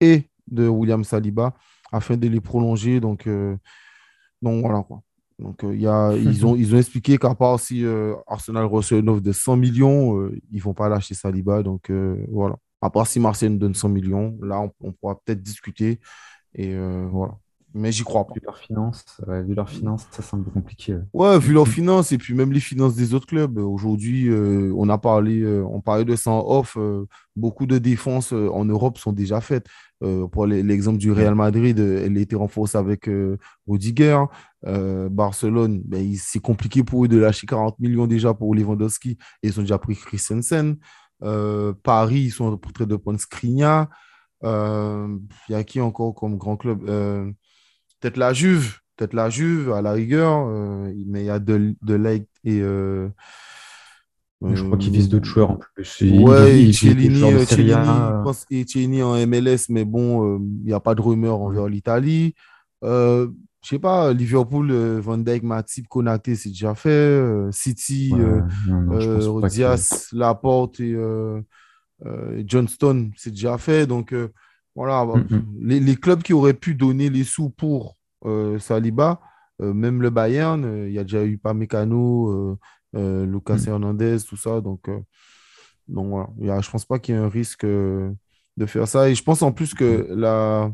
et 0.00 0.28
de 0.48 0.68
William 0.68 1.04
Saliba 1.04 1.54
afin 1.92 2.16
de 2.16 2.28
les 2.28 2.40
prolonger. 2.40 3.00
Donc, 3.00 3.28
donc 4.42 4.60
voilà 4.62 4.82
quoi. 4.82 5.02
Donc, 5.38 5.64
y 5.64 5.86
a, 5.86 6.12
ils, 6.14 6.46
ont, 6.46 6.54
ils 6.54 6.74
ont 6.74 6.78
expliqué 6.78 7.18
qu'à 7.18 7.34
part 7.34 7.58
si 7.58 7.84
Arsenal 8.26 8.66
reçoit 8.66 8.98
une 8.98 9.08
offre 9.08 9.22
de 9.22 9.32
100 9.32 9.56
millions, 9.56 10.28
ils 10.50 10.58
ne 10.58 10.62
vont 10.62 10.74
pas 10.74 10.88
lâcher 10.88 11.14
Saliba. 11.14 11.62
Donc, 11.62 11.90
voilà. 12.30 12.56
À 12.84 12.90
part 12.90 13.06
si 13.06 13.18
Marseille 13.18 13.48
nous 13.48 13.58
donne 13.58 13.74
100 13.74 13.88
millions, 13.88 14.36
là, 14.42 14.60
on 14.80 14.92
pourra 14.92 15.18
peut-être 15.24 15.42
discuter. 15.42 16.00
Et 16.54 16.74
euh, 16.74 17.06
voilà. 17.10 17.38
Mais 17.74 17.90
j'y 17.90 18.04
crois 18.04 18.24
pas. 18.26 18.34
Vu 18.34 18.40
leur 18.44 18.56
finance, 18.56 19.04
vu 19.26 19.54
leur 19.54 19.68
finance, 19.68 20.06
ça 20.12 20.22
semble 20.22 20.50
compliqué. 20.50 20.96
Ouais. 21.12 21.38
vu 21.40 21.52
leurs 21.52 21.66
finances 21.66 22.12
et 22.12 22.18
puis 22.18 22.32
même 22.32 22.52
les 22.52 22.60
finances 22.60 22.94
des 22.94 23.14
autres 23.14 23.26
clubs. 23.26 23.58
Aujourd'hui, 23.58 24.28
euh, 24.28 24.72
on 24.76 24.88
a 24.88 24.96
parlé, 24.96 25.40
euh, 25.40 25.64
on 25.68 25.80
parlait 25.80 26.04
de 26.04 26.14
ça 26.14 26.30
en 26.30 26.44
off. 26.46 26.78
beaucoup 27.34 27.66
de 27.66 27.78
défenses 27.78 28.32
en 28.32 28.64
Europe 28.64 28.98
sont 28.98 29.12
déjà 29.12 29.40
faites. 29.40 29.66
pour 30.32 30.46
l'exemple 30.46 30.98
du 30.98 31.10
Real 31.10 31.34
Madrid, 31.34 31.78
elle 31.78 32.16
a 32.16 32.20
été 32.20 32.36
renforcée 32.36 32.78
avec 32.78 33.10
Rudiger. 33.66 34.24
Barcelone, 35.10 35.82
ben, 35.84 36.14
c'est 36.16 36.40
compliqué 36.40 36.84
pour 36.84 37.04
eux 37.04 37.08
de 37.08 37.18
lâcher 37.18 37.46
40 37.46 37.78
millions 37.80 38.06
déjà 38.06 38.32
pour 38.34 38.54
Lewandowski 38.54 39.18
et 39.42 39.48
ils 39.48 39.58
ont 39.58 39.62
déjà 39.62 39.78
pris 39.78 39.96
Christensen. 39.96 40.76
Paris, 41.82 42.20
ils 42.20 42.30
sont 42.30 42.52
en 42.52 42.56
train 42.56 42.86
de 42.86 42.96
prendre 42.96 43.18
Skriniar. 43.18 43.88
Il 44.44 44.48
euh, 44.48 45.18
y 45.48 45.54
a 45.54 45.64
qui 45.64 45.80
encore 45.80 46.14
comme 46.14 46.36
grand 46.36 46.58
club 46.58 46.86
euh, 46.86 47.32
Peut-être 48.04 48.18
la 48.18 48.34
Juve, 48.34 48.80
peut-être 48.98 49.14
la 49.14 49.30
Juve 49.30 49.72
à 49.72 49.80
la 49.80 49.92
rigueur, 49.92 50.46
euh, 50.46 50.92
mais 51.06 51.22
il 51.22 51.24
y 51.24 51.30
a 51.30 51.38
de, 51.38 51.74
de 51.80 52.26
et. 52.44 52.52
je 52.52 53.08
crois 54.62 54.76
qu'ils 54.76 54.92
visent 54.92 55.08
d'autres 55.08 55.24
joueurs 55.24 55.52
en 55.52 55.56
plus. 55.56 56.02
Ouais, 56.02 56.70
Chiellini 56.70 57.24
en 59.02 59.26
MLS, 59.26 59.70
mais 59.70 59.86
bon, 59.86 60.36
il 60.36 60.66
n'y 60.66 60.74
a 60.74 60.80
pas 60.80 60.94
de 60.94 61.00
rumeur 61.00 61.40
envers 61.40 61.66
l'Italie. 61.66 62.34
Euh, 62.82 63.28
je 63.62 63.70
sais 63.70 63.78
pas, 63.78 64.12
Liverpool, 64.12 64.70
Van 64.98 65.16
Dijk, 65.16 65.42
Matip, 65.42 65.88
Konaté, 65.88 66.36
c'est 66.36 66.50
déjà 66.50 66.74
fait. 66.74 67.26
City, 67.52 68.12
Diaz, 69.48 70.08
Laporte 70.12 70.78
et 70.80 70.94
euh, 70.94 71.40
Johnston, 72.46 73.12
c'est 73.16 73.30
déjà 73.30 73.56
fait. 73.56 73.86
Donc, 73.86 74.14
euh, 74.76 74.80
voilà, 74.80 75.04
mm-hmm. 75.04 75.78
les, 75.80 75.96
clubs 75.96 76.22
qui 76.22 76.32
auraient 76.32 76.54
pu 76.54 76.74
donner 76.74 77.10
les 77.10 77.24
sous 77.24 77.50
pour 77.50 77.96
euh, 78.24 78.58
Saliba, 78.58 79.20
même 79.60 80.02
le 80.02 80.10
Bayern, 80.10 80.86
il 80.86 80.92
y 80.92 80.98
a 80.98 81.04
déjà 81.04 81.24
eu 81.24 81.38
Pamecano, 81.38 82.58
Lucas 82.92 83.56
mm. 83.56 83.68
Hernandez, 83.68 84.16
tout 84.28 84.36
ça. 84.36 84.60
Donc, 84.60 84.90
donc 85.86 86.28
voilà, 86.36 86.60
je 86.60 86.68
ne 86.68 86.72
pense 86.72 86.84
pas 86.84 86.98
qu'il 86.98 87.14
y 87.14 87.18
ait 87.18 87.20
un 87.20 87.28
risque 87.28 87.64
de 87.64 88.66
faire 88.66 88.88
ça. 88.88 89.08
Et 89.08 89.14
je 89.14 89.22
pense 89.22 89.42
en 89.42 89.52
plus 89.52 89.72
que 89.74 90.12
mm. 90.12 90.18
la, 90.18 90.72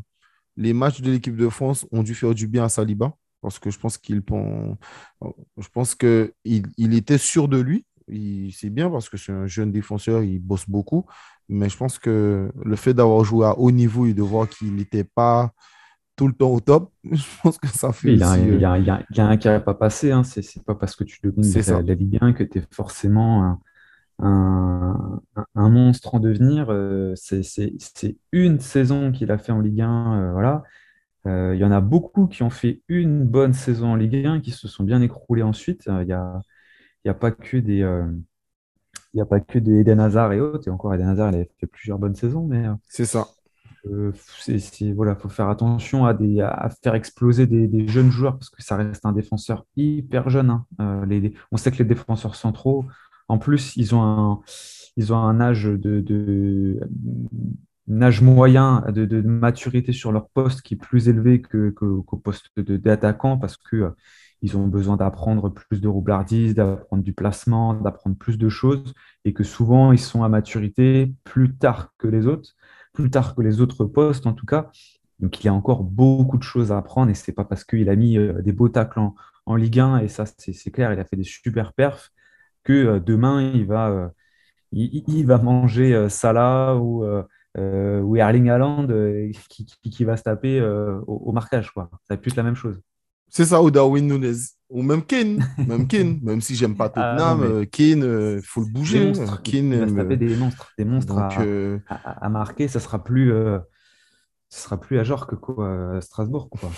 les 0.57 0.73
matchs 0.73 1.01
de 1.01 1.11
l'équipe 1.11 1.35
de 1.35 1.49
France 1.49 1.85
ont 1.91 2.03
dû 2.03 2.15
faire 2.15 2.33
du 2.33 2.47
bien 2.47 2.63
à 2.63 2.69
Saliba 2.69 3.15
parce 3.41 3.59
que 3.59 3.71
je 3.71 3.79
pense 3.79 3.97
qu'il 3.97 4.21
je 4.27 5.67
pense 5.73 5.95
que 5.95 6.33
il, 6.43 6.93
était 6.93 7.17
sûr 7.17 7.47
de 7.47 7.59
lui 7.59 7.85
c'est 8.51 8.69
bien 8.69 8.89
parce 8.89 9.09
que 9.09 9.17
c'est 9.17 9.31
un 9.31 9.47
jeune 9.47 9.71
défenseur, 9.71 10.23
il 10.23 10.39
bosse 10.39 10.69
beaucoup. 10.69 11.05
Mais 11.51 11.67
je 11.67 11.77
pense 11.77 11.99
que 11.99 12.49
le 12.63 12.75
fait 12.77 12.93
d'avoir 12.93 13.23
joué 13.23 13.45
à 13.45 13.57
haut 13.59 13.71
niveau 13.71 14.05
et 14.05 14.13
de 14.13 14.21
voir 14.21 14.47
qu'il 14.47 14.73
n'était 14.73 15.03
pas 15.03 15.51
tout 16.15 16.27
le 16.27 16.33
temps 16.33 16.51
au 16.51 16.59
top, 16.59 16.91
je 17.11 17.23
pense 17.43 17.57
que 17.57 17.67
ça 17.67 17.91
fait. 17.91 18.13
il, 18.13 18.19
y 18.19 18.23
a, 18.23 18.37
il, 18.77 18.89
a, 18.89 19.27
un 19.27 19.37
qui 19.37 19.47
n'a 19.47 19.59
pas 19.59 19.73
passé. 19.73 20.11
Hein. 20.11 20.23
C'est 20.23 20.63
pas 20.63 20.75
parce 20.75 20.95
que 20.95 21.03
tu 21.03 21.19
domines 21.21 21.51
la, 21.53 21.81
la, 21.81 21.93
Ligue 21.93 22.17
1 22.21 22.33
que 22.33 22.43
tu 22.43 22.59
es 22.59 22.63
forcément 22.71 23.43
un, 23.43 23.59
un, 25.55 25.69
monstre 25.69 26.15
en 26.15 26.19
devenir. 26.19 26.67
Euh, 26.69 27.13
c'est 27.15 28.15
une 28.31 28.59
saison 28.59 29.11
qu'il 29.11 29.31
a 29.31 29.37
fait 29.37 29.51
en 29.51 29.59
Ligue 29.59 29.81
1. 29.81 29.87
Euh, 29.87 30.31
voilà. 30.31 30.63
Euh, 31.27 31.53
il 31.53 31.59
y 31.59 31.65
en 31.65 31.71
a 31.71 31.81
beaucoup 31.81 32.27
qui 32.27 32.43
ont 32.43 32.49
fait 32.49 32.81
une 32.87 33.25
bonne 33.25 33.53
saison 33.53 33.89
en 33.91 33.95
Ligue 33.95 34.25
1 34.25 34.39
qui 34.39 34.51
se 34.51 34.67
sont 34.67 34.83
bien 34.83 35.01
écroulés 35.01 35.43
ensuite. 35.43 35.87
Il 36.01 36.07
y 36.07 36.13
a 36.13 36.39
il 37.03 37.07
n'y 37.07 37.11
a 37.11 37.15
pas 37.15 37.31
que 37.31 37.57
des. 37.57 37.83
Euh, 38.97 38.99
il 39.13 39.17
n'y 39.17 39.21
a 39.21 39.25
pas 39.25 39.39
que 39.39 39.59
des 39.59 39.79
Eden 39.79 39.99
Hazard 39.99 40.33
et 40.33 40.39
autres. 40.39 40.67
Et 40.67 40.71
encore, 40.71 40.93
Eden 40.93 41.09
Hazard, 41.09 41.31
il 41.33 41.41
a 41.41 41.45
fait 41.59 41.67
plusieurs 41.67 41.99
bonnes 41.99 42.15
saisons. 42.15 42.45
mais 42.45 42.67
euh, 42.67 42.73
C'est 42.87 43.05
ça. 43.05 43.27
Euh, 43.87 44.11
voilà, 44.95 45.15
faut 45.15 45.29
faire 45.29 45.49
attention 45.49 46.05
à, 46.05 46.13
des, 46.13 46.39
à 46.41 46.69
faire 46.83 46.93
exploser 46.93 47.47
des, 47.47 47.87
jeunes 47.87 48.11
joueurs 48.11 48.37
parce 48.37 48.51
que 48.51 48.61
ça 48.61 48.75
reste 48.75 49.05
un 49.05 49.11
défenseur 49.11 49.65
hyper 49.75 50.29
jeune. 50.29 50.63
Hein. 50.77 51.05
les, 51.07 51.33
on 51.51 51.57
sait 51.57 51.71
que 51.71 51.77
les 51.77 51.85
défenseurs 51.85 52.35
centraux, 52.35 52.85
en 53.27 53.39
plus, 53.39 53.75
ils 53.77 53.95
ont 53.95 54.03
un, 54.03 54.39
ils 54.97 55.13
ont 55.13 55.17
un 55.17 55.41
âge 55.41 55.63
de, 55.63 55.99
de 55.99 56.79
âge 58.01 58.21
moyen 58.21 58.83
de, 58.89 59.21
maturité 59.21 59.93
sur 59.93 60.11
leur 60.11 60.29
poste 60.29 60.61
qui 60.61 60.75
est 60.75 60.77
plus 60.77 61.09
élevé 61.09 61.41
qu'au 61.41 62.03
que, 62.03 62.15
poste 62.17 62.51
d'attaquant 62.59 63.37
parce 63.37 63.57
que 63.57 63.93
ils 64.41 64.57
ont 64.57 64.67
besoin 64.67 64.97
d'apprendre 64.97 65.49
plus 65.49 65.81
de 65.81 65.87
roublardise, 65.87 66.55
d'apprendre 66.55 67.03
du 67.03 67.13
placement, 67.13 67.73
d'apprendre 67.75 68.15
plus 68.17 68.37
de 68.37 68.49
choses, 68.49 68.93
et 69.23 69.33
que 69.33 69.43
souvent 69.43 69.91
ils 69.91 69.99
sont 69.99 70.23
à 70.23 70.29
maturité 70.29 71.13
plus 71.23 71.55
tard 71.55 71.93
que 71.97 72.07
les 72.07 72.27
autres, 72.27 72.55
plus 72.93 73.09
tard 73.11 73.35
que 73.35 73.41
les 73.41 73.61
autres 73.61 73.85
postes 73.85 74.25
en 74.25 74.33
tout 74.33 74.45
cas. 74.45 74.71
Donc 75.19 75.43
il 75.43 75.45
y 75.45 75.49
a 75.49 75.53
encore 75.53 75.83
beaucoup 75.83 76.37
de 76.37 76.43
choses 76.43 76.71
à 76.71 76.77
apprendre, 76.77 77.11
et 77.11 77.13
c'est 77.13 77.33
pas 77.33 77.45
parce 77.45 77.63
qu'il 77.63 77.89
a 77.89 77.95
mis 77.95 78.17
euh, 78.17 78.41
des 78.41 78.53
beaux 78.53 78.69
tacles 78.69 78.99
en, 78.99 79.15
Ligue 79.55 79.79
1, 79.79 79.99
et 79.99 80.07
ça 80.07 80.25
c'est 80.25 80.71
clair, 80.71 80.93
il 80.93 80.99
a 80.99 81.05
fait 81.05 81.17
des 81.17 81.23
super 81.23 81.73
perfs, 81.73 82.11
que 82.63 82.73
euh, 82.73 82.99
demain 82.99 83.41
il 83.41 83.65
va, 83.65 83.89
euh, 83.89 84.07
il, 84.71 85.25
va 85.25 85.37
manger 85.37 86.09
Salah 86.09 86.77
ou, 86.77 87.03
ou 87.57 88.15
Erling 88.15 88.49
Haaland 88.49 88.87
qui, 89.49 90.05
va 90.05 90.15
se 90.17 90.23
taper 90.23 90.61
au, 91.07 91.31
marquage. 91.33 91.71
Quoi. 91.71 91.89
Ça 92.07 92.15
plus 92.15 92.35
la 92.37 92.43
même 92.43 92.55
chose. 92.55 92.81
C'est 93.31 93.45
ça, 93.45 93.63
ou 93.63 93.71
Darwin 93.71 94.05
Nunez. 94.05 94.35
Ou 94.69 94.83
même 94.83 95.03
Kane. 95.03 95.45
Même 95.57 95.87
Kane. 95.87 96.19
Même 96.23 96.41
si 96.41 96.55
j'aime 96.55 96.75
pas 96.75 96.91
ah, 96.95 97.15
Tottenham, 97.15 97.43
euh, 97.43 97.65
Kane, 97.65 97.99
il 97.99 98.03
euh, 98.03 98.41
faut 98.43 98.61
le 98.61 98.67
bouger. 98.67 99.11
Kane, 99.43 99.73
il 99.73 99.79
va 99.79 99.87
se 99.87 99.93
taper 99.93 100.17
des 100.17 100.35
monstres. 100.35 100.71
Des 100.77 100.85
monstres 100.85 101.15
euh, 101.39 101.79
à, 101.87 102.29
marquer. 102.29 102.67
Ça 102.67 102.79
sera 102.79 103.03
plus. 103.03 103.33
Ce 104.49 104.63
sera 104.63 104.77
plus 104.77 104.99
à 104.99 105.05
genre 105.05 105.27
que 105.27 105.35
quoi, 105.35 105.95
à 105.95 106.01
Strasbourg. 106.01 106.49
Quoi. 106.49 106.69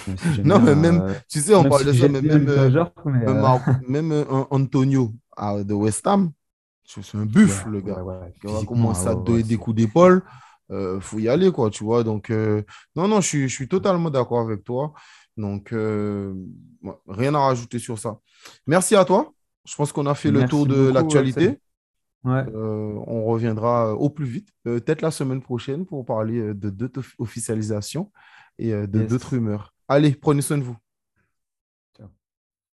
non, 0.44 0.60
mais 0.60 0.76
même, 0.76 1.16
tu 1.28 1.40
sais, 1.40 1.56
on 1.56 1.64
parle 1.64 1.86
de 1.86 1.94
ça, 1.94 2.08
mais 2.08 2.22
même, 2.22 2.48
même, 3.88 4.26
Antonio 4.52 5.12
de 5.40 5.74
West 5.74 6.06
Ham, 6.06 6.32
c'est 6.84 7.16
un 7.16 7.26
buff, 7.26 7.66
le 7.66 7.82
gars. 7.82 8.04
il 8.44 8.50
va 8.50 8.64
commencer 8.64 9.08
à 9.08 9.16
donner 9.16 9.42
des 9.42 9.58
coups 9.58 9.76
d'épaule. 9.76 10.24
Il 10.70 11.02
faut 11.02 11.18
y 11.18 11.28
aller, 11.28 11.52
quoi, 11.52 11.72
tu 11.72 11.84
vois. 11.84 12.04
Donc, 12.04 12.30
non, 12.96 13.08
non, 13.08 13.22
je 13.22 13.28
suis, 13.28 13.50
je 13.50 13.56
suis 13.56 13.68
totalement 13.68 14.12
d'accord 14.12 14.42
avec 14.42 14.64
toi. 14.64 14.94
Donc, 15.38 15.74
euh, 15.74 16.34
rien 17.08 17.34
à 17.34 17.40
rajouter 17.40 17.80
sur 17.80 17.98
ça. 17.98 18.20
Merci 18.68 18.96
à 18.96 19.06
toi. 19.06 19.34
Je 19.66 19.76
pense 19.76 19.92
qu'on 19.92 20.06
a 20.06 20.16
fait 20.16 20.32
le 20.32 20.46
tour 20.46 20.68
de 20.68 20.90
l'actualité. 20.90 21.60
Euh, 22.26 22.94
on 23.06 23.26
reviendra 23.26 23.96
au 23.96 24.10
plus 24.10 24.26
vite, 24.26 24.48
euh, 24.66 24.80
peut-être 24.80 25.02
la 25.02 25.12
semaine 25.12 25.42
prochaine, 25.42 25.86
pour 25.86 26.06
parler 26.06 26.54
de 26.54 26.70
d'autres 26.70 27.04
officialisations 27.18 28.12
et 28.58 28.72
de 28.72 28.86
d'autres 28.86 29.32
rumeurs. 29.32 29.74
Allez, 29.88 30.12
prenez 30.12 30.42
soin 30.42 30.58
de 30.58 30.64
vous. 30.64 30.78